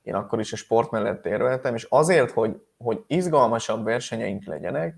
én 0.03 0.15
akkor 0.15 0.41
is 0.41 0.53
a 0.53 0.57
sport 0.57 0.91
mellett 0.91 1.27
érveltem, 1.27 1.75
és 1.75 1.87
azért, 1.89 2.31
hogy, 2.31 2.63
hogy 2.79 3.05
izgalmasabb 3.07 3.85
versenyeink 3.85 4.45
legyenek, 4.45 4.97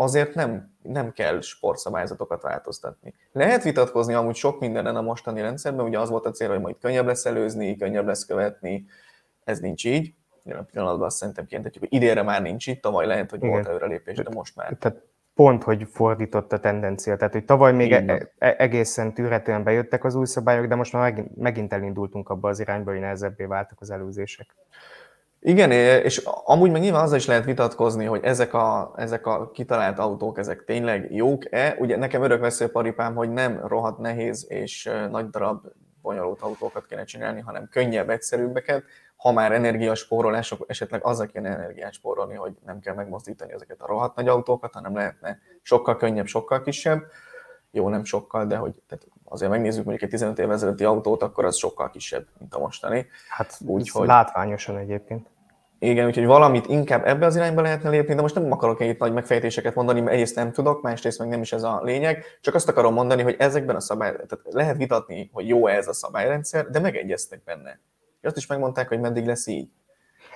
azért 0.00 0.34
nem, 0.34 0.74
nem 0.82 1.12
kell 1.12 1.40
sportszabályzatokat 1.40 2.42
változtatni. 2.42 3.14
Lehet 3.32 3.62
vitatkozni 3.62 4.14
amúgy 4.14 4.34
sok 4.34 4.60
mindenen 4.60 4.96
a 4.96 5.02
mostani 5.02 5.40
rendszerben, 5.40 5.86
ugye 5.86 5.98
az 5.98 6.10
volt 6.10 6.26
a 6.26 6.30
cél, 6.30 6.48
hogy 6.48 6.60
majd 6.60 6.78
könnyebb 6.80 7.06
lesz 7.06 7.24
előzni, 7.24 7.76
könnyebb 7.76 8.06
lesz 8.06 8.24
követni, 8.24 8.86
ez 9.44 9.58
nincs 9.60 9.84
így. 9.84 10.14
Jelen 10.44 10.66
pillanatban 10.72 11.06
azt 11.06 11.16
szerintem 11.16 11.44
kijelentetjük, 11.44 11.88
hogy 11.88 12.00
idénre 12.00 12.22
már 12.22 12.42
nincs 12.42 12.68
így, 12.68 12.80
tavaly 12.80 13.06
lehet, 13.06 13.30
hogy 13.30 13.38
Igen. 13.38 13.50
volt 13.50 13.66
előrelépés, 13.66 14.16
de 14.16 14.30
most 14.34 14.56
már. 14.56 14.76
Tehát 14.78 15.02
pont, 15.34 15.62
hogy 15.62 15.88
fordított 15.92 16.52
a 16.52 16.60
tendencia. 16.60 17.16
Tehát, 17.16 17.32
hogy 17.32 17.44
tavaly 17.44 17.72
még 17.72 17.92
e- 17.92 18.30
e- 18.38 18.54
egészen 18.58 19.14
tűretően 19.14 19.62
bejöttek 19.62 20.04
az 20.04 20.14
új 20.14 20.26
szabályok, 20.26 20.66
de 20.66 20.74
most 20.74 20.92
már 20.92 21.24
megint 21.34 21.72
elindultunk 21.72 22.28
abba 22.28 22.48
az 22.48 22.60
irányba, 22.60 22.90
hogy 22.90 23.00
nehezebbé 23.00 23.44
váltak 23.44 23.80
az 23.80 23.90
előzések. 23.90 24.54
Igen, 25.48 25.70
és 25.70 26.22
amúgy 26.44 26.70
meg 26.70 26.80
nyilván 26.80 27.02
azzal 27.02 27.16
is 27.16 27.26
lehet 27.26 27.44
vitatkozni, 27.44 28.04
hogy 28.04 28.20
ezek 28.24 28.54
a, 28.54 28.92
ezek 28.96 29.26
a 29.26 29.50
kitalált 29.50 29.98
autók, 29.98 30.38
ezek 30.38 30.64
tényleg 30.64 31.14
jók-e. 31.14 31.76
Ugye 31.78 31.96
nekem 31.96 32.22
örök 32.22 32.40
veszőparipám, 32.40 33.14
hogy 33.14 33.30
nem 33.30 33.60
rohadt 33.66 33.98
nehéz 33.98 34.46
és 34.48 34.90
nagy 35.10 35.30
darab 35.30 35.66
bonyolult 36.02 36.40
autókat 36.40 36.86
kéne 36.86 37.04
csinálni, 37.04 37.40
hanem 37.40 37.68
könnyebb, 37.70 38.10
egyszerűbbeket 38.10 38.84
ha 39.16 39.32
már 39.32 39.52
energiaspórolások, 39.52 40.64
esetleg 40.66 41.04
azzal 41.04 41.26
kéne 41.26 41.48
energiát 41.48 41.92
spórolni, 41.92 42.34
hogy 42.34 42.52
nem 42.66 42.80
kell 42.80 42.94
megmozdítani 42.94 43.52
ezeket 43.52 43.80
a 43.80 43.86
rohadt 43.86 44.16
nagy 44.16 44.28
autókat, 44.28 44.72
hanem 44.72 44.94
lehetne 44.94 45.38
sokkal 45.62 45.96
könnyebb, 45.96 46.26
sokkal 46.26 46.62
kisebb. 46.62 47.02
Jó, 47.70 47.88
nem 47.88 48.04
sokkal, 48.04 48.46
de 48.46 48.56
hogy 48.56 48.82
tehát 48.86 49.06
azért 49.24 49.50
megnézzük 49.50 49.84
mondjuk 49.84 50.02
egy 50.04 50.10
15 50.10 50.38
év 50.38 50.50
ezelőtti 50.50 50.84
autót, 50.84 51.22
akkor 51.22 51.44
az 51.44 51.56
sokkal 51.56 51.90
kisebb, 51.90 52.26
mint 52.38 52.54
a 52.54 52.58
mostani. 52.58 53.06
Hát 53.28 53.58
úgy, 53.66 53.90
hogy... 53.90 54.06
látványosan 54.06 54.76
egyébként. 54.76 55.28
Igen, 55.78 56.06
úgyhogy 56.06 56.26
valamit 56.26 56.66
inkább 56.66 57.06
ebbe 57.06 57.26
az 57.26 57.36
irányba 57.36 57.62
lehetne 57.62 57.90
lépni, 57.90 58.14
de 58.14 58.20
most 58.20 58.34
nem 58.34 58.52
akarok 58.52 58.80
itt 58.80 58.98
nagy 58.98 59.12
megfejtéseket 59.12 59.74
mondani, 59.74 60.00
mert 60.00 60.12
egyrészt 60.12 60.34
nem 60.34 60.52
tudok, 60.52 60.82
másrészt 60.82 61.18
meg 61.18 61.28
nem 61.28 61.40
is 61.40 61.52
ez 61.52 61.62
a 61.62 61.80
lényeg, 61.82 62.24
csak 62.40 62.54
azt 62.54 62.68
akarom 62.68 62.94
mondani, 62.94 63.22
hogy 63.22 63.36
ezekben 63.38 63.76
a 63.76 63.80
szabály, 63.80 64.12
tehát 64.12 64.40
lehet 64.50 64.76
vitatni, 64.76 65.30
hogy 65.32 65.48
jó 65.48 65.66
ez 65.66 65.88
a 65.88 65.92
szabályrendszer, 65.92 66.66
de 66.66 66.80
megegyeztek 66.80 67.42
benne. 67.44 67.80
Azt 68.22 68.36
is 68.36 68.46
megmondták, 68.46 68.88
hogy 68.88 69.00
meddig 69.00 69.26
lesz 69.26 69.46
így. 69.46 69.68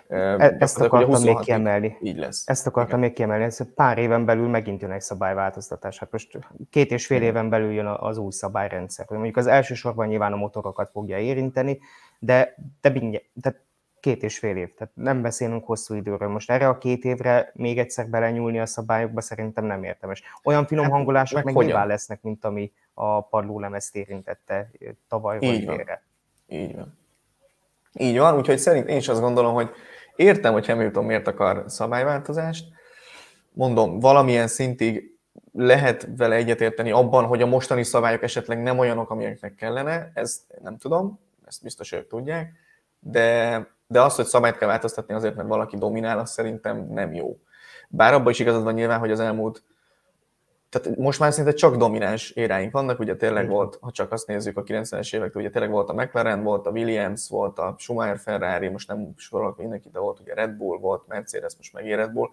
E- 0.09 0.57
ezt 0.59 0.81
akartam 0.81 1.23
még 1.23 1.39
kiemelni. 1.39 1.97
Így 2.01 2.19
lesz. 2.19 2.43
Ezt 2.47 2.67
akartam 2.67 2.99
Igen. 2.99 3.09
még 3.09 3.17
kiemelni. 3.17 3.45
Ez 3.45 3.75
pár 3.75 3.99
éven 3.99 4.25
belül 4.25 4.49
megint 4.49 4.83
jön 4.83 4.91
egy 4.91 5.01
szabályváltoztatás. 5.01 5.99
Hát 5.99 6.13
most 6.13 6.39
két 6.71 6.91
és 6.91 7.07
fél 7.07 7.23
éven 7.23 7.49
belül 7.49 7.73
jön 7.73 7.87
az 7.87 8.19
új 8.19 8.31
szabályrendszer. 8.31 9.07
Mondjuk 9.09 9.37
az 9.37 9.47
elsősorban 9.47 10.07
nyilván 10.07 10.33
a 10.33 10.37
motorokat 10.37 10.91
fogja 10.91 11.19
érinteni, 11.19 11.81
de, 12.19 12.55
de, 12.81 12.91
mindjárt, 12.91 13.25
de 13.33 13.63
két 14.03 14.23
és 14.23 14.39
fél 14.39 14.57
év. 14.57 14.75
Tehát 14.75 14.93
nem 14.97 15.23
beszélünk 15.23 15.67
hosszú 15.67 15.95
időről. 15.95 16.29
Most 16.29 16.51
erre 16.51 16.69
a 16.69 16.79
két 16.79 17.05
évre 17.05 17.51
még 17.55 17.79
egyszer 17.79 18.09
belenyúlni 18.09 18.59
a 18.59 18.67
szabályokba 18.67 19.21
szerintem 19.21 19.65
nem 19.65 19.85
értemes. 19.85 20.23
Olyan 20.45 20.67
finom 20.67 20.85
hát, 20.85 20.93
hangolások 20.93 21.43
meg, 21.43 21.55
meg 21.55 21.65
nyilván 21.65 21.87
lesznek, 21.87 22.23
mint 22.23 22.45
ami 22.45 22.73
a 22.95 23.21
padlólemezt 23.21 23.97
érintette 23.97 24.71
tavaly 25.09 25.39
vagy 25.39 25.49
Így 25.49 25.67
van. 25.67 25.81
Így 26.47 26.75
van. 26.77 26.99
Így 27.93 28.19
van, 28.19 28.37
úgyhogy 28.37 28.59
szerint 28.59 28.89
én 28.89 28.97
is 28.97 29.09
azt 29.09 29.21
gondolom, 29.21 29.55
hogy 29.55 29.71
értem, 30.17 30.53
hogy 30.53 30.67
Hamilton 30.67 31.05
miért 31.05 31.27
akar 31.27 31.65
szabályváltozást. 31.67 32.67
Mondom, 33.53 34.01
valamilyen 34.01 34.47
szintig 34.47 35.19
lehet 35.53 36.09
vele 36.17 36.35
egyetérteni 36.35 36.91
abban, 36.91 37.25
hogy 37.25 37.43
a 37.43 37.47
mostani 37.47 37.85
szabályok 37.85 38.23
esetleg 38.23 38.63
nem 38.63 38.79
olyanok, 38.79 39.11
amilyeneknek 39.11 39.55
kellene, 39.55 40.11
ezt 40.15 40.41
nem 40.63 40.77
tudom, 40.77 41.21
ezt 41.47 41.63
biztos 41.63 41.93
ők 41.93 42.07
tudják, 42.07 42.53
de, 42.99 43.67
de 43.93 44.01
az, 44.01 44.15
hogy 44.15 44.25
szabályt 44.25 44.57
kell 44.57 44.69
változtatni 44.69 45.15
azért, 45.15 45.35
mert 45.35 45.49
valaki 45.49 45.77
dominál, 45.77 46.19
az 46.19 46.31
szerintem 46.31 46.87
nem 46.91 47.15
jó. 47.15 47.39
Bár 47.89 48.15
abban 48.15 48.31
is 48.31 48.39
igazad 48.39 48.63
van 48.63 48.75
nyilván, 48.75 48.99
hogy 48.99 49.11
az 49.11 49.21
elmúlt 49.21 49.63
tehát 50.73 50.99
most 50.99 51.19
már 51.19 51.33
szinte 51.33 51.53
csak 51.53 51.77
domináns 51.77 52.31
éráink 52.31 52.73
vannak, 52.73 52.99
ugye 52.99 53.17
tényleg 53.17 53.49
volt, 53.49 53.79
ha 53.81 53.91
csak 53.91 54.13
azt 54.13 54.27
nézzük 54.27 54.57
a 54.57 54.63
90-es 54.63 55.15
évektől, 55.15 55.43
ugye 55.43 55.51
tényleg 55.51 55.71
volt 55.71 55.89
a 55.89 55.93
McLaren, 55.93 56.43
volt 56.43 56.67
a 56.67 56.71
Williams, 56.71 57.29
volt 57.29 57.59
a 57.59 57.75
Schumacher 57.79 58.19
Ferrari, 58.19 58.69
most 58.69 58.89
nem 58.89 59.13
sorolok 59.17 59.59
mindenki, 59.59 59.89
de 59.93 59.99
volt 59.99 60.21
ugye 60.21 60.35
Red 60.35 60.51
Bull, 60.51 60.79
volt 60.79 61.07
Mercedes, 61.07 61.57
most 61.57 61.73
meg 61.73 61.95
Red 61.95 62.13
Bull. 62.13 62.29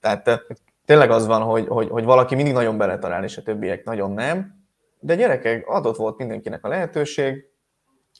Tehát 0.00 0.46
tényleg 0.84 1.10
az 1.10 1.26
van, 1.26 1.42
hogy, 1.42 1.66
hogy, 1.66 1.88
hogy 1.88 2.04
valaki 2.04 2.34
mindig 2.34 2.52
nagyon 2.52 2.78
beletalál, 2.78 3.24
és 3.24 3.36
a 3.36 3.42
többiek 3.42 3.84
nagyon 3.84 4.12
nem. 4.12 4.64
De 5.00 5.14
gyerekek, 5.14 5.66
adott 5.66 5.96
volt 5.96 6.18
mindenkinek 6.18 6.64
a 6.64 6.68
lehetőség, 6.68 7.53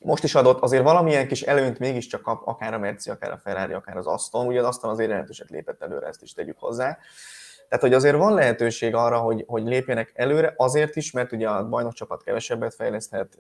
most 0.01 0.24
is 0.24 0.34
adott, 0.34 0.61
azért 0.61 0.82
valamilyen 0.82 1.26
kis 1.26 1.42
előnyt 1.42 1.78
mégiscsak 1.78 2.22
kap, 2.22 2.47
akár 2.47 2.74
a 2.74 2.78
Merci, 2.78 3.11
akár 3.11 3.32
a 3.32 3.38
Ferrari, 3.38 3.72
akár 3.72 3.97
az 3.97 4.07
Aston, 4.07 4.47
ugye 4.47 4.59
az 4.59 4.66
Aston 4.66 4.90
azért 4.90 5.11
jelentőset 5.11 5.51
lépett 5.51 5.82
előre, 5.82 6.07
ezt 6.07 6.22
is 6.22 6.32
tegyük 6.32 6.59
hozzá. 6.59 6.99
Tehát, 7.68 7.84
hogy 7.84 7.95
azért 7.95 8.16
van 8.16 8.34
lehetőség 8.34 8.95
arra, 8.95 9.18
hogy, 9.18 9.45
hogy 9.47 9.62
lépjenek 9.62 10.12
előre, 10.14 10.55
azért 10.57 10.97
is, 10.97 11.11
mert 11.11 11.32
ugye 11.32 11.49
a 11.49 11.68
bajnokcsapat 11.68 12.22
kevesebbet 12.22 12.74
fejleszthet, 12.74 13.38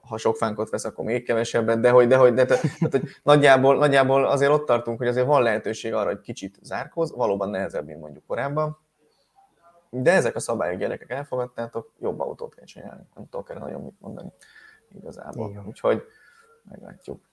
ha 0.00 0.18
sok 0.18 0.36
fánkot 0.36 0.70
vesz, 0.70 0.84
akkor 0.84 1.04
még 1.04 1.24
kevesebbet, 1.24 1.80
de 1.80 1.90
hogy, 1.90 2.06
de 2.06 2.16
hogy, 2.16 2.34
de, 2.34 2.44
tehát, 2.44 2.62
hogy 2.90 3.02
nagyjából, 3.22 3.76
nagyjából 3.76 4.24
azért 4.24 4.50
ott 4.50 4.66
tartunk, 4.66 4.98
hogy 4.98 5.08
azért 5.08 5.26
van 5.26 5.42
lehetőség 5.42 5.94
arra, 5.94 6.08
hogy 6.08 6.20
kicsit 6.20 6.58
zárkóz, 6.62 7.12
valóban 7.12 7.50
nehezebb, 7.50 7.86
mint 7.86 8.00
mondjuk 8.00 8.26
korábban, 8.26 8.78
de 9.90 10.12
ezek 10.12 10.36
a 10.36 10.40
szabályok 10.40 10.78
gyerekek 10.78 11.10
elfogadtátok, 11.10 11.92
jobb 12.00 12.20
autót 12.20 12.54
kell 12.54 12.64
csinálni, 12.64 13.02
nem 13.14 13.28
tudok 13.30 13.50
erre 13.50 13.58
nagyon 13.58 13.82
mit 13.82 14.00
mondani 14.00 14.32
igazából. 14.96 15.50
Igen. 15.50 15.66
Úgyhogy 15.66 16.02
meglátjuk. 16.70 17.24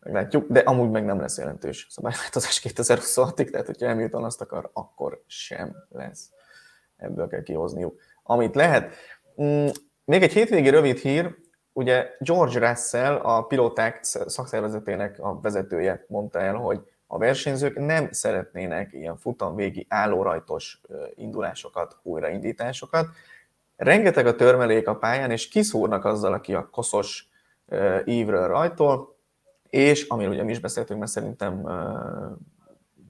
Meglátjuk, 0.00 0.50
de 0.50 0.60
amúgy 0.60 0.90
meg 0.90 1.04
nem 1.04 1.20
lesz 1.20 1.38
jelentős 1.38 1.86
szabályváltozás 1.90 2.60
2026-ig, 2.64 3.50
tehát 3.50 3.66
hogyha 3.66 3.88
Hamilton 3.88 4.24
azt 4.24 4.40
akar, 4.40 4.70
akkor 4.72 5.22
sem 5.26 5.76
lesz. 5.88 6.30
Ebből 6.96 7.28
kell 7.28 7.42
kihozniuk. 7.42 8.00
Amit 8.22 8.54
lehet. 8.54 8.94
Mm, 9.42 9.66
még 10.04 10.22
egy 10.22 10.32
hétvégi 10.32 10.68
rövid 10.68 10.98
hír, 10.98 11.36
ugye 11.72 12.10
George 12.18 12.68
Russell, 12.68 13.14
a 13.14 13.42
pilóták 13.42 14.04
szakszervezetének 14.04 15.18
a 15.18 15.40
vezetője 15.40 16.04
mondta 16.08 16.40
el, 16.40 16.54
hogy 16.54 16.80
a 17.06 17.18
versenyzők 17.18 17.78
nem 17.78 18.12
szeretnének 18.12 18.92
ilyen 18.92 19.16
futamvégi 19.16 19.86
állórajtos 19.88 20.80
indulásokat, 21.14 21.96
újraindításokat. 22.02 23.06
Rengeteg 23.80 24.26
a 24.26 24.34
törmelék 24.34 24.88
a 24.88 24.96
pályán, 24.96 25.30
és 25.30 25.48
kiszúrnak 25.48 26.04
azzal, 26.04 26.32
aki 26.32 26.54
a 26.54 26.68
koszos 26.70 27.28
ívről 28.04 28.46
rajtol, 28.46 29.16
és 29.68 30.08
amiről 30.08 30.32
ugye 30.32 30.42
mi 30.42 30.50
is 30.50 30.60
beszéltünk, 30.60 30.98
mert 30.98 31.12
szerintem 31.12 31.54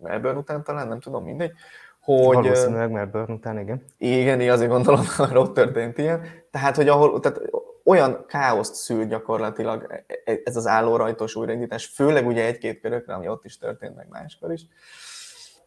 Melbourne 0.01 0.39
után 0.39 0.64
talán, 0.64 0.89
nem 0.89 1.01
tudom, 1.01 1.25
mindegy, 1.25 1.53
hogy... 2.01 2.35
Valószínűleg 2.35 2.91
Melbourne 2.91 3.35
után, 3.35 3.59
igen. 3.59 3.85
Igen, 3.99 4.41
én 4.41 4.51
azért 4.51 4.71
gondolom, 4.71 5.05
hogy 5.16 5.37
ott 5.37 5.55
történt 5.55 5.99
ilyen. 5.99 6.25
Tehát, 6.51 6.77
hogy 6.77 6.89
ahol, 6.89 7.21
tehát 7.21 7.41
olyan 7.85 8.25
káoszt 8.27 8.75
szül 8.75 9.05
gyakorlatilag 9.05 9.87
e, 9.89 10.05
e, 10.25 10.41
ez 10.45 10.57
az 10.57 10.66
állórajtos 10.66 11.35
újraindítás, 11.35 11.87
főleg 11.87 12.27
ugye 12.27 12.45
egy-két 12.45 12.81
körökre, 12.81 13.14
ami 13.14 13.29
ott 13.29 13.45
is 13.45 13.59
történt, 13.59 13.97
meg 13.97 14.07
máskor 14.09 14.53
is, 14.53 14.66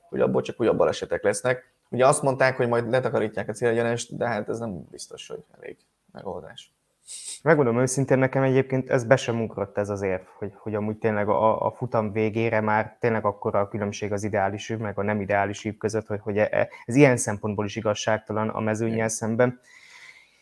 hogy 0.09 0.21
abból 0.21 0.41
csak 0.41 0.61
újabb 0.61 0.77
balesetek 0.77 1.23
lesznek. 1.23 1.72
Ugye 1.93 2.07
azt 2.07 2.21
mondták, 2.21 2.57
hogy 2.57 2.67
majd 2.67 2.89
letakarítják 2.89 3.49
a 3.49 3.53
célegyenest, 3.53 4.17
de 4.17 4.27
hát 4.27 4.49
ez 4.49 4.59
nem 4.59 4.87
biztos, 4.91 5.27
hogy 5.27 5.43
elég 5.57 5.77
megoldás. 6.11 6.73
Megmondom 7.43 7.79
őszintén, 7.79 8.17
nekem 8.17 8.43
egyébként 8.43 8.89
ez 8.89 9.03
be 9.03 9.15
sem 9.15 9.41
ugrott 9.41 9.77
ez 9.77 9.89
az 9.89 10.01
érv, 10.01 10.21
hogy, 10.37 10.51
hogy 10.55 10.75
amúgy 10.75 10.97
tényleg 10.97 11.29
a, 11.29 11.65
a 11.65 11.71
futam 11.71 12.11
végére 12.11 12.61
már 12.61 12.97
tényleg 12.99 13.25
akkor 13.25 13.55
a 13.55 13.67
különbség 13.67 14.11
az 14.11 14.23
ideális 14.23 14.69
üv, 14.69 14.79
meg 14.79 14.99
a 14.99 15.03
nem 15.03 15.21
ideális 15.21 15.65
üv 15.65 15.77
között, 15.77 16.07
hogy, 16.07 16.19
hogy 16.19 16.37
e, 16.37 16.69
ez 16.85 16.95
ilyen 16.95 17.17
szempontból 17.17 17.65
is 17.65 17.75
igazságtalan 17.75 18.49
a 18.49 18.59
mezőnyel 18.59 19.07
szemben. 19.07 19.59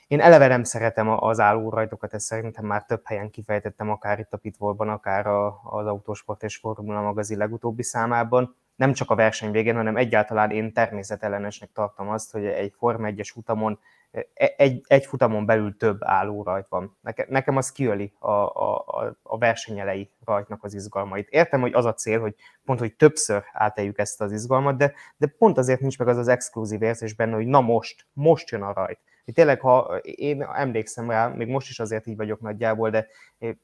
Én 0.07 0.19
eleve 0.19 0.47
nem 0.47 0.63
szeretem 0.63 1.09
az 1.09 1.39
állórajtokat, 1.39 2.13
ezt 2.13 2.25
szerintem 2.25 2.65
már 2.65 2.85
több 2.85 3.01
helyen 3.03 3.29
kifejtettem, 3.29 3.89
akár 3.89 4.19
itt 4.19 4.33
a 4.33 4.37
Pitvolban, 4.37 4.89
akár 4.89 5.27
a, 5.27 5.61
az 5.63 5.85
Autósport 5.85 6.43
és 6.43 6.57
Formula 6.57 7.01
magazin 7.01 7.37
legutóbbi 7.37 7.83
számában. 7.83 8.55
Nem 8.81 8.93
csak 8.93 9.09
a 9.09 9.15
verseny 9.15 9.51
végén, 9.51 9.75
hanem 9.75 9.97
egyáltalán 9.97 10.51
én 10.51 10.73
természetellenesnek 10.73 11.69
tartom 11.73 12.09
azt, 12.09 12.31
hogy 12.31 12.45
egy 12.45 12.73
Forma 12.77 13.07
1-es 13.11 13.29
futamon 13.31 13.79
e, 14.11 14.53
egy, 14.57 14.81
egy 14.87 15.05
futamon 15.05 15.45
belül 15.45 15.77
több 15.77 15.97
állórajt 16.03 16.67
van. 16.69 16.97
Nekem, 17.01 17.25
nekem 17.29 17.57
az 17.57 17.71
kiöli 17.71 18.13
a, 18.19 18.31
a, 18.31 18.85
a 19.23 19.37
versenyelei 19.37 20.09
rajtnak 20.25 20.63
az 20.63 20.73
izgalmait. 20.73 21.29
Értem, 21.29 21.61
hogy 21.61 21.73
az 21.73 21.85
a 21.85 21.93
cél, 21.93 22.19
hogy 22.19 22.35
pont, 22.65 22.79
hogy 22.79 22.95
többször 22.95 23.43
áteljük 23.53 23.97
ezt 23.97 24.21
az 24.21 24.31
izgalmat, 24.31 24.77
de, 24.77 24.93
de 25.17 25.27
pont 25.37 25.57
azért 25.57 25.79
nincs 25.79 25.97
meg 25.97 26.07
az 26.07 26.17
az 26.17 26.27
exkluzív 26.27 26.81
érzés 26.81 27.13
benne, 27.13 27.35
hogy 27.35 27.47
na 27.47 27.61
most, 27.61 28.05
most 28.13 28.49
jön 28.49 28.61
a 28.61 28.73
rajt 28.73 28.99
tényleg, 29.33 29.59
ha 29.59 29.97
én 30.01 30.43
emlékszem 30.43 31.09
rá, 31.09 31.27
még 31.27 31.47
most 31.47 31.69
is 31.69 31.79
azért 31.79 32.07
így 32.07 32.17
vagyok 32.17 32.41
nagyjából, 32.41 32.89
de 32.89 33.07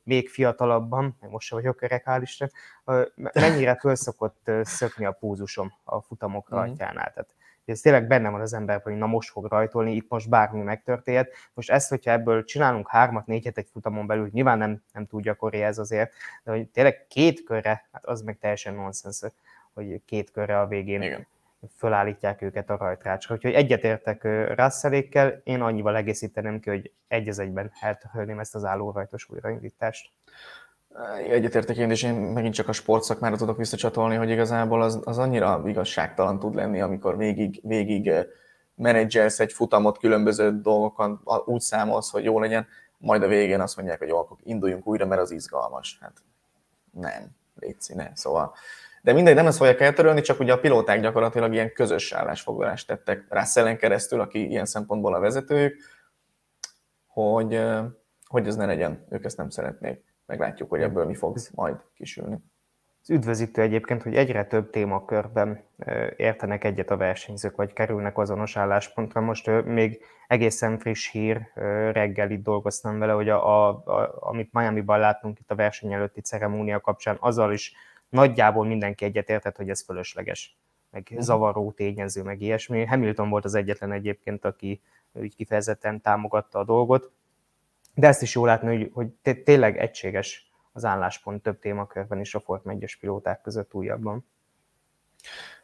még 0.03 0.30
fiatalabban, 0.30 1.18
meg 1.22 1.30
most 1.30 1.47
sem 1.47 1.57
vagyok 1.57 1.82
öreg, 1.82 2.03
hál' 2.05 2.20
Isten, 2.22 2.51
mennyire 3.34 3.76
föl 3.76 3.95
szokott 3.95 4.51
szökni 4.61 5.05
a 5.05 5.11
púzusom 5.11 5.74
a 5.84 6.01
futamok 6.01 6.49
mhm. 6.49 6.57
rajtjánál. 6.57 7.11
Tehát 7.13 7.36
ez 7.65 7.80
tényleg 7.80 8.07
benne 8.07 8.30
van 8.30 8.41
az 8.41 8.53
ember, 8.53 8.82
hogy 8.82 8.93
na 8.93 9.05
most 9.05 9.30
fog 9.30 9.45
rajtolni, 9.45 9.95
itt 9.95 10.09
most 10.09 10.30
bármi 10.30 10.61
megtörténhet. 10.61 11.32
Most 11.53 11.70
ezt, 11.70 11.89
hogyha 11.89 12.11
ebből 12.11 12.43
csinálunk 12.43 12.89
hármat, 12.89 13.26
négyet 13.26 13.57
egy 13.57 13.68
futamon 13.72 14.07
belül, 14.07 14.30
nyilván 14.32 14.57
nem, 14.57 14.84
nem 14.93 15.05
túl 15.05 15.22
gyakori 15.22 15.61
ez 15.61 15.78
azért, 15.78 16.13
de 16.43 16.51
hogy 16.51 16.68
tényleg 16.68 17.05
két 17.07 17.43
körre, 17.43 17.88
hát 17.91 18.05
az 18.05 18.22
meg 18.22 18.38
teljesen 18.39 18.74
nonsens, 18.74 19.22
hogy 19.74 20.01
két 20.05 20.32
körre 20.32 20.59
a 20.59 20.68
végén 20.68 21.01
Igen 21.01 21.28
fölállítják 21.78 22.41
őket 22.41 22.70
a 22.70 22.78
rajtrácsra. 22.78 23.36
Úgyhogy 23.36 23.53
egyetértek 23.53 24.24
Russellékkel, 24.55 25.41
én 25.43 25.62
annyival 25.62 25.95
egészíteném 25.95 26.60
ki, 26.60 26.70
hogy 26.70 26.91
egy 27.08 27.30
az 27.30 27.39
egyben 27.39 27.72
eltörölném 27.80 28.39
ezt 28.39 28.55
az 28.55 28.66
állórajtos 28.66 29.30
újraindítást. 29.30 30.12
Egyetértek 31.30 31.78
én, 31.78 31.89
és 31.89 32.03
én 32.03 32.14
megint 32.14 32.53
csak 32.53 32.68
a 32.68 32.72
sportszakmára 32.72 33.36
tudok 33.36 33.58
visszacsatolni, 33.58 34.16
hogy 34.16 34.30
igazából 34.30 34.82
az, 34.82 35.01
az 35.03 35.18
annyira 35.18 35.62
igazságtalan 35.66 36.39
tud 36.39 36.55
lenni, 36.55 36.82
amikor 36.82 37.18
végig, 37.18 37.60
végig 37.64 38.12
menedzselsz 38.76 39.39
egy 39.39 39.53
futamot, 39.53 39.97
különböző 39.97 40.62
dolgokon 40.62 41.22
úgy 41.45 41.62
számolsz, 41.62 42.12
hogy 42.12 42.24
jó 42.24 42.39
legyen, 42.39 42.68
majd 42.97 43.24
a 43.24 43.28
végén 43.28 43.60
azt 43.60 43.76
mondják, 43.76 43.99
hogy 43.99 44.08
jó, 44.08 44.18
akkor 44.18 44.38
induljunk 44.43 44.88
újra, 44.88 45.05
mert 45.05 45.22
az 45.22 45.32
izgalmas. 45.32 45.97
Hát 46.01 46.14
nem, 46.91 47.28
légy 47.60 47.76
ne. 47.93 48.16
Szóval 48.16 48.53
de 49.08 49.14
mindegy, 49.14 49.36
nem 49.36 49.47
ezt 49.47 49.58
fogják 49.58 49.82
eltörölni, 49.82 50.22
csak 50.22 50.39
ugye 50.39 50.53
a 50.53 50.60
pilóták 50.60 51.01
gyakorlatilag 51.01 51.53
ilyen 51.53 51.74
közös 51.74 52.12
állásfoglalást 52.12 52.88
tettek 52.88 53.26
Russellen 53.30 53.78
keresztül, 53.78 54.20
aki 54.20 54.49
ilyen 54.49 54.66
szempontból 54.66 55.14
a 55.14 55.20
vezetőjük, 55.20 55.76
hogy, 57.08 57.62
hogy 58.26 58.47
ez 58.47 58.55
ne 58.55 58.66
legyen, 58.66 59.05
ők 59.10 59.26
ezt 59.26 59.38
nem 59.38 59.49
szeretnék. 59.49 60.03
Meglátjuk, 60.26 60.70
hogy 60.70 60.82
ebből 60.82 61.05
mi 61.05 61.16
fog 61.16 61.38
majd 61.53 61.76
kisülni. 61.95 62.38
Ez 63.01 63.10
üdvözítő 63.10 63.62
egyébként, 63.62 64.03
hogy 64.03 64.16
egyre 64.16 64.45
több 64.45 64.70
témakörben 64.70 65.64
értenek 66.16 66.64
egyet 66.64 66.91
a 66.91 66.97
versenyzők, 66.97 67.55
vagy 67.55 67.74
kerülnek 67.74 68.18
azonos 68.18 68.58
álláspontra. 68.58 69.22
Most 69.22 69.64
még 69.64 70.01
egészen 70.28 70.80
friss 70.80 71.12
hír, 71.12 71.51
reggel 71.91 72.32
itt 72.32 72.43
dolgoztam 72.43 72.99
vele, 72.99 73.14
hogy 73.14 73.30
a, 73.30 73.68
a, 73.68 73.70
a, 73.70 74.18
amit 74.20 74.53
Miami-ban 74.53 74.99
látunk 74.99 75.39
itt 75.39 75.51
a 75.51 75.55
verseny 75.55 75.93
előtti 75.93 76.22
ceremónia 76.22 76.80
kapcsán, 76.80 77.18
azzal 77.20 77.53
is 77.53 77.74
nagyjából 78.10 78.66
mindenki 78.66 79.05
egyetértett, 79.05 79.55
hogy 79.55 79.70
ez 79.70 79.84
fölösleges, 79.84 80.58
meg 80.89 81.01
uh-huh. 81.10 81.26
zavaró 81.26 81.72
tényező, 81.72 82.24
meg 82.24 82.41
ilyesmi. 82.41 82.86
Hamilton 82.86 83.30
volt 83.30 83.45
az 83.45 83.55
egyetlen 83.55 83.91
egyébként, 83.91 84.45
aki 84.45 84.82
úgy 85.12 85.36
kifejezetten 85.36 86.01
támogatta 86.01 86.60
a 86.60 86.64
dolgot, 86.64 87.12
de 87.93 88.08
ezt 88.08 88.22
is 88.22 88.36
jól 88.36 88.47
látni, 88.47 88.68
hogy, 88.68 88.91
hogy 88.93 89.39
tényleg 89.43 89.78
egységes 89.78 90.51
az 90.72 90.86
álláspont 90.86 91.43
több 91.43 91.60
témakörben 91.60 92.20
is 92.20 92.36
a 92.36 92.39
Ford 92.39 92.62
1 92.66 92.97
pilóták 92.99 93.41
között 93.41 93.74
újabban. 93.74 94.26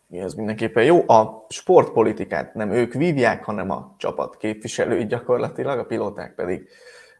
Mi 0.07 0.19
ez 0.19 0.33
mindenképpen 0.33 0.83
jó. 0.83 1.09
A 1.09 1.45
sportpolitikát 1.49 2.53
nem 2.53 2.71
ők 2.71 2.93
vívják, 2.93 3.43
hanem 3.43 3.69
a 3.69 3.95
csapat 3.97 4.37
képviselői 4.37 5.05
gyakorlatilag, 5.05 5.79
a 5.79 5.85
pilóták 5.85 6.35
pedig 6.35 6.69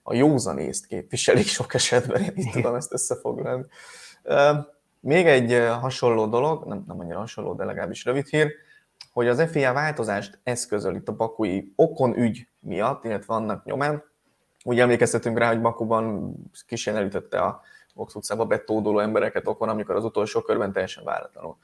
a 0.03 0.13
józanészt 0.13 0.86
képviselik 0.86 1.45
sok 1.45 1.74
esetben, 1.74 2.21
én 2.21 2.34
így 2.36 2.51
tudom 2.53 2.76
ezt 2.76 2.93
összefoglalni. 2.93 3.65
Még 5.06 5.28
egy 5.28 5.68
hasonló 5.80 6.28
dolog, 6.28 6.66
nem, 6.66 6.84
nem 6.88 6.99
annyira 6.99 7.18
hasonló, 7.18 7.54
de 7.54 7.64
legalábbis 7.64 8.06
rövid 8.06 8.28
hír, 8.28 8.51
hogy 9.14 9.28
az 9.28 9.47
FIA 9.51 9.74
változást 9.74 10.39
eszközöl 10.43 10.95
itt 10.95 11.08
a 11.08 11.16
bakui 11.16 11.74
okon 11.76 12.18
ügy 12.18 12.47
miatt, 12.60 13.04
illetve 13.04 13.34
annak 13.34 13.66
nyomán. 13.66 14.04
Úgy 14.64 14.80
emlékeztetünk 14.80 15.38
rá, 15.38 15.47
hogy 15.47 15.62
Bakuban 15.62 16.34
kisén 16.68 16.95
elütötte 16.95 17.41
a 17.41 17.62
Vox 17.93 18.16
utcába 18.16 18.45
betódoló 18.45 18.99
embereket 18.99 19.47
okon, 19.47 19.70
amikor 19.70 19.95
az 19.95 20.04
utolsó 20.04 20.41
körben 20.41 20.72
teljesen 20.72 21.04
váratlanul, 21.04 21.58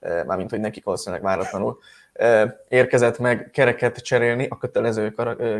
mármint 0.00 0.50
hogy 0.50 0.60
nekik 0.60 0.84
valószínűleg 0.84 1.24
váratlanul 1.24 1.78
érkezett 2.68 3.18
meg 3.18 3.50
kereket 3.52 3.98
cserélni 3.98 4.46
a 4.50 4.58
kötelező 4.58 5.14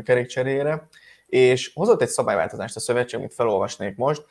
kerékcserére, 0.05 0.89
és 1.27 1.73
hozott 1.75 2.03
egy 2.03 2.09
szabályváltozást 2.09 2.77
a 2.77 2.81
szövetség, 2.81 3.19
amit 3.19 3.35
felolvasnék 3.35 3.97
most, 3.97 4.25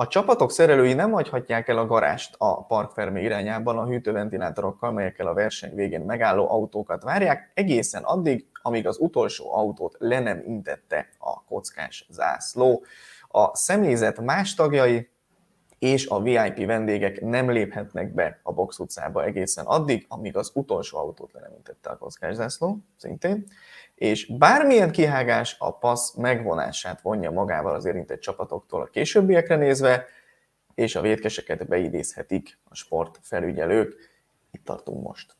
A 0.00 0.06
csapatok 0.06 0.50
szerelői 0.50 0.92
nem 0.92 1.10
hagyhatják 1.10 1.68
el 1.68 1.78
a 1.78 1.86
garást 1.86 2.34
a 2.38 2.64
parkfermé 2.66 3.22
irányában 3.22 3.78
a 3.78 3.86
hűtőventilátorokkal, 3.86 4.92
melyekkel 4.92 5.26
a 5.26 5.34
verseny 5.34 5.74
végén 5.74 6.00
megálló 6.00 6.50
autókat 6.50 7.02
várják, 7.02 7.50
egészen 7.54 8.02
addig, 8.02 8.46
amíg 8.62 8.86
az 8.86 8.98
utolsó 8.98 9.54
autót 9.54 9.96
le 9.98 10.20
nem 10.20 10.42
intette 10.46 11.08
a 11.18 11.44
kockás 11.44 12.06
zászló. 12.10 12.84
A 13.28 13.56
személyzet 13.56 14.20
más 14.20 14.54
tagjai 14.54 15.10
és 15.78 16.06
a 16.06 16.20
VIP 16.20 16.66
vendégek 16.66 17.20
nem 17.20 17.50
léphetnek 17.50 18.14
be 18.14 18.40
a 18.42 18.52
box 18.52 18.78
utcába 18.78 19.24
egészen 19.24 19.64
addig, 19.64 20.06
amíg 20.08 20.36
az 20.36 20.50
utolsó 20.54 20.98
autót 20.98 21.32
le 21.32 21.40
nem 21.40 21.52
intette 21.56 21.90
a 21.90 21.96
kockás 21.96 22.34
zászló, 22.34 22.78
szintén 22.96 23.46
és 24.00 24.26
bármilyen 24.26 24.90
kihágás 24.90 25.56
a 25.58 25.78
passz 25.78 26.14
megvonását 26.14 27.00
vonja 27.00 27.30
magával 27.30 27.74
az 27.74 27.84
érintett 27.84 28.20
csapatoktól 28.20 28.82
a 28.82 28.86
későbbiekre 28.86 29.56
nézve, 29.56 30.04
és 30.74 30.96
a 30.96 31.00
vétkeseket 31.00 31.68
beidézhetik 31.68 32.58
a 32.64 32.74
sportfelügyelők. 32.74 33.94
Itt 34.50 34.64
tartunk 34.64 35.02
most. 35.02 35.36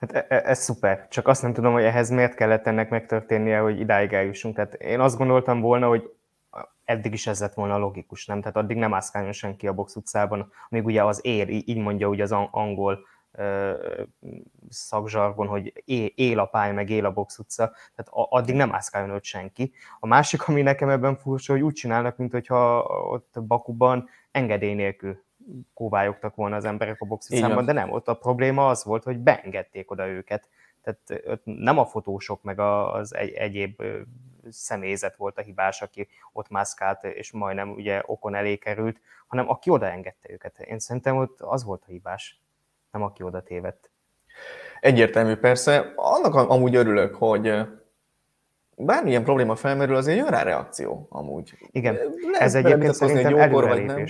Hát 0.00 0.12
e, 0.12 0.26
e, 0.28 0.42
ez 0.44 0.58
szuper, 0.58 1.08
csak 1.08 1.28
azt 1.28 1.42
nem 1.42 1.52
tudom, 1.52 1.72
hogy 1.72 1.82
ehhez 1.82 2.10
miért 2.10 2.34
kellett 2.34 2.66
ennek 2.66 2.90
megtörténnie, 2.90 3.58
hogy 3.58 3.80
idáig 3.80 4.12
eljussunk. 4.12 4.54
Tehát 4.54 4.74
én 4.74 5.00
azt 5.00 5.16
gondoltam 5.16 5.60
volna, 5.60 5.88
hogy 5.88 6.10
eddig 6.84 7.12
is 7.12 7.26
ez 7.26 7.40
lett 7.40 7.54
volna 7.54 7.78
logikus, 7.78 8.26
nem? 8.26 8.40
Tehát 8.40 8.56
addig 8.56 8.76
nem 8.76 8.94
ászkáljon 8.94 9.32
senki 9.32 9.66
a 9.66 9.72
box 9.72 9.96
utcában, 9.96 10.52
amíg 10.70 10.84
ugye 10.84 11.04
az 11.04 11.20
ér, 11.22 11.48
így 11.48 11.78
mondja 11.78 12.08
ugye 12.08 12.22
az 12.22 12.32
angol 12.50 12.98
szakzsargon, 14.68 15.46
hogy 15.46 15.82
él 16.14 16.38
a 16.38 16.44
pálya, 16.44 16.72
meg 16.72 16.90
él 16.90 17.04
a 17.04 17.12
box 17.12 17.38
utca, 17.38 17.72
tehát 17.94 18.28
addig 18.30 18.54
nem 18.54 18.74
ászkáljon 18.74 19.10
ott 19.14 19.24
senki. 19.24 19.72
A 20.00 20.06
másik, 20.06 20.48
ami 20.48 20.62
nekem 20.62 20.88
ebben 20.88 21.16
furcsa, 21.16 21.52
hogy 21.52 21.62
úgy 21.62 21.72
csinálnak, 21.72 22.16
mint 22.16 22.32
hogyha 22.32 22.82
ott 23.08 23.42
Bakuban 23.42 24.08
engedély 24.30 24.74
nélkül 24.74 25.22
kóvályogtak 25.74 26.34
volna 26.34 26.56
az 26.56 26.64
emberek 26.64 27.00
a 27.00 27.06
box 27.06 27.30
utcában, 27.30 27.64
de 27.64 27.72
nem, 27.72 27.90
ott 27.90 28.08
a 28.08 28.14
probléma 28.14 28.68
az 28.68 28.84
volt, 28.84 29.02
hogy 29.02 29.18
beengedték 29.18 29.90
oda 29.90 30.06
őket. 30.06 30.48
Tehát 30.82 31.26
ott 31.26 31.42
nem 31.44 31.78
a 31.78 31.86
fotósok, 31.86 32.42
meg 32.42 32.58
az 32.58 33.14
egy, 33.14 33.32
egyéb 33.32 33.82
személyzet 34.50 35.16
volt 35.16 35.38
a 35.38 35.42
hibás, 35.42 35.82
aki 35.82 36.08
ott 36.32 36.48
mászkált, 36.48 37.04
és 37.04 37.32
majdnem 37.32 37.70
ugye 37.70 38.02
okon 38.06 38.34
elé 38.34 38.56
került, 38.56 39.00
hanem 39.26 39.48
aki 39.48 39.70
odaengedte 39.70 40.30
őket. 40.32 40.58
Én 40.58 40.78
szerintem 40.78 41.16
ott 41.16 41.40
az 41.40 41.64
volt 41.64 41.82
a 41.86 41.90
hibás 41.90 42.40
nem 42.92 43.02
aki 43.02 43.22
oda 43.22 43.42
tévedt. 43.42 43.90
Egyértelmű 44.80 45.34
persze. 45.34 45.92
Annak 45.96 46.34
amúgy 46.34 46.74
örülök, 46.74 47.14
hogy 47.14 47.52
bármilyen 48.76 49.24
probléma 49.24 49.56
felmerül, 49.56 49.96
azért 49.96 50.18
jön 50.18 50.28
rá 50.28 50.42
reakció 50.42 51.06
amúgy. 51.10 51.54
Igen, 51.70 51.94
Lehet 51.94 52.40
ez 52.40 52.54
egyébként 52.54 52.94
szerintem 52.94 53.36
egy 53.36 53.48
jókor, 53.48 53.68
vagy 53.68 53.84
nem. 53.84 54.04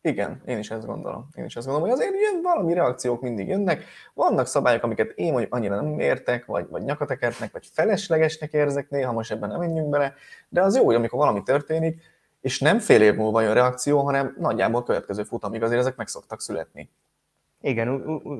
Igen, 0.00 0.42
én 0.46 0.58
is 0.58 0.70
ezt 0.70 0.86
gondolom. 0.86 1.28
Én 1.34 1.44
is 1.44 1.56
ezt 1.56 1.66
gondolom, 1.66 1.90
hogy 1.90 1.98
azért 2.00 2.20
jön 2.20 2.42
valami 2.42 2.74
reakciók 2.74 3.20
mindig 3.20 3.48
jönnek. 3.48 3.84
Vannak 4.14 4.46
szabályok, 4.46 4.82
amiket 4.82 5.12
én 5.14 5.32
mondjuk 5.32 5.54
annyira 5.54 5.80
nem 5.80 5.98
értek, 5.98 6.44
vagy, 6.44 6.68
vagy 6.68 6.82
nyakatekertnek, 6.82 7.52
vagy 7.52 7.68
feleslegesnek 7.72 8.52
érzek 8.52 8.90
néha, 8.90 9.12
most 9.12 9.30
ebben 9.30 9.48
nem 9.48 9.58
menjünk 9.58 9.88
bele, 9.88 10.14
de 10.48 10.62
az 10.62 10.76
jó, 10.76 10.84
hogy 10.84 10.94
amikor 10.94 11.18
valami 11.18 11.42
történik, 11.42 12.02
és 12.40 12.60
nem 12.60 12.78
fél 12.78 13.02
év 13.02 13.14
múlva 13.14 13.40
jön 13.40 13.54
reakció, 13.54 14.00
hanem 14.00 14.36
nagyjából 14.38 14.82
következő 14.82 15.22
futamig 15.22 15.62
azért 15.62 15.80
ezek 15.80 15.96
meg 15.96 16.08
szoktak 16.08 16.40
születni. 16.40 16.90
Igen, 17.60 17.88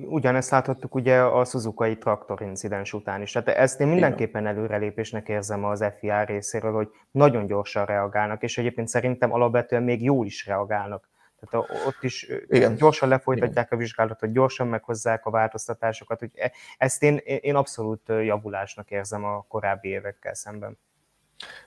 ugyanezt 0.09 0.51
láthattuk 0.51 0.95
ugye 0.95 1.21
a 1.23 1.45
Suzuki 1.45 1.99
traktor 1.99 2.43
incidens 2.43 2.93
után 2.93 3.23
is. 3.23 3.33
Tehát 3.33 3.49
ezt 3.49 3.81
én 3.81 3.87
mindenképpen 3.87 4.47
előrelépésnek 4.47 5.29
érzem 5.29 5.65
az 5.65 5.85
FIA 5.99 6.25
részéről, 6.25 6.73
hogy 6.73 6.89
nagyon 7.11 7.47
gyorsan 7.47 7.85
reagálnak, 7.87 8.43
és 8.43 8.59
egyébként 8.59 8.89
szerintem 8.89 9.33
alapvetően 9.33 9.83
még 9.83 10.03
jól 10.03 10.27
is 10.27 10.47
reagálnak. 10.47 11.09
Tehát 11.41 11.69
ott 11.87 12.03
is 12.03 12.31
Igen. 12.47 12.75
gyorsan 12.75 13.09
lefolytatják 13.09 13.67
Igen. 13.67 13.79
a 13.79 13.83
vizsgálatot, 13.83 14.33
gyorsan 14.33 14.69
meghozzák 14.69 15.27
a 15.27 15.31
változtatásokat. 15.31 16.19
Hogy 16.19 16.31
e, 16.35 16.53
ezt 16.77 17.03
én, 17.03 17.17
én 17.17 17.55
abszolút 17.55 18.09
javulásnak 18.09 18.91
érzem 18.91 19.25
a 19.25 19.45
korábbi 19.49 19.89
évekkel 19.89 20.35
szemben. 20.35 20.79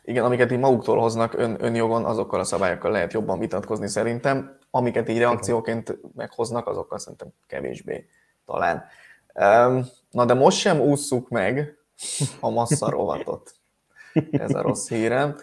Igen, 0.03 0.25
amiket 0.25 0.51
így 0.51 0.59
maguktól 0.59 0.99
hoznak 0.99 1.33
ön, 1.33 1.57
önjogon, 1.59 2.05
azokkal 2.05 2.39
a 2.39 2.43
szabályokkal 2.43 2.91
lehet 2.91 3.13
jobban 3.13 3.39
vitatkozni 3.39 3.87
szerintem. 3.87 4.57
Amiket 4.69 5.09
így 5.09 5.17
reakcióként 5.17 5.97
meghoznak, 6.15 6.67
azokkal 6.67 6.97
szerintem 6.97 7.27
kevésbé 7.47 8.07
talán. 8.45 8.85
Na 10.11 10.25
de 10.25 10.33
most 10.33 10.57
sem 10.57 10.79
ússzuk 10.79 11.29
meg 11.29 11.77
a 12.39 12.49
massza 12.49 12.89
rovatot. 12.89 13.53
Ez 14.31 14.53
a 14.53 14.61
rossz 14.61 14.89
hírem. 14.89 15.35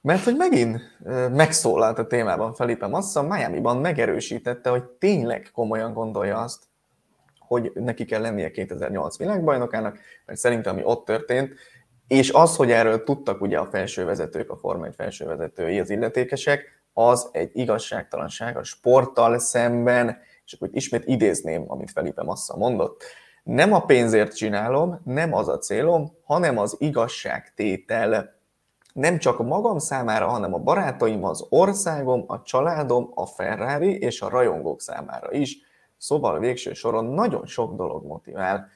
Mert 0.00 0.24
hogy 0.24 0.36
megint 0.36 0.98
megszólalt 1.32 1.98
a 1.98 2.06
témában 2.06 2.54
Felipe 2.54 2.86
Massa, 2.86 3.22
Miami-ban 3.22 3.76
megerősítette, 3.76 4.70
hogy 4.70 4.84
tényleg 4.84 5.50
komolyan 5.52 5.92
gondolja 5.92 6.38
azt, 6.38 6.62
hogy 7.38 7.72
neki 7.74 8.04
kell 8.04 8.20
lennie 8.20 8.50
2008 8.50 9.18
világbajnokának, 9.18 9.98
mert 10.26 10.38
szerintem 10.38 10.72
ami 10.72 10.84
ott 10.84 11.04
történt, 11.04 11.54
és 12.08 12.30
az, 12.30 12.56
hogy 12.56 12.70
erről 12.70 13.04
tudtak 13.04 13.40
ugye 13.40 13.58
a 13.58 13.68
felsővezetők, 13.70 14.50
a 14.50 14.56
Forma 14.56 14.86
1 14.86 14.94
felsővezetői, 14.94 15.80
az 15.80 15.90
illetékesek, 15.90 16.82
az 16.92 17.28
egy 17.32 17.50
igazságtalanság 17.52 18.56
a 18.56 18.64
sporttal 18.64 19.38
szemben, 19.38 20.18
és 20.44 20.52
akkor 20.52 20.68
ismét 20.72 21.06
idézném, 21.06 21.64
amit 21.66 21.90
Felipe 21.90 22.22
Massa 22.22 22.56
mondott, 22.56 23.02
nem 23.42 23.72
a 23.72 23.84
pénzért 23.84 24.36
csinálom, 24.36 25.00
nem 25.04 25.34
az 25.34 25.48
a 25.48 25.58
célom, 25.58 26.12
hanem 26.24 26.58
az 26.58 26.76
igazságtétel. 26.78 28.36
Nem 28.92 29.18
csak 29.18 29.38
magam 29.38 29.78
számára, 29.78 30.26
hanem 30.26 30.54
a 30.54 30.58
barátaim, 30.58 31.24
az 31.24 31.46
országom, 31.48 32.24
a 32.26 32.42
családom, 32.42 33.10
a 33.14 33.26
Ferrari 33.26 33.98
és 33.98 34.20
a 34.20 34.28
rajongók 34.28 34.80
számára 34.80 35.32
is. 35.32 35.58
Szóval 35.96 36.38
végső 36.38 36.72
soron 36.72 37.04
nagyon 37.04 37.46
sok 37.46 37.74
dolog 37.74 38.04
motivál. 38.04 38.68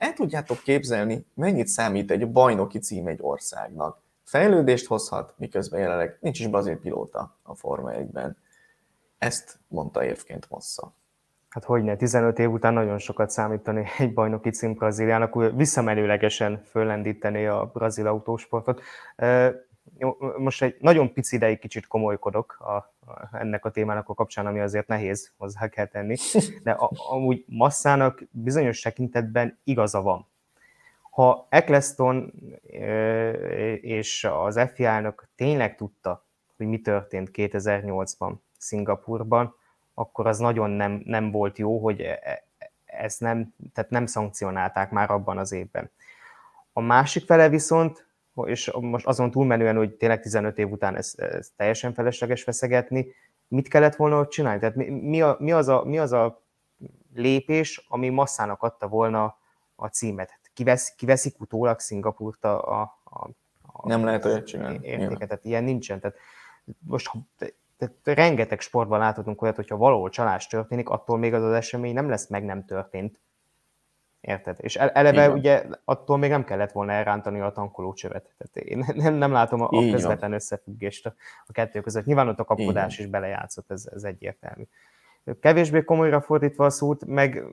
El 0.00 0.12
tudjátok 0.12 0.58
képzelni, 0.62 1.26
mennyit 1.34 1.66
számít 1.66 2.10
egy 2.10 2.32
bajnoki 2.32 2.78
cím 2.78 3.06
egy 3.06 3.18
országnak. 3.22 3.98
Fejlődést 4.24 4.86
hozhat, 4.86 5.34
miközben 5.36 5.80
jelenleg 5.80 6.18
nincs 6.20 6.40
is 6.40 6.46
brazil 6.46 6.78
pilóta 6.78 7.36
a 7.42 7.54
Forma 7.54 7.90
1-ben. 7.92 8.36
Ezt 9.18 9.58
mondta 9.68 10.04
évként 10.04 10.50
Massa. 10.50 10.92
Hát 11.48 11.64
hogyne, 11.64 11.96
15 11.96 12.38
év 12.38 12.50
után 12.50 12.72
nagyon 12.72 12.98
sokat 12.98 13.30
számítani 13.30 13.86
egy 13.98 14.14
bajnoki 14.14 14.50
cím 14.50 14.74
Brazíliának, 14.74 15.54
visszamenőlegesen 15.54 16.62
föllendíteni 16.70 17.46
a 17.46 17.70
brazil 17.72 18.06
autósportot. 18.06 18.82
Most 20.38 20.62
egy 20.62 20.76
nagyon 20.80 21.12
pici 21.12 21.36
ideig 21.36 21.58
kicsit 21.58 21.86
komolykodok 21.86 22.56
a, 22.60 22.72
a, 22.72 23.28
ennek 23.32 23.64
a 23.64 23.70
témának 23.70 24.08
a 24.08 24.14
kapcsán, 24.14 24.46
ami 24.46 24.60
azért 24.60 24.86
nehéz, 24.86 25.32
hozzá 25.36 25.68
kell 25.68 25.86
tenni, 25.86 26.16
de 26.62 26.70
a, 26.70 26.90
amúgy 27.10 27.44
Massának 27.46 28.22
bizonyos 28.30 28.80
tekintetben 28.80 29.58
igaza 29.64 30.02
van. 30.02 30.26
Ha 31.10 31.46
Eccleston 31.48 32.32
és 33.80 34.28
az 34.30 34.60
FIA-nak 34.74 35.28
tényleg 35.36 35.76
tudta, 35.76 36.24
hogy 36.56 36.66
mi 36.66 36.80
történt 36.80 37.30
2008-ban 37.32 38.32
Szingapurban, 38.58 39.54
akkor 39.94 40.26
az 40.26 40.38
nagyon 40.38 40.70
nem, 40.70 41.02
nem 41.04 41.30
volt 41.30 41.58
jó, 41.58 41.78
hogy 41.78 42.00
e, 42.00 42.20
e, 42.22 42.42
ezt 42.84 43.20
nem, 43.20 43.54
tehát 43.74 43.90
nem 43.90 44.06
szankcionálták 44.06 44.90
már 44.90 45.10
abban 45.10 45.38
az 45.38 45.52
évben. 45.52 45.90
A 46.72 46.80
másik 46.80 47.24
fele 47.24 47.48
viszont 47.48 48.06
és 48.46 48.70
most 48.80 49.06
azon 49.06 49.30
túlmenően, 49.30 49.76
hogy 49.76 49.94
tényleg 49.94 50.20
15 50.20 50.58
év 50.58 50.70
után 50.70 50.96
ez, 50.96 51.14
ez 51.16 51.50
teljesen 51.56 51.92
felesleges 51.92 52.42
feszegetni, 52.42 53.06
mit 53.48 53.68
kellett 53.68 53.96
volna 53.96 54.18
ott 54.18 54.30
csinálni? 54.30 54.60
Tehát 54.60 54.74
mi, 54.74 54.88
mi, 54.88 55.22
a, 55.22 55.36
mi, 55.38 55.52
az 55.52 55.68
a, 55.68 55.84
mi 55.84 55.98
az 55.98 56.12
a 56.12 56.42
lépés, 57.14 57.86
ami 57.88 58.08
masszának 58.08 58.62
adta 58.62 58.88
volna 58.88 59.38
a 59.74 59.86
címet? 59.86 60.40
Kivesz, 60.54 60.94
kiveszik 60.94 61.40
utólag 61.40 61.78
Szingapurt 61.78 62.44
a, 62.44 62.80
a, 62.80 62.98
a 63.04 63.30
nem 63.82 64.04
lehet 64.04 64.24
olyat 64.24 64.46
csinálni. 64.46 64.78
Értéket, 64.82 65.28
tehát 65.28 65.44
ilyen 65.44 65.64
nincsen. 65.64 66.00
Tehát 66.00 66.16
most 66.78 67.10
tehát 67.76 67.94
rengeteg 68.04 68.60
sportban 68.60 68.98
láthatunk 68.98 69.42
olyat, 69.42 69.56
hogyha 69.56 69.76
valahol 69.76 70.10
csalás 70.10 70.46
történik, 70.46 70.88
attól 70.88 71.18
még 71.18 71.34
az 71.34 71.42
az 71.42 71.52
esemény 71.52 71.94
nem 71.94 72.08
lesz 72.08 72.28
meg 72.28 72.44
nem 72.44 72.64
történt, 72.64 73.20
Érted? 74.20 74.56
És 74.60 74.76
eleve 74.76 75.22
Igen. 75.24 75.32
ugye 75.32 75.64
attól 75.84 76.18
még 76.18 76.30
nem 76.30 76.44
kellett 76.44 76.72
volna 76.72 76.92
elrántani 76.92 77.40
a 77.40 77.52
tankolócsövet. 77.52 78.30
Tehát 78.38 78.68
én 78.68 78.84
nem, 79.02 79.14
nem 79.14 79.32
látom 79.32 79.60
a, 79.60 79.68
a 79.70 79.90
közvetlen 79.90 80.32
összefüggést 80.32 81.06
a, 81.06 81.14
a 81.46 81.52
kettő 81.52 81.80
között. 81.80 82.04
Nyilván 82.04 82.28
ott 82.28 82.38
a 82.38 82.44
kapkodás 82.44 82.94
Igen. 82.94 83.06
is 83.06 83.12
belejátszott, 83.12 83.70
ez, 83.70 83.88
ez 83.94 84.02
egyértelmű. 84.02 84.62
Kevésbé 85.40 85.84
komolyra 85.84 86.20
fordítva 86.20 86.64
a 86.64 86.70
szót, 86.70 87.04
meg 87.06 87.44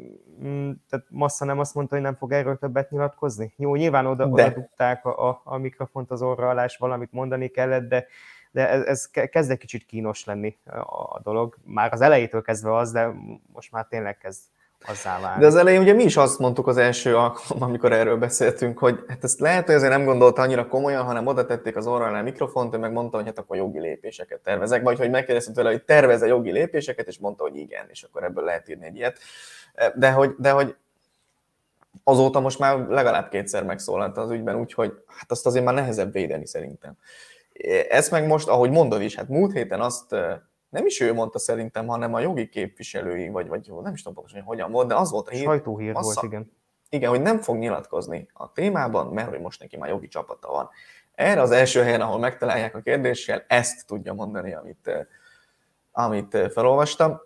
mm, 0.44 0.72
tehát 0.90 1.06
Massa 1.10 1.46
nem 1.46 1.60
azt 1.60 1.76
mondta, 1.76 1.96
hogy 1.96 2.04
nem 2.04 2.16
fog 2.16 2.32
erről 2.32 2.58
többet 2.58 2.92
nyilatkozni. 2.92 3.54
Jó, 3.58 3.76
nyilván 3.76 4.06
oda, 4.06 4.28
oda 4.28 4.50
dugták 4.50 5.06
a, 5.06 5.30
a, 5.30 5.42
a 5.44 5.58
mikrofont 5.58 6.12
az 6.12 6.22
orra 6.22 6.50
alá, 6.50 6.66
és 6.66 6.78
valamit 6.78 7.12
mondani 7.12 7.48
kellett, 7.48 7.88
de, 7.88 8.06
de 8.52 8.70
ez, 8.70 8.84
ez 8.84 9.10
kezd 9.30 9.52
egy 9.52 9.58
kicsit 9.58 9.86
kínos 9.86 10.26
lenni 10.26 10.58
a, 10.66 10.80
a 11.16 11.20
dolog. 11.24 11.58
Már 11.64 11.94
az 11.94 12.02
elejétől 12.02 12.42
kezdve 12.42 12.76
az, 12.76 12.92
de 12.92 13.14
most 13.54 13.72
már 13.72 13.86
tényleg 13.90 14.18
kezd 14.18 14.42
azzá 14.86 15.20
válni. 15.20 15.42
De 15.42 15.48
az 15.48 15.56
elején 15.56 15.82
ugye 15.82 15.94
mi 15.94 16.04
is 16.04 16.18
azt 16.18 16.40
mondtuk 16.40 16.68
az 16.68 16.78
első 16.78 17.16
alkalommal, 17.16 17.70
amikor 17.70 17.92
erről 17.92 18.18
beszéltünk, 18.18 18.78
hogy 18.80 19.04
hát 19.08 19.24
ezt 19.24 19.40
lehet, 19.40 19.66
hogy 19.66 19.76
azért 19.76 19.92
nem 19.92 20.06
gondolta 20.06 20.42
annyira 20.42 20.68
komolyan, 20.68 21.04
hanem 21.04 21.28
oda 21.28 21.46
tették 21.46 21.76
az 21.76 21.88
orra 21.88 22.06
alá 22.06 22.20
a 22.20 22.24
mikrofont, 22.24 22.76
ő 22.76 22.78
meg 22.78 22.92
mondta, 22.92 23.18
hogy 23.18 23.26
hát 23.26 23.38
akkor 23.38 23.58
jogi 23.58 23.80
lépéseket 23.80 24.40
tervezek, 24.40 24.84
vagy 24.84 24.98
hogy 24.98 25.10
megkérdeztem 25.10 25.54
tőle, 25.54 25.70
hogy 25.70 25.84
terveze 25.84 26.28
jogi 26.28 26.52
lépéseket, 26.52 27.08
és 27.08 27.18
mondta, 27.20 27.44
hogy 27.44 27.56
igen, 27.56 27.86
és 27.90 28.04
akkor 28.04 28.24
ebből 28.24 28.44
lehet 28.44 28.70
írni 28.70 28.86
egy 28.86 28.96
ilyet. 28.96 29.20
De 29.96 30.12
hogy, 30.12 30.36
de 30.38 30.52
hogy 30.52 30.76
azóta 32.04 32.40
most 32.40 32.60
már 32.60 32.78
legalább 32.78 33.30
kétszer 33.30 33.64
megszólalt 33.64 34.18
az 34.18 34.32
ügyben, 34.32 34.56
úgyhogy 34.56 34.94
hát 35.08 35.32
azt 35.32 35.46
azért 35.46 35.66
már 35.66 35.74
nehezebb 35.74 36.12
védeni 36.12 36.48
szerintem. 36.48 36.98
Ezt 37.90 38.12
meg 38.12 38.28
most, 38.28 38.48
ahogy 38.48 38.70
mondod 38.70 39.02
is, 39.02 39.16
hát 39.16 39.28
múlt 39.28 39.54
héten 39.54 39.82
azt 39.82 40.16
nem 40.70 40.86
is 40.86 41.00
ő 41.00 41.14
mondta 41.14 41.40
szerintem, 41.40 41.88
hanem 41.88 42.14
a 42.14 42.20
jogi 42.20 42.50
képviselői, 42.50 43.30
vagy, 43.30 43.48
vagy 43.48 43.72
nem 43.82 43.94
is 43.94 44.02
tudom 44.02 44.14
pontosan, 44.14 44.42
hogy 44.42 44.56
hogyan 44.56 44.72
volt, 44.72 44.88
de 44.88 44.96
az 44.96 45.12
volt 45.12 45.28
a 45.28 45.32
hír. 45.32 45.44
Sajtóhír 45.44 45.94
volt, 45.94 46.24
igen. 46.24 46.52
Igen, 46.90 47.10
hogy 47.10 47.22
nem 47.22 47.40
fog 47.42 47.58
nyilatkozni 47.58 48.30
a 48.34 48.52
témában, 48.52 49.08
mert 49.08 49.30
hogy 49.30 49.40
most 49.40 49.60
neki 49.60 49.78
már 49.78 49.90
jogi 49.90 50.08
csapata 50.08 50.52
van. 50.52 50.70
Erre 51.14 51.42
az 51.42 51.52
első 51.52 51.82
helyen, 51.82 52.02
ahol 52.02 52.20
megtalálják 52.20 52.76
a 52.76 52.82
kérdéssel, 52.82 53.44
ezt 53.48 53.88
tudja 53.88 54.14
mondani, 54.14 54.54
amit, 54.54 55.08
amit 55.92 56.38
felolvastam. 56.52 57.22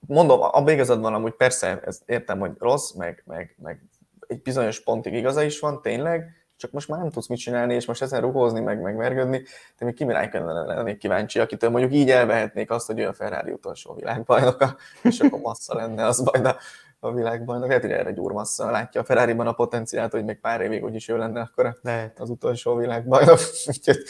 Mondom, 0.00 0.40
a 0.40 0.70
igazad 0.70 1.00
van, 1.00 1.14
amúgy 1.14 1.34
persze, 1.34 1.80
ezt 1.80 2.02
értem, 2.06 2.38
hogy 2.38 2.52
rossz, 2.58 2.92
meg, 2.92 3.22
meg, 3.26 3.56
meg 3.62 3.82
egy 4.26 4.42
bizonyos 4.42 4.82
pontig 4.82 5.14
igaza 5.14 5.42
is 5.42 5.60
van, 5.60 5.82
tényleg, 5.82 6.45
csak 6.56 6.70
most 6.70 6.88
már 6.88 6.98
nem 6.98 7.10
tudsz 7.10 7.26
mit 7.26 7.38
csinálni, 7.38 7.74
és 7.74 7.86
most 7.86 8.02
ezen 8.02 8.20
rugózni, 8.20 8.60
meg 8.60 8.80
megvergődni, 8.80 9.42
de 9.78 9.84
még 9.84 9.94
király 9.94 10.28
kellene 10.28 10.74
lennék 10.74 10.98
kíváncsi, 10.98 11.38
akitől 11.38 11.70
mondjuk 11.70 11.92
így 11.92 12.10
elvehetnék 12.10 12.70
azt, 12.70 12.86
hogy 12.86 12.98
ő 12.98 13.08
a 13.08 13.12
Ferrari 13.12 13.52
utolsó 13.52 13.94
világbajnoka, 13.94 14.76
és 15.02 15.20
akkor 15.20 15.40
massza 15.40 15.74
lenne 15.74 16.06
az 16.06 16.18
majd 16.18 16.44
a, 16.44 16.56
a 16.98 17.12
világbajnok. 17.12 17.66
Lehet, 17.66 17.82
hogy 17.82 17.92
erre 17.92 18.12
gyúr 18.12 18.32
massza, 18.32 18.70
látja 18.70 19.00
a 19.00 19.04
ferrari 19.04 19.32
a 19.32 19.52
potenciált, 19.52 20.12
hogy 20.12 20.24
még 20.24 20.40
pár 20.40 20.60
évig 20.60 20.84
úgyis 20.84 21.08
ő 21.08 21.16
lenne 21.16 21.40
akkor 21.40 21.78
Lehet. 21.82 22.20
az 22.20 22.30
utolsó 22.30 22.76
világbajnok. 22.76 23.38
Úgyhogy 23.66 24.02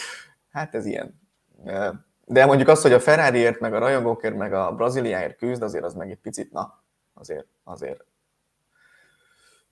hát 0.50 0.74
ez 0.74 0.86
ilyen. 0.86 1.20
De 2.24 2.46
mondjuk 2.46 2.68
az, 2.68 2.82
hogy 2.82 2.92
a 2.92 3.00
Ferrariért, 3.00 3.60
meg 3.60 3.74
a 3.74 3.78
rajongókért, 3.78 4.36
meg 4.36 4.52
a 4.52 4.72
Brazíliáért 4.72 5.36
küzd, 5.36 5.62
azért 5.62 5.84
az 5.84 5.94
meg 5.94 6.10
egy 6.10 6.20
picit, 6.20 6.52
na, 6.52 6.82
azért, 7.14 7.46
azért 7.64 8.04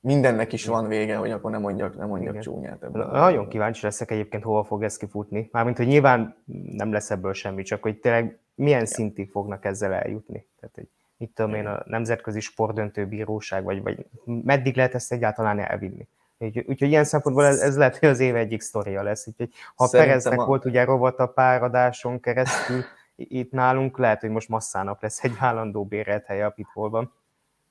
mindennek 0.05 0.53
is 0.53 0.67
van 0.67 0.89
vége, 0.89 1.17
hogy 1.17 1.31
akkor 1.31 1.51
nem 1.51 1.61
mondjak, 1.61 1.97
nem 1.97 2.09
mondjak 2.09 2.31
Igen. 2.31 2.43
csúnyát. 2.43 2.83
Ebben. 2.83 3.09
Nagyon 3.11 3.49
kíváncsi 3.49 3.85
leszek 3.85 4.11
egyébként, 4.11 4.43
hova 4.43 4.65
fog 4.65 4.83
ez 4.83 4.97
kifutni. 4.97 5.49
Mármint, 5.53 5.77
hogy 5.77 5.87
nyilván 5.87 6.37
nem 6.71 6.93
lesz 6.93 7.11
ebből 7.11 7.33
semmi, 7.33 7.63
csak 7.63 7.83
hogy 7.83 7.97
tényleg 7.97 8.39
milyen 8.55 8.81
Igen. 8.81 8.93
szintig 8.93 9.31
fognak 9.31 9.65
ezzel 9.65 9.93
eljutni. 9.93 10.47
Tehát, 10.61 10.75
hogy 10.75 10.89
mit 11.17 11.31
tudom 11.35 11.55
én, 11.55 11.67
a 11.67 11.83
Nemzetközi 11.87 12.41
Sportdöntő 12.41 13.07
Bíróság, 13.07 13.65
vagy, 13.65 13.83
vagy 13.83 14.07
meddig 14.25 14.77
lehet 14.77 14.95
ezt 14.95 15.13
egyáltalán 15.13 15.59
elvinni. 15.59 16.09
Úgyhogy, 16.39 16.65
úgyhogy 16.69 16.89
ilyen 16.89 17.05
szempontból 17.05 17.45
ez, 17.45 17.61
ez 17.61 17.77
lehet, 17.77 17.99
hogy 17.99 18.09
az 18.09 18.21
év 18.21 18.37
egyik 18.37 18.61
sztoria 18.61 19.03
lesz. 19.03 19.27
Úgyhogy 19.27 19.51
ha 19.75 19.89
Pereznek 19.91 20.41
a... 20.41 20.45
volt 20.45 20.65
ugye 20.65 20.85
rovat 20.85 21.19
a 21.19 21.27
páradáson 21.27 22.21
keresztül, 22.21 22.83
itt 23.17 23.53
nálunk 23.53 23.99
lehet, 23.99 24.21
hogy 24.21 24.31
most 24.31 24.49
masszának 24.49 25.03
lesz 25.03 25.25
egy 25.25 25.35
állandó 25.39 25.85
bérelt 25.85 26.27
helye 26.27 26.47
a 26.47 26.51
pitbullban. 26.51 27.13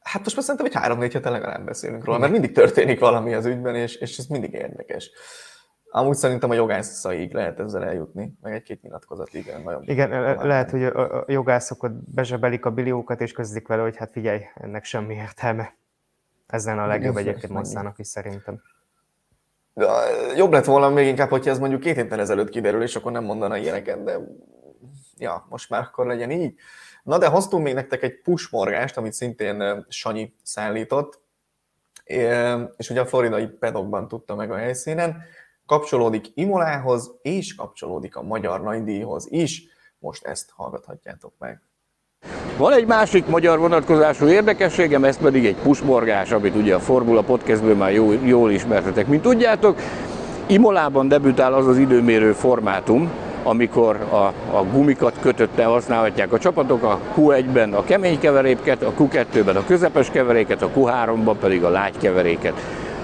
Hát 0.03 0.23
most 0.23 0.35
már 0.35 0.45
szerintem, 0.45 0.71
hogy 0.71 0.81
három-négy 0.81 1.13
hete 1.13 1.29
legalább 1.29 1.65
beszélünk 1.65 2.05
róla, 2.05 2.17
mert 2.17 2.31
mindig 2.31 2.51
történik 2.51 2.99
valami 2.99 3.33
az 3.33 3.45
ügyben, 3.45 3.75
és, 3.75 3.95
és 3.95 4.17
ez 4.17 4.25
mindig 4.25 4.53
érdekes. 4.53 5.11
Amúgy 5.89 6.15
szerintem 6.15 6.49
a 6.49 6.53
jogászaig 6.53 7.33
lehet 7.33 7.59
ezzel 7.59 7.83
eljutni, 7.83 8.33
meg 8.41 8.53
egy-két 8.53 8.81
nyilatkozat, 8.81 9.33
igen. 9.33 9.61
Nagyon 9.61 9.83
igen, 9.85 10.09
le- 10.09 10.43
lehet, 10.43 10.69
hogy 10.71 10.83
a 10.83 11.23
jogászok 11.27 11.83
ott 11.83 11.93
bezsebelik 12.13 12.65
a 12.65 12.71
biliókat, 12.71 13.21
és 13.21 13.31
közlik 13.31 13.67
vele, 13.67 13.81
hogy 13.81 13.97
hát 13.97 14.11
figyelj, 14.11 14.41
ennek 14.55 14.83
semmi 14.83 15.15
értelme. 15.15 15.75
Ez 16.47 16.65
lenne 16.65 16.81
a 16.81 16.87
legjobb 16.87 17.17
egyébként 17.17 17.53
masszának 17.53 17.99
is 17.99 18.07
szerintem. 18.07 18.61
De 19.73 19.85
jobb 20.35 20.51
lett 20.51 20.65
volna 20.65 20.89
még 20.89 21.07
inkább, 21.07 21.29
hogyha 21.29 21.51
ez 21.51 21.59
mondjuk 21.59 21.81
két 21.81 21.95
héttel 21.95 22.19
ezelőtt 22.19 22.49
kiderül, 22.49 22.81
és 22.81 22.95
akkor 22.95 23.11
nem 23.11 23.23
mondana 23.23 23.57
ilyeneket, 23.57 24.03
de 24.03 24.19
ja, 25.23 25.45
most 25.49 25.69
már 25.69 25.81
akkor 25.81 26.05
legyen 26.05 26.31
így. 26.31 26.53
Na 27.03 27.17
de 27.17 27.27
hoztunk 27.27 27.63
még 27.63 27.73
nektek 27.73 28.03
egy 28.03 28.21
pusmorgást, 28.21 28.97
amit 28.97 29.13
szintén 29.13 29.85
Sanyi 29.89 30.33
szállított, 30.43 31.21
és 32.77 32.89
ugye 32.89 33.01
a 33.01 33.05
floridai 33.05 33.47
pedokban 33.47 34.07
tudta 34.07 34.35
meg 34.35 34.51
a 34.51 34.55
helyszínen, 34.55 35.21
kapcsolódik 35.65 36.31
Imolához, 36.33 37.11
és 37.21 37.55
kapcsolódik 37.55 38.15
a 38.15 38.21
Magyar 38.21 38.61
Nagydíjhoz 38.61 39.27
is. 39.29 39.63
Most 39.99 40.25
ezt 40.25 40.51
hallgathatjátok 40.55 41.33
meg. 41.39 41.61
Van 42.57 42.73
egy 42.73 42.85
másik 42.85 43.25
magyar 43.25 43.59
vonatkozású 43.59 44.27
érdekességem, 44.27 45.03
ez 45.03 45.17
pedig 45.17 45.45
egy 45.45 45.55
pusmorgás, 45.55 46.31
amit 46.31 46.55
ugye 46.55 46.75
a 46.75 46.79
Formula 46.79 47.21
Podcastből 47.21 47.75
már 47.75 47.91
jól, 47.91 48.15
jól 48.15 48.51
ismertetek. 48.51 49.07
Mint 49.07 49.21
tudjátok, 49.21 49.79
Imolában 50.47 51.07
debütál 51.07 51.53
az 51.53 51.67
az 51.67 51.77
időmérő 51.77 52.33
formátum, 52.33 53.11
amikor 53.43 53.95
a, 54.09 54.15
a 54.57 54.63
gumikat 54.71 55.13
kötötte 55.19 55.63
használhatják 55.63 56.33
a 56.33 56.39
csapatok, 56.39 56.83
a 56.83 56.99
Q1-ben 57.17 57.73
a 57.73 57.83
kemény 57.83 58.19
keveréket, 58.19 58.83
a 58.83 58.91
Q2-ben 58.99 59.55
a 59.55 59.65
közepes 59.65 60.09
keveréket, 60.09 60.61
a 60.61 60.69
Q3-ban 60.75 61.35
pedig 61.39 61.63
a 61.63 61.69
lágy 61.69 61.97
keveréket. 61.97 62.53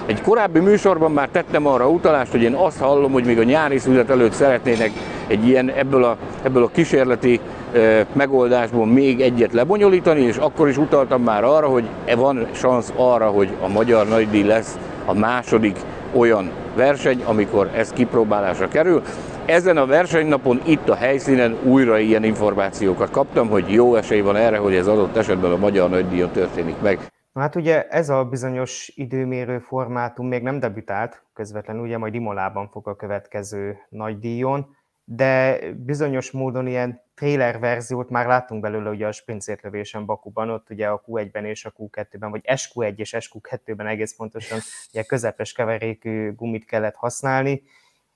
Egy 0.06 0.22
korábbi 0.22 0.58
műsorban 0.58 1.12
már 1.12 1.28
tettem 1.28 1.66
arra 1.66 1.88
utalást, 1.88 2.30
hogy 2.30 2.42
én 2.42 2.54
azt 2.54 2.78
hallom, 2.78 3.12
hogy 3.12 3.24
még 3.24 3.38
a 3.38 3.42
nyári 3.42 3.78
szünet 3.78 4.10
előtt 4.10 4.32
szeretnének 4.32 4.90
egy 5.26 5.48
ilyen 5.48 5.70
ebből 5.70 6.04
a, 6.04 6.16
ebből 6.42 6.62
a 6.62 6.70
kísérleti 6.72 7.40
e, 7.72 8.06
megoldásból 8.12 8.86
még 8.86 9.20
egyet 9.20 9.52
lebonyolítani, 9.52 10.20
és 10.20 10.36
akkor 10.36 10.68
is 10.68 10.76
utaltam 10.76 11.22
már 11.22 11.44
arra, 11.44 11.66
hogy 11.66 11.84
e 12.04 12.14
van 12.14 12.46
szansz 12.52 12.92
arra, 12.96 13.26
hogy 13.26 13.48
a 13.60 13.68
magyar 13.68 14.08
nagydíj 14.08 14.42
lesz 14.42 14.78
a 15.04 15.14
második 15.14 15.76
olyan 16.12 16.50
verseny, 16.76 17.22
amikor 17.24 17.70
ez 17.74 17.90
kipróbálásra 17.90 18.68
kerül. 18.68 19.02
Ezen 19.50 19.76
a 19.76 19.86
versenynapon 19.86 20.60
itt 20.66 20.88
a 20.88 20.94
helyszínen 20.94 21.58
újra 21.64 21.98
ilyen 21.98 22.24
információkat 22.24 23.10
kaptam, 23.10 23.48
hogy 23.48 23.72
jó 23.72 23.94
esély 23.94 24.20
van 24.20 24.36
erre, 24.36 24.58
hogy 24.58 24.74
ez 24.74 24.86
adott 24.86 25.16
esetben 25.16 25.52
a 25.52 25.56
Magyar 25.56 25.90
Nagydíjon 25.90 26.30
történik 26.30 26.80
meg. 26.80 26.98
Hát 27.34 27.56
ugye 27.56 27.88
ez 27.88 28.08
a 28.08 28.24
bizonyos 28.24 28.92
időmérő 28.94 29.58
formátum 29.58 30.28
még 30.28 30.42
nem 30.42 30.58
debütált 30.58 31.22
közvetlenül, 31.34 31.82
ugye 31.82 31.98
majd 31.98 32.14
Imolában 32.14 32.68
fog 32.68 32.88
a 32.88 32.96
következő 32.96 33.78
nagydíjon, 33.88 34.76
de 35.04 35.58
bizonyos 35.76 36.30
módon 36.30 36.66
ilyen 36.66 37.00
trailer 37.14 37.58
verziót 37.58 38.10
már 38.10 38.26
láttunk 38.26 38.60
belőle 38.62 38.90
ugye 38.90 39.06
a 39.06 39.12
sprintszétlövésen 39.12 40.06
Bakuban, 40.06 40.50
ott 40.50 40.70
ugye 40.70 40.86
a 40.86 41.02
Q1-ben 41.06 41.44
és 41.44 41.64
a 41.64 41.72
Q2-ben, 41.78 42.30
vagy 42.30 42.42
SQ1 42.44 42.96
és 42.96 43.16
SQ2-ben 43.18 43.86
egész 43.86 44.16
pontosan 44.16 44.58
ugye 44.92 45.02
közepes 45.02 45.52
keverékű 45.52 46.34
gumit 46.34 46.64
kellett 46.64 46.94
használni, 46.94 47.62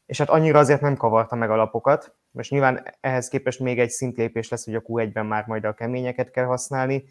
és 0.06 0.18
hát 0.18 0.28
annyira 0.28 0.58
azért 0.58 0.80
nem 0.80 0.96
kavarta 0.96 1.34
meg 1.34 1.50
a 1.50 1.56
lapokat. 1.56 2.14
Most 2.30 2.50
nyilván 2.50 2.82
ehhez 3.00 3.28
képest 3.28 3.60
még 3.60 3.78
egy 3.78 3.90
szintlépés 3.90 4.48
lesz, 4.48 4.64
hogy 4.64 4.74
a 4.74 4.82
Q1-ben 4.82 5.26
már 5.26 5.46
majd 5.46 5.64
a 5.64 5.74
keményeket 5.74 6.30
kell 6.30 6.44
használni. 6.44 7.04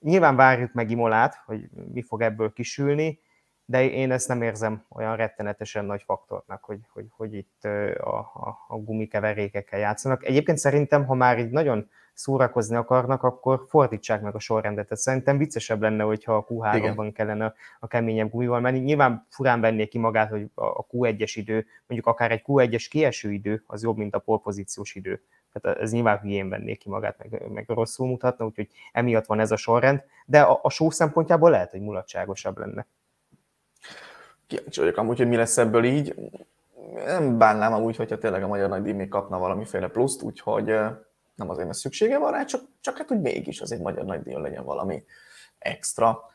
Nyilván 0.00 0.36
várjuk 0.36 0.72
meg 0.72 0.90
Imolát, 0.90 1.42
hogy 1.46 1.68
mi 1.92 2.02
fog 2.02 2.22
ebből 2.22 2.52
kisülni, 2.52 3.18
de 3.64 3.90
én 3.90 4.10
ezt 4.10 4.28
nem 4.28 4.42
érzem 4.42 4.84
olyan 4.88 5.16
rettenetesen 5.16 5.84
nagy 5.84 6.02
faktornak, 6.02 6.64
hogy, 6.64 6.80
hogy, 6.92 7.06
hogy 7.10 7.34
itt 7.34 7.64
a, 8.00 8.18
a, 8.18 8.64
a 8.68 8.76
gumikeverékekkel 8.76 9.78
játszanak. 9.78 10.24
Egyébként 10.24 10.58
szerintem, 10.58 11.06
ha 11.06 11.14
már 11.14 11.38
így 11.38 11.50
nagyon 11.50 11.90
szórakozni 12.14 12.76
akarnak, 12.76 13.22
akkor 13.22 13.64
fordítsák 13.68 14.22
meg 14.22 14.34
a 14.34 14.38
sorrendet. 14.38 14.84
Tehát 14.88 15.02
szerintem 15.02 15.38
viccesebb 15.38 15.82
lenne, 15.82 16.02
hogyha 16.02 16.36
a 16.36 16.44
Q3-ban 16.44 17.10
kellene 17.14 17.54
a 17.80 17.86
keményebb 17.86 18.30
gumival 18.30 18.60
menni. 18.60 18.78
Nyilván 18.78 19.26
furán 19.28 19.60
vennék 19.60 19.88
ki 19.88 19.98
magát, 19.98 20.30
hogy 20.30 20.46
a 20.54 20.86
Q1-es 20.86 21.32
idő, 21.34 21.66
mondjuk 21.86 22.06
akár 22.06 22.30
egy 22.30 22.42
Q1-es 22.46 22.86
kieső 22.90 23.32
idő, 23.32 23.62
az 23.66 23.82
jobb, 23.82 23.96
mint 23.96 24.14
a 24.14 24.18
polpozíciós 24.18 24.94
idő. 24.94 25.22
Tehát 25.52 25.78
ez 25.78 25.92
nyilván 25.92 26.18
hülyén 26.18 26.48
vennék 26.48 26.78
ki 26.78 26.88
magát, 26.88 27.18
meg, 27.18 27.50
meg 27.52 27.64
rosszul 27.68 28.06
mutatna, 28.06 28.44
úgyhogy 28.44 28.68
emiatt 28.92 29.26
van 29.26 29.40
ez 29.40 29.50
a 29.50 29.56
sorrend, 29.56 30.02
de 30.26 30.40
a, 30.40 30.58
a 30.62 30.70
show 30.70 30.90
szempontjából 30.90 31.50
lehet, 31.50 31.70
hogy 31.70 31.80
mulatságosabb 31.80 32.58
lenne. 32.58 32.86
Kíváncsi 34.46 34.80
vagyok 34.80 34.96
amúgy, 34.96 35.18
hogy 35.18 35.28
mi 35.28 35.36
lesz 35.36 35.58
ebből 35.58 35.84
így. 35.84 36.14
Nem 37.06 37.38
bánnám 37.38 37.72
amúgy, 37.72 37.96
hogyha 37.96 38.18
tényleg 38.18 38.42
a 38.42 38.46
Magyar 38.46 38.68
Nagy 38.68 38.94
még 38.94 39.08
kapna 39.08 39.38
valamiféle 39.38 39.88
pluszt, 39.88 40.22
úgyhogy 40.22 40.74
nem 41.34 41.50
azért, 41.50 41.66
mert 41.66 41.78
szüksége 41.78 42.18
van 42.18 42.32
rá, 42.32 42.44
csak, 42.44 42.60
csak 42.80 42.96
hát, 42.96 43.08
hogy 43.08 43.20
mégis 43.20 43.60
az 43.60 43.72
egy 43.72 43.80
magyar 43.80 44.04
nagydíjon 44.04 44.42
legyen 44.42 44.64
valami 44.64 45.04
extra. 45.58 46.32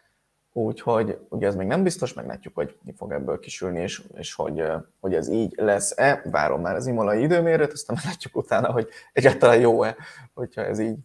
Úgyhogy 0.54 1.18
ugye 1.30 1.48
ez 1.48 1.56
még 1.56 1.68
nem 1.68 1.84
biztos, 1.84 2.14
meglátjuk, 2.14 2.56
hogy 2.56 2.78
mi 2.84 2.94
fog 2.98 3.12
ebből 3.12 3.40
kisülni, 3.40 3.80
és, 3.80 4.02
és 4.14 4.34
hogy, 4.34 4.64
hogy 5.00 5.14
ez 5.14 5.30
így 5.30 5.54
lesz-e. 5.58 6.22
Várom 6.32 6.62
már 6.62 6.76
az 6.76 6.88
imolai 6.88 7.22
időmérőt, 7.22 7.72
aztán 7.72 7.98
meglátjuk 8.04 8.36
utána, 8.36 8.72
hogy 8.72 8.88
egyáltalán 9.14 9.60
jó-e, 9.60 9.96
hogyha 10.34 10.66
ez 10.66 10.80
így 10.80 10.98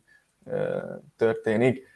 e, 0.45 0.83
történik. 1.17 1.87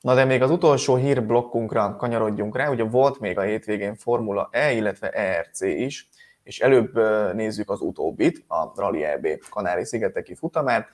Na 0.00 0.14
de 0.14 0.24
még 0.24 0.42
az 0.42 0.50
utolsó 0.50 0.96
hírblokkunkra 0.96 1.96
kanyarodjunk 1.96 2.56
rá, 2.56 2.70
ugye 2.70 2.82
volt 2.82 3.18
még 3.20 3.38
a 3.38 3.42
hétvégén 3.42 3.94
Formula 3.94 4.48
E, 4.52 4.72
illetve 4.72 5.10
ERC 5.10 5.60
is, 5.60 6.08
és 6.42 6.60
előbb 6.60 6.98
nézzük 7.34 7.70
az 7.70 7.80
utóbbit, 7.80 8.44
a 8.48 8.72
Rally 8.76 9.04
EB 9.04 9.26
Kanári-szigeteki 9.50 10.34
futamát. 10.34 10.88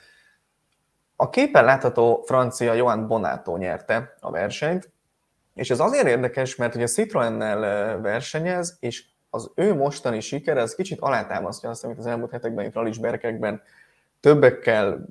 A 1.23 1.29
képen 1.29 1.63
látható 1.63 2.23
francia 2.25 2.73
Johan 2.73 3.07
Bonato 3.07 3.57
nyerte 3.57 4.13
a 4.19 4.31
versenyt, 4.31 4.91
És 5.53 5.69
ez 5.69 5.79
azért 5.79 6.07
érdekes, 6.07 6.55
mert 6.55 6.75
ugye 6.75 6.85
Citroennel 6.85 8.01
versenyez, 8.01 8.77
és 8.79 9.05
az 9.29 9.51
ő 9.55 9.73
mostani 9.73 10.19
sikere 10.19 10.61
az 10.61 10.75
kicsit 10.75 10.99
alátámasztja 10.99 11.69
azt, 11.69 11.83
amit 11.83 11.97
az 11.97 12.05
elmúlt 12.05 12.31
hetekben 12.31 12.65
itt 12.65 12.73
Rallis 12.73 12.97
Berkekben 12.97 13.61
többekkel 14.19 15.05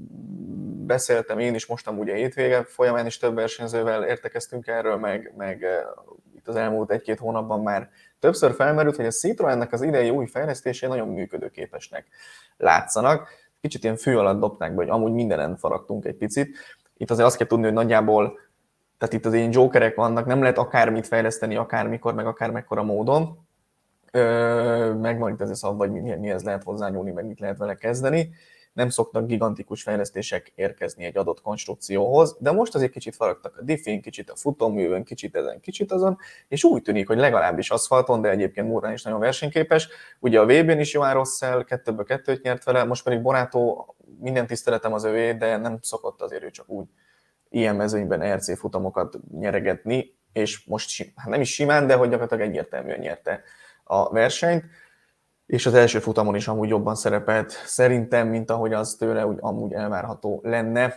beszéltem 0.87 1.39
én 1.39 1.55
is 1.55 1.67
most 1.67 1.89
amúgy 1.89 2.11
a 2.11 2.15
hétvége 2.15 2.65
folyamán 2.65 3.07
is 3.07 3.19
több 3.19 3.35
versenyzővel 3.35 4.05
értekeztünk 4.05 4.67
erről, 4.67 4.97
meg, 4.97 5.33
meg 5.37 5.67
itt 6.37 6.49
az 6.49 6.57
elmúlt 6.57 6.91
egy-két 6.91 7.19
hónapban 7.19 7.63
már 7.63 7.91
többször 8.21 8.55
felmerült, 8.55 8.97
hogy 8.97 9.07
a 9.07 9.11
Citroennek 9.11 9.73
az 9.73 9.83
idei 9.83 10.11
új 10.11 10.27
fejlesztései 10.27 10.89
nagyon 10.89 11.09
működőképesnek 11.09 12.07
látszanak. 12.57 13.29
Kicsit 13.63 13.83
ilyen 13.83 13.97
fű 13.97 14.15
alatt 14.15 14.41
dobták 14.41 14.71
be, 14.71 14.83
hogy 14.83 14.89
amúgy 14.89 15.13
mindenen 15.13 15.57
faragtunk 15.57 16.05
egy 16.05 16.17
picit. 16.17 16.57
Itt 16.97 17.11
azért 17.11 17.27
azt 17.27 17.37
kell 17.37 17.47
tudni, 17.47 17.65
hogy 17.65 17.73
nagyjából, 17.73 18.39
tehát 18.99 19.15
itt 19.15 19.27
az 19.27 19.35
ilyen 19.35 19.53
jokerek 19.53 19.95
vannak, 19.95 20.27
nem 20.27 20.41
lehet 20.41 20.59
akármit 20.59 21.07
fejleszteni, 21.07 21.57
akármikor, 21.57 22.15
meg 22.15 22.27
akár 22.27 22.51
mekkora 22.51 22.83
módon. 22.83 23.39
megvan 25.01 25.33
itt 25.33 25.41
ez 25.41 25.51
a 25.51 25.55
szab, 25.55 25.77
vagy 25.77 25.91
mi, 25.91 26.15
mi 26.15 26.31
ez 26.31 26.43
lehet 26.43 26.63
hozzányúlni, 26.63 27.11
meg 27.11 27.27
mit 27.27 27.41
lehet 27.41 27.59
vele 27.59 27.75
kezdeni 27.75 28.35
nem 28.73 28.89
szoktak 28.89 29.27
gigantikus 29.27 29.83
fejlesztések 29.83 30.53
érkezni 30.55 31.05
egy 31.05 31.17
adott 31.17 31.41
konstrukcióhoz, 31.41 32.37
de 32.41 32.53
most 32.53 32.75
azért 32.75 32.93
kicsit 32.93 33.15
faragtak 33.15 33.57
a 33.59 33.63
diffin, 33.63 34.03
kicsit 34.03 34.31
a 34.31 34.37
futóművön, 34.37 35.05
kicsit 35.05 35.37
ezen, 35.37 35.61
kicsit 35.61 35.93
azon, 35.93 36.19
és 36.49 36.65
úgy 36.65 36.83
tűnik, 36.83 37.07
hogy 37.07 37.19
legalábbis 37.19 37.71
aszfalton, 37.71 38.21
de 38.21 38.31
egyébként 38.31 38.69
Murán 38.69 38.93
is 38.93 39.03
nagyon 39.03 39.21
versenyképes. 39.21 39.89
Ugye 40.21 40.41
a 40.41 40.45
VB-n 40.45 40.79
is 40.79 40.93
Johan 40.93 41.13
Rosszel 41.13 41.65
kettőből 41.65 42.05
kettőt 42.05 42.43
nyert 42.43 42.65
vele, 42.65 42.85
most 42.85 43.05
pedig 43.05 43.23
Borátó 43.23 43.95
minden 44.21 44.47
tiszteletem 44.47 44.93
az 44.93 45.05
övé, 45.05 45.33
de 45.33 45.57
nem 45.57 45.79
szokott 45.81 46.23
azért 46.23 46.43
ő 46.43 46.51
csak 46.51 46.69
úgy 46.69 46.87
ilyen 47.49 47.77
mezőnyben 47.77 48.37
RC 48.37 48.59
futamokat 48.59 49.19
nyeregetni, 49.39 50.21
és 50.33 50.65
most 50.65 51.13
hát 51.17 51.29
nem 51.29 51.41
is 51.41 51.53
simán, 51.53 51.87
de 51.87 51.95
hogy 51.95 52.09
gyakorlatilag 52.09 52.49
egyértelműen 52.49 52.99
nyerte 52.99 53.43
a 53.85 54.13
versenyt 54.13 54.65
és 55.53 55.67
az 55.67 55.75
első 55.75 55.99
futamon 55.99 56.35
is 56.35 56.49
amúgy 56.49 56.69
jobban 56.69 56.95
szerepelt 56.95 57.51
szerintem, 57.51 58.29
mint 58.29 58.51
ahogy 58.51 58.73
az 58.73 58.95
tőle 58.95 59.27
úgy 59.27 59.37
amúgy 59.41 59.73
elvárható 59.73 60.41
lenne. 60.43 60.95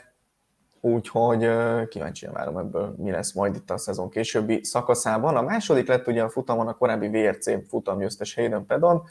Úgyhogy 0.81 1.49
kíváncsian 1.87 2.33
várom 2.33 2.57
ebből, 2.57 2.95
mi 2.97 3.11
lesz 3.11 3.33
majd 3.33 3.55
itt 3.55 3.69
a 3.69 3.77
szezon 3.77 4.09
későbbi 4.09 4.63
szakaszában. 4.63 5.35
A 5.35 5.41
második 5.41 5.87
lett 5.87 6.07
ugye 6.07 6.23
a 6.23 6.29
futamon 6.29 6.67
a 6.67 6.73
korábbi 6.73 7.07
VRC 7.07 7.67
futamgyőztes 7.69 8.35
Hayden 8.35 8.65
Pedon, 8.65 9.03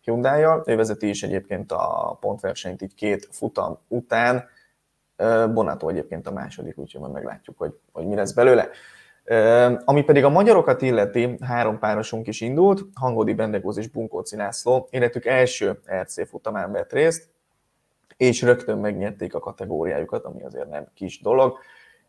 hyundai 0.00 0.42
ő 0.64 0.76
vezeti 0.76 1.08
is 1.08 1.22
egyébként 1.22 1.72
a 1.72 2.16
pontversenyt 2.20 2.82
így 2.82 2.94
két 2.94 3.28
futam 3.30 3.78
után, 3.88 4.48
Bonato 5.52 5.88
egyébként 5.88 6.26
a 6.26 6.32
második, 6.32 6.78
úgyhogy 6.78 7.00
majd 7.00 7.12
meglátjuk, 7.12 7.58
hogy, 7.58 7.74
hogy 7.92 8.06
mi 8.06 8.14
lesz 8.14 8.32
belőle. 8.32 8.68
Ami 9.84 10.02
pedig 10.02 10.24
a 10.24 10.28
magyarokat 10.28 10.82
illeti, 10.82 11.36
három 11.40 11.78
párosunk 11.78 12.26
is 12.26 12.40
indult, 12.40 12.82
Hangodi 12.94 13.34
Bendegóz 13.34 13.76
és 13.76 13.88
Bunkóci 13.88 14.36
László 14.36 14.88
életük 14.90 15.24
első 15.24 15.80
RC 16.00 16.28
futamán 16.28 16.72
vett 16.72 16.92
részt, 16.92 17.28
és 18.16 18.42
rögtön 18.42 18.78
megnyerték 18.78 19.34
a 19.34 19.38
kategóriájukat, 19.38 20.24
ami 20.24 20.42
azért 20.42 20.68
nem 20.68 20.86
kis 20.94 21.20
dolog. 21.20 21.58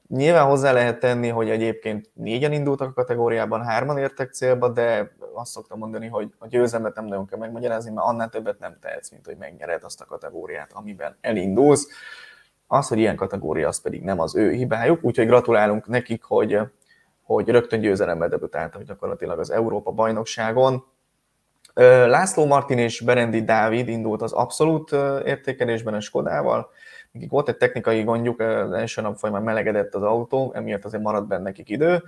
Nyilván 0.07 0.45
hozzá 0.45 0.71
lehet 0.71 0.99
tenni, 0.99 1.27
hogy 1.27 1.49
egyébként 1.49 2.09
négyen 2.13 2.51
indultak 2.51 2.89
a 2.89 2.93
kategóriában, 2.93 3.63
hárman 3.63 3.97
értek 3.97 4.31
célba, 4.31 4.69
de 4.69 5.11
azt 5.33 5.51
szoktam 5.51 5.77
mondani, 5.77 6.07
hogy 6.07 6.33
a 6.37 6.47
győzelmet 6.47 6.95
nem 6.95 7.05
nagyon 7.05 7.25
kell 7.25 7.39
megmagyarázni, 7.39 7.91
mert 7.91 8.07
annál 8.07 8.29
többet 8.29 8.59
nem 8.59 8.77
tehetsz, 8.81 9.09
mint 9.09 9.25
hogy 9.25 9.37
megnyered 9.37 9.83
azt 9.83 10.01
a 10.01 10.05
kategóriát, 10.05 10.71
amiben 10.73 11.17
elindulsz. 11.21 11.87
Az, 12.67 12.87
hogy 12.87 12.97
ilyen 12.97 13.15
kategória, 13.15 13.67
az 13.67 13.81
pedig 13.81 14.01
nem 14.01 14.19
az 14.19 14.35
ő 14.35 14.51
hibájuk, 14.51 15.03
úgyhogy 15.03 15.27
gratulálunk 15.27 15.87
nekik, 15.87 16.23
hogy 16.23 16.59
hogy 17.27 17.49
rögtön 17.49 17.79
győzelemmel 17.79 18.29
debütáltak 18.29 18.83
gyakorlatilag 18.83 19.39
az 19.39 19.49
Európa 19.49 19.91
bajnokságon. 19.91 20.85
László 22.05 22.45
Martin 22.45 22.77
és 22.77 23.01
Berendi 23.01 23.43
Dávid 23.43 23.87
indult 23.87 24.21
az 24.21 24.31
abszolút 24.31 24.91
értékelésben 25.25 25.93
a 25.93 25.99
Skodával, 25.99 26.69
nekik 27.11 27.29
volt 27.29 27.49
egy 27.49 27.57
technikai 27.57 28.03
gondjuk, 28.03 28.39
az 28.39 28.71
első 28.71 29.01
nap 29.01 29.17
folyamán 29.17 29.43
melegedett 29.43 29.95
az 29.95 30.03
autó, 30.03 30.51
emiatt 30.55 30.85
azért 30.85 31.03
maradt 31.03 31.27
benne 31.27 31.43
nekik 31.43 31.69
idő. 31.69 32.03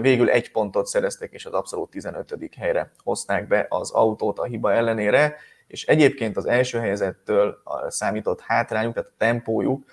Végül 0.00 0.30
egy 0.30 0.52
pontot 0.52 0.86
szereztek, 0.86 1.32
és 1.32 1.46
az 1.46 1.52
abszolút 1.52 1.90
15. 1.90 2.48
helyre 2.56 2.92
hozták 3.04 3.46
be 3.46 3.66
az 3.68 3.90
autót 3.90 4.38
a 4.38 4.44
hiba 4.44 4.72
ellenére, 4.72 5.36
és 5.66 5.86
egyébként 5.86 6.36
az 6.36 6.46
első 6.46 6.78
helyezettől 6.78 7.62
számított 7.88 8.40
hátrányuk, 8.40 8.94
tehát 8.94 9.10
a 9.10 9.14
tempójuk, 9.18 9.84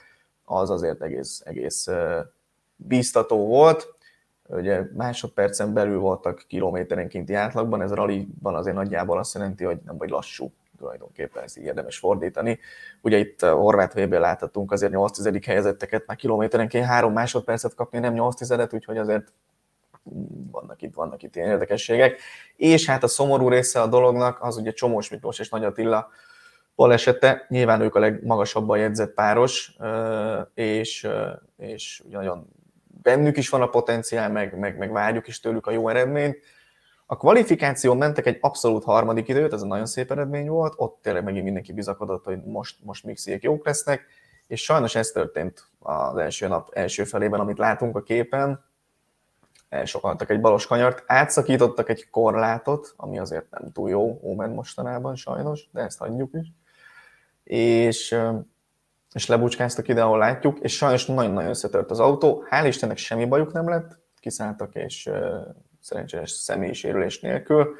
az 0.45 0.69
azért 0.69 1.01
egész, 1.01 1.41
egész 1.45 1.87
bíztató 2.75 3.47
volt 3.47 3.97
ugye 4.49 4.81
másodpercen 4.93 5.73
belül 5.73 5.99
voltak 5.99 6.43
kilométerenkénti 6.47 7.33
átlagban, 7.33 7.81
ez 7.81 7.91
rallyban 7.91 8.55
azért 8.55 8.75
nagyjából 8.75 9.17
azt 9.17 9.33
jelenti, 9.33 9.63
hogy 9.63 9.79
nem 9.85 9.97
vagy 9.97 10.09
lassú 10.09 10.51
tulajdonképpen, 10.77 11.43
ezt 11.43 11.57
így 11.57 11.63
érdemes 11.63 11.97
fordítani. 11.97 12.59
Ugye 13.01 13.17
itt 13.17 13.41
Horváth 13.41 13.95
vb 13.95 14.13
láthatunk 14.13 14.71
azért 14.71 14.91
8 14.91 15.11
tizedik 15.11 15.45
helyezetteket, 15.45 16.03
már 16.07 16.17
kilométerenként 16.17 16.85
3 16.85 17.13
másodpercet 17.13 17.75
kapni, 17.75 17.99
nem 17.99 18.13
8 18.13 18.35
tizedet, 18.35 18.73
úgyhogy 18.73 18.97
azért 18.97 19.33
vannak 20.51 20.81
itt, 20.81 20.93
vannak 20.93 21.23
itt 21.23 21.35
ilyen 21.35 21.49
érdekességek. 21.49 22.19
És 22.55 22.85
hát 22.85 23.03
a 23.03 23.07
szomorú 23.07 23.49
része 23.49 23.81
a 23.81 23.87
dolognak 23.87 24.37
az 24.41 24.57
ugye 24.57 24.71
Csomós 24.71 25.09
Miklós 25.09 25.39
és 25.39 25.49
Nagy 25.49 25.63
Attila 25.63 26.09
balesete, 26.75 27.45
nyilván 27.49 27.81
ők 27.81 27.95
a 27.95 27.99
legmagasabban 27.99 28.77
jegyzett 28.77 29.13
páros, 29.13 29.77
és, 30.53 31.07
és 31.57 32.03
nagyon 32.09 32.47
bennük 33.01 33.37
is 33.37 33.49
van 33.49 33.61
a 33.61 33.69
potenciál, 33.69 34.29
meg, 34.29 34.57
meg, 34.57 34.77
meg 34.77 34.91
várjuk 34.91 35.27
is 35.27 35.39
tőlük 35.39 35.67
a 35.67 35.71
jó 35.71 35.89
eredményt. 35.89 36.37
A 37.05 37.17
kvalifikáción 37.17 37.97
mentek 37.97 38.25
egy 38.25 38.37
abszolút 38.41 38.83
harmadik 38.83 39.27
időt, 39.27 39.53
ez 39.53 39.61
a 39.61 39.65
nagyon 39.65 39.85
szép 39.85 40.11
eredmény 40.11 40.47
volt, 40.47 40.73
ott 40.77 40.99
tényleg 41.01 41.23
megint 41.23 41.43
mindenki 41.43 41.73
bizakodott, 41.73 42.25
hogy 42.25 42.43
most, 42.43 42.77
most 42.83 43.03
mixiek 43.03 43.43
jók 43.43 43.65
lesznek, 43.65 44.05
és 44.47 44.63
sajnos 44.63 44.95
ez 44.95 45.07
történt 45.07 45.67
az 45.79 46.17
első 46.17 46.47
nap 46.47 46.69
első 46.73 47.03
felében, 47.03 47.39
amit 47.39 47.57
látunk 47.57 47.95
a 47.95 48.03
képen, 48.03 48.63
elsokaltak 49.69 50.29
egy 50.29 50.41
balos 50.41 50.67
kanyart, 50.67 51.03
átszakítottak 51.05 51.89
egy 51.89 52.09
korlátot, 52.09 52.93
ami 52.95 53.19
azért 53.19 53.49
nem 53.49 53.71
túl 53.71 53.89
jó 53.89 54.19
Ómen 54.23 54.49
mostanában 54.49 55.15
sajnos, 55.15 55.69
de 55.71 55.81
ezt 55.81 55.99
hagyjuk 55.99 56.33
is. 56.33 56.47
És 57.43 58.19
és 59.13 59.27
lebucskáztak 59.27 59.87
ide, 59.87 60.03
ahol 60.03 60.17
látjuk, 60.17 60.59
és 60.59 60.75
sajnos 60.75 61.05
nagyon-nagyon 61.05 61.49
összetört 61.49 61.91
az 61.91 61.99
autó. 61.99 62.43
Hál' 62.49 62.65
Istennek 62.67 62.97
semmi 62.97 63.25
bajuk 63.25 63.51
nem 63.51 63.69
lett, 63.69 63.99
kiszálltak, 64.19 64.75
és 64.75 65.05
uh, 65.05 65.15
szerencsés 65.81 66.31
személyi 66.31 66.73
sérülés 66.73 67.19
nélkül, 67.19 67.75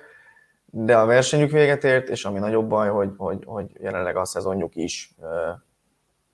de 0.66 0.98
a 0.98 1.06
versenyük 1.06 1.52
véget 1.52 1.84
ért, 1.84 2.10
és 2.10 2.26
ami 2.26 2.40
nagyobb 2.40 2.68
baj, 2.68 2.90
hogy, 2.90 3.12
hogy, 3.18 3.44
hogy 3.46 3.72
jelenleg 3.80 4.16
a 4.16 4.26
szezonjuk 4.26 4.76
is 4.76 5.16
uh, 5.18 5.28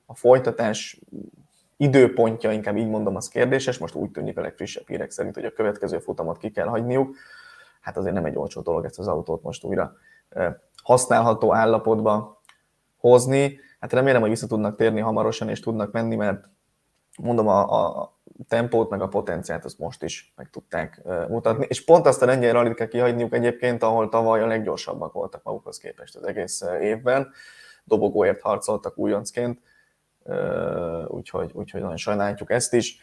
a 0.06 0.16
folytatás 0.16 1.00
időpontja, 1.78 2.52
inkább 2.52 2.78
így 2.78 2.90
mondom, 2.90 3.16
az 3.16 3.28
kérdéses. 3.28 3.78
Most 3.78 3.96
úgy 3.96 4.12
tűnik 4.12 4.38
a 4.38 4.42
legfrissebb 4.42 4.88
hírek 4.88 5.12
szerint, 5.12 5.36
hogy 5.36 5.46
a 5.46 5.52
következő 5.52 6.00
futamot 6.00 6.38
ki 6.38 6.50
kell 6.50 6.68
hagyniuk. 6.68 7.16
Hát 7.82 7.98
azért 7.98 8.14
nem 8.14 8.26
egy 8.26 8.36
olcsó 8.36 8.62
dolog 8.62 8.86
ezt 8.86 9.00
az 9.00 9.08
autót 9.08 9.44
most 9.44 9.64
újra 9.64 9.94
használható 10.84 11.54
állapotba 11.54 12.42
hozni 12.98 13.60
hát 13.86 13.94
remélem, 13.94 14.22
hogy 14.22 14.30
vissza 14.30 14.48
tudnak 14.48 14.76
térni 14.76 15.00
hamarosan, 15.00 15.50
és 15.50 15.60
tudnak 15.60 15.92
menni, 15.92 16.16
mert 16.16 16.48
mondom, 17.18 17.48
a, 17.48 17.90
a 18.00 18.18
tempót, 18.48 18.90
meg 18.90 19.02
a 19.02 19.08
potenciált 19.08 19.66
azt 19.66 19.80
most 19.80 20.04
is 20.04 20.34
meg 20.36 20.50
tudták 20.50 21.02
mutatni. 21.28 21.66
És 21.70 21.84
pont 21.84 22.06
azt 22.06 22.22
a 22.22 22.26
lengyel 22.26 22.54
rallit 22.54 22.74
kell 22.74 22.88
kihagyniuk 22.88 23.34
egyébként, 23.34 23.84
ahol 23.84 24.10
tavaly 24.10 24.42
a 24.42 24.48
leggyorsabbak 24.48 25.14
voltak 25.14 25.44
magukhoz 25.44 25.78
képest 25.78 26.16
az 26.16 26.24
egész 26.24 26.64
évben. 26.82 27.30
Dobogóért 27.84 28.42
harcoltak 28.42 28.98
újoncként, 28.98 29.60
úgyhogy, 31.08 31.52
úgyhogy 31.54 31.82
nagyon 31.82 31.98
sajnáljuk 31.98 32.52
ezt 32.52 32.74
is. 32.74 33.00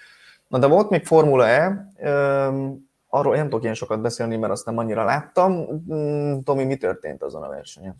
Na 0.48 0.58
de 0.58 0.66
volt 0.66 0.90
még 0.90 1.06
Formula 1.06 1.46
E, 1.46 1.88
arról 3.08 3.36
nem 3.36 3.44
tudok 3.44 3.62
ilyen 3.62 3.74
sokat 3.74 4.00
beszélni, 4.00 4.36
mert 4.36 4.52
azt 4.52 4.66
nem 4.66 4.78
annyira 4.78 5.04
láttam. 5.04 5.52
Mm, 5.92 6.38
Tomi, 6.38 6.64
mi 6.64 6.76
történt 6.76 7.22
azon 7.22 7.42
a 7.42 7.48
versenyen? 7.48 7.96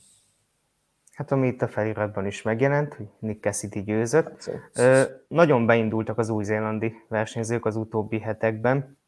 Hát 1.13 1.33
ami 1.33 1.47
itt 1.47 1.63
a 1.63 1.69
feliratban 1.69 2.27
is 2.27 2.43
megjelent, 2.43 2.95
hogy 2.95 3.07
Nick 3.19 3.43
Cassidy 3.43 3.83
győzött. 3.83 4.51
Ö, 4.75 5.03
nagyon 5.29 5.67
beindultak 5.67 6.19
az 6.19 6.29
új-zélandi 6.29 6.95
versenyzők 7.09 7.65
az 7.65 7.77
utóbbi 7.77 8.21
hetekben. 8.21 8.99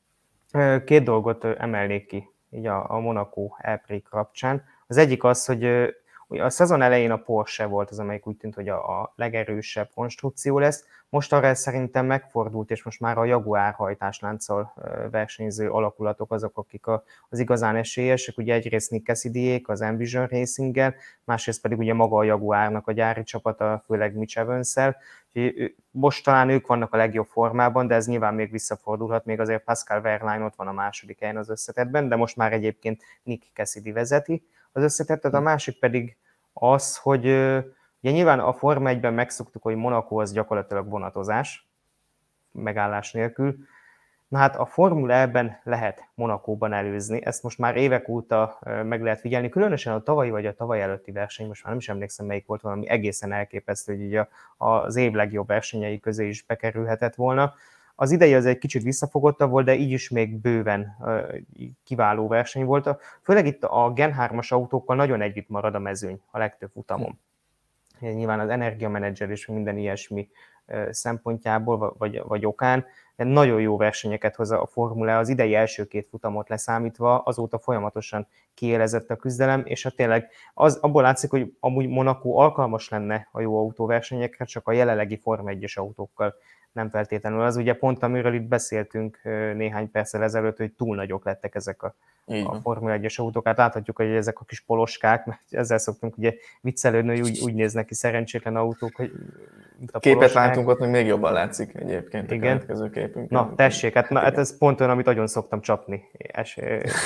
Ö, 0.52 0.84
két 0.84 1.02
dolgot 1.02 1.44
emelnék 1.44 2.06
ki 2.06 2.28
így 2.50 2.66
a, 2.66 2.90
a 2.90 2.98
Monaco 2.98 3.48
Elpré 3.58 4.00
kapcsán. 4.00 4.64
Az 4.86 4.96
egyik 4.96 5.24
az, 5.24 5.46
hogy 5.46 5.94
a 6.38 6.50
szezon 6.50 6.82
elején 6.82 7.10
a 7.10 7.16
Porsche 7.16 7.66
volt 7.66 7.90
az, 7.90 7.98
amelyik 7.98 8.26
úgy 8.26 8.36
tűnt, 8.36 8.54
hogy 8.54 8.68
a, 8.68 9.00
a 9.00 9.12
legerősebb 9.16 9.90
konstrukció 9.94 10.58
lesz. 10.58 10.84
Most 11.08 11.32
arra 11.32 11.54
szerintem 11.54 12.06
megfordult, 12.06 12.70
és 12.70 12.82
most 12.82 13.00
már 13.00 13.18
a 13.18 13.24
Jaguar 13.24 13.72
hajtáslánccal 13.72 14.74
versenyző 15.10 15.70
alakulatok 15.70 16.32
azok, 16.32 16.58
akik 16.58 16.86
a, 16.86 17.02
az 17.28 17.38
igazán 17.38 17.76
esélyesek. 17.76 18.38
Ugye 18.38 18.54
egyrészt 18.54 18.90
Nick 18.90 19.06
cassidy 19.06 19.62
az 19.66 19.80
Envision 19.80 20.26
racing 20.26 20.94
másrészt 21.24 21.60
pedig 21.60 21.78
ugye 21.78 21.94
maga 21.94 22.16
a 22.16 22.24
Jaguárnak 22.24 22.88
a 22.88 22.92
gyári 22.92 23.22
csapata, 23.22 23.82
főleg 23.86 24.16
Mitch 24.16 24.38
evans 24.38 24.74
most 25.90 26.24
talán 26.24 26.48
ők 26.48 26.66
vannak 26.66 26.92
a 26.92 26.96
legjobb 26.96 27.26
formában, 27.26 27.86
de 27.86 27.94
ez 27.94 28.06
nyilván 28.06 28.34
még 28.34 28.50
visszafordulhat, 28.50 29.24
még 29.24 29.40
azért 29.40 29.64
Pascal 29.64 30.00
Wehrlein 30.00 30.42
ott 30.42 30.54
van 30.54 30.66
a 30.66 30.72
második 30.72 31.20
helyen 31.20 31.36
az 31.36 31.48
összetetben, 31.48 32.08
de 32.08 32.16
most 32.16 32.36
már 32.36 32.52
egyébként 32.52 33.02
Nick 33.22 33.46
Cassidy 33.54 33.92
vezeti 33.92 34.46
az 34.72 34.82
összetettet, 34.82 35.34
a 35.34 35.40
másik 35.40 35.78
pedig 35.78 36.16
az, 36.54 36.96
hogy 36.96 37.24
ugye 38.00 38.12
nyilván 38.12 38.40
a 38.40 38.52
Forma 38.52 38.90
1-ben 38.92 39.14
megszoktuk, 39.14 39.62
hogy 39.62 39.76
Monaco 39.76 40.20
az 40.20 40.32
gyakorlatilag 40.32 40.88
vonatozás, 40.88 41.68
megállás 42.52 43.12
nélkül, 43.12 43.56
Na 44.34 44.40
hát 44.40 44.56
a 44.56 44.66
Formula 44.66 45.14
ebben 45.14 45.60
lehet 45.64 46.08
Monakóban 46.14 46.72
előzni, 46.72 47.24
ezt 47.24 47.42
most 47.42 47.58
már 47.58 47.76
évek 47.76 48.08
óta 48.08 48.58
meg 48.84 49.02
lehet 49.02 49.20
figyelni, 49.20 49.48
különösen 49.48 49.92
a 49.92 50.02
tavalyi 50.02 50.30
vagy 50.30 50.46
a 50.46 50.54
tavaly 50.54 50.82
előtti 50.82 51.12
verseny, 51.12 51.46
most 51.46 51.62
már 51.62 51.70
nem 51.70 51.80
is 51.80 51.88
emlékszem 51.88 52.26
melyik 52.26 52.46
volt 52.46 52.60
valami 52.60 52.88
egészen 52.88 53.32
elképesztő, 53.32 53.96
hogy 53.96 54.04
ugye 54.04 54.26
az 54.56 54.96
év 54.96 55.12
legjobb 55.12 55.46
versenyei 55.46 56.00
közé 56.00 56.28
is 56.28 56.44
bekerülhetett 56.44 57.14
volna. 57.14 57.54
Az 57.94 58.10
idei 58.10 58.34
az 58.34 58.46
egy 58.46 58.58
kicsit 58.58 58.82
visszafogottabb 58.82 59.50
volt, 59.50 59.64
de 59.64 59.74
így 59.74 59.90
is 59.90 60.08
még 60.08 60.40
bőven 60.40 60.96
kiváló 61.84 62.28
verseny 62.28 62.64
volt. 62.64 62.88
Főleg 63.22 63.46
itt 63.46 63.64
a 63.64 63.92
Gen 63.92 64.14
3-as 64.18 64.48
autókkal 64.48 64.96
nagyon 64.96 65.20
együtt 65.20 65.48
marad 65.48 65.74
a 65.74 65.78
mezőny 65.78 66.20
a 66.30 66.38
legtöbb 66.38 66.70
futamon. 66.72 67.18
Nyilván 68.00 68.40
az 68.40 68.48
energiamenedzser 68.48 69.30
és 69.30 69.46
minden 69.46 69.78
ilyesmi 69.78 70.28
szempontjából, 70.90 71.94
vagy, 71.98 72.22
vagy 72.24 72.46
okán, 72.46 72.84
de 73.16 73.24
nagyon 73.24 73.60
jó 73.60 73.76
versenyeket 73.76 74.36
hoz 74.36 74.50
a 74.50 74.68
Formula, 74.72 75.18
az 75.18 75.28
idei 75.28 75.54
első 75.54 75.84
két 75.84 76.08
futamot 76.10 76.48
leszámítva, 76.48 77.18
azóta 77.18 77.58
folyamatosan 77.58 78.26
kiélezett 78.54 79.10
a 79.10 79.16
küzdelem, 79.16 79.62
és 79.64 79.82
hát 79.82 79.94
tényleg 79.94 80.28
az, 80.54 80.78
abból 80.80 81.02
látszik, 81.02 81.30
hogy 81.30 81.52
amúgy 81.60 81.88
Monaco 81.88 82.38
alkalmas 82.38 82.88
lenne 82.88 83.28
a 83.32 83.40
jó 83.40 83.58
autóversenyekre, 83.58 84.44
csak 84.44 84.68
a 84.68 84.72
jelenlegi 84.72 85.16
Forma 85.16 85.50
1-es 85.52 85.78
autókkal 85.78 86.34
nem 86.74 86.90
feltétlenül. 86.90 87.40
Az 87.40 87.56
ugye 87.56 87.74
pont, 87.74 88.02
amiről 88.02 88.34
itt 88.34 88.42
beszéltünk 88.42 89.20
néhány 89.54 89.90
perccel 89.90 90.22
ezelőtt, 90.22 90.56
hogy 90.56 90.72
túl 90.72 90.96
nagyok 90.96 91.24
lettek 91.24 91.54
ezek 91.54 91.82
a, 91.82 91.94
a 92.26 92.54
Formula 92.54 92.96
1-es 92.98 93.16
autók. 93.16 93.46
Hát 93.46 93.56
láthatjuk, 93.56 93.96
hogy 93.96 94.06
ezek 94.06 94.40
a 94.40 94.44
kis 94.44 94.60
poloskák, 94.60 95.26
mert 95.26 95.40
ezzel 95.50 95.78
szoktunk 95.78 96.18
ugye 96.18 96.34
viccelődni, 96.60 97.10
hogy 97.10 97.20
úgy, 97.20 97.40
úgy 97.44 97.54
néznek 97.54 97.86
ki 97.86 97.94
szerencsétlen 97.94 98.56
autók, 98.56 98.96
hogy 98.96 99.12
mint 99.78 99.90
a 99.90 99.98
Képet 99.98 100.18
poloskák. 100.18 100.46
látunk 100.46 100.68
ott, 100.68 100.78
hogy 100.78 100.90
még 100.90 101.06
jobban 101.06 101.32
látszik 101.32 101.74
egyébként 101.74 102.30
Igen. 102.30 102.56
a 102.56 102.60
következő 102.60 102.90
képünk. 103.06 103.30
Na, 103.30 103.54
tessék, 103.56 103.94
hát, 103.94 104.08
na, 104.08 104.20
hát 104.20 104.38
ez 104.38 104.58
pont 104.58 104.80
olyan, 104.80 104.92
amit 104.92 105.06
nagyon 105.06 105.26
szoktam 105.26 105.60
csapni 105.60 106.10
es, 106.12 106.58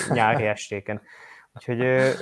nyári 0.09 0.44
estéken. 0.55 1.01
Úgyhogy, 1.55 2.12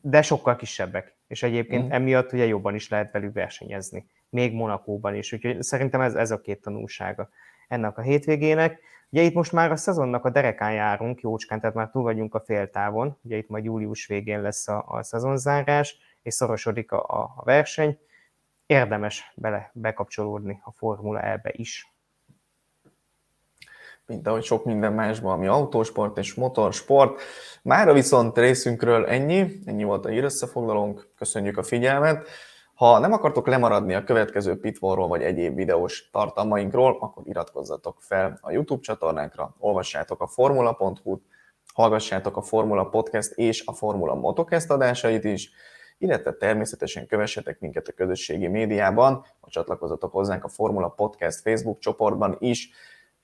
de 0.00 0.22
sokkal 0.22 0.56
kisebbek, 0.56 1.14
és 1.26 1.42
egyébként 1.42 1.82
uh-huh. 1.82 1.96
emiatt 1.96 2.32
ugye 2.32 2.46
jobban 2.46 2.74
is 2.74 2.88
lehet 2.88 3.10
velük 3.10 3.34
versenyezni 3.34 4.06
még 4.30 4.52
Monakóban 4.52 5.14
is. 5.14 5.32
Úgyhogy 5.32 5.62
szerintem 5.62 6.00
ez, 6.00 6.14
ez 6.14 6.30
a 6.30 6.40
két 6.40 6.60
tanulsága 6.60 7.28
ennek 7.68 7.98
a 7.98 8.02
hétvégének. 8.02 8.80
Ugye 9.10 9.22
itt 9.22 9.34
most 9.34 9.52
már 9.52 9.70
a 9.70 9.76
szezonnak 9.76 10.24
a 10.24 10.30
derekán 10.30 10.72
járunk, 10.72 11.20
jócskán, 11.20 11.60
tehát 11.60 11.74
már 11.74 11.90
túl 11.90 12.02
vagyunk 12.02 12.34
a 12.34 12.40
féltávon, 12.40 13.18
ugye 13.22 13.36
itt 13.36 13.48
majd 13.48 13.64
július 13.64 14.06
végén 14.06 14.40
lesz 14.42 14.68
a, 14.68 14.84
a 14.88 15.02
szezonzárás, 15.02 15.96
és 16.22 16.34
szorosodik 16.34 16.92
a, 16.92 17.04
a, 17.06 17.34
a 17.36 17.44
verseny. 17.44 17.98
Érdemes 18.66 19.32
bele 19.34 19.70
bekapcsolódni 19.74 20.60
a 20.64 20.72
Formula 20.72 21.22
E-be 21.22 21.50
is. 21.52 21.89
Mint 24.10 24.26
ahogy 24.26 24.42
sok 24.42 24.64
minden 24.64 24.92
másban, 24.92 25.32
ami 25.32 25.46
autósport 25.46 26.18
és 26.18 26.34
motorsport. 26.34 27.20
Mára 27.62 27.92
viszont 27.92 28.38
részünkről 28.38 29.06
ennyi, 29.06 29.60
ennyi 29.64 29.84
volt 29.84 30.04
a 30.04 30.08
hírösszefoglalónk, 30.08 31.08
köszönjük 31.16 31.56
a 31.56 31.62
figyelmet. 31.62 32.28
Ha 32.74 32.98
nem 32.98 33.12
akartok 33.12 33.46
lemaradni 33.46 33.94
a 33.94 34.04
következő 34.04 34.60
Pitfallról 34.60 35.08
vagy 35.08 35.22
egyéb 35.22 35.54
videós 35.54 36.10
tartalmainkról, 36.12 36.96
akkor 37.00 37.22
iratkozzatok 37.26 37.96
fel 38.00 38.38
a 38.40 38.50
YouTube 38.50 38.82
csatornánkra, 38.82 39.56
olvassátok 39.58 40.20
a 40.20 40.26
formula.hu-t, 40.26 41.22
hallgassátok 41.74 42.36
a 42.36 42.42
Formula 42.42 42.84
Podcast 42.84 43.32
és 43.32 43.62
a 43.66 43.72
Formula 43.72 44.14
Motocast 44.14 44.70
adásait 44.70 45.24
is, 45.24 45.50
illetve 45.98 46.32
természetesen 46.32 47.06
kövessetek 47.06 47.60
minket 47.60 47.88
a 47.88 47.92
közösségi 47.92 48.46
médiában, 48.46 49.12
vagy 49.40 49.50
csatlakozzatok 49.50 50.12
hozzánk 50.12 50.44
a 50.44 50.48
Formula 50.48 50.88
Podcast 50.88 51.40
Facebook 51.40 51.78
csoportban 51.78 52.36
is. 52.38 52.70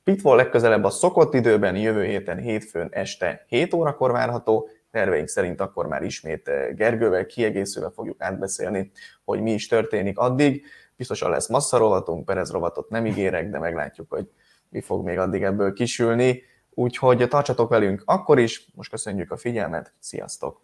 Pitfall 0.06 0.36
legközelebb 0.36 0.84
a 0.84 0.90
szokott 0.90 1.34
időben, 1.34 1.76
jövő 1.76 2.04
héten 2.04 2.38
hétfőn 2.38 2.88
este 2.90 3.44
7 3.48 3.74
órakor 3.74 4.12
várható, 4.12 4.68
terveink 4.90 5.28
szerint 5.28 5.60
akkor 5.60 5.86
már 5.86 6.02
ismét 6.02 6.48
eh, 6.48 6.74
Gergővel 6.74 7.26
kiegészülve 7.26 7.90
fogjuk 7.90 8.22
átbeszélni, 8.22 8.90
hogy 9.24 9.40
mi 9.40 9.52
is 9.52 9.66
történik 9.66 10.18
addig. 10.18 10.64
Biztosan 10.96 11.30
lesz 11.30 11.48
massza 11.48 11.78
rovatunk, 11.78 12.24
Perez 12.24 12.50
rovatot 12.50 12.88
nem 12.88 13.06
ígérek, 13.06 13.50
de 13.50 13.58
meglátjuk, 13.58 14.10
hogy 14.10 14.30
mi 14.68 14.80
fog 14.80 15.04
még 15.04 15.18
addig 15.18 15.42
ebből 15.42 15.72
kisülni. 15.72 16.42
Úgyhogy 16.70 17.28
tartsatok 17.28 17.68
velünk 17.68 18.02
akkor 18.04 18.38
is, 18.38 18.68
most 18.74 18.90
köszönjük 18.90 19.30
a 19.30 19.36
figyelmet, 19.36 19.92
sziasztok! 19.98 20.60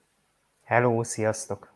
Hello, 0.65 1.05
sziasztok! 1.05 1.72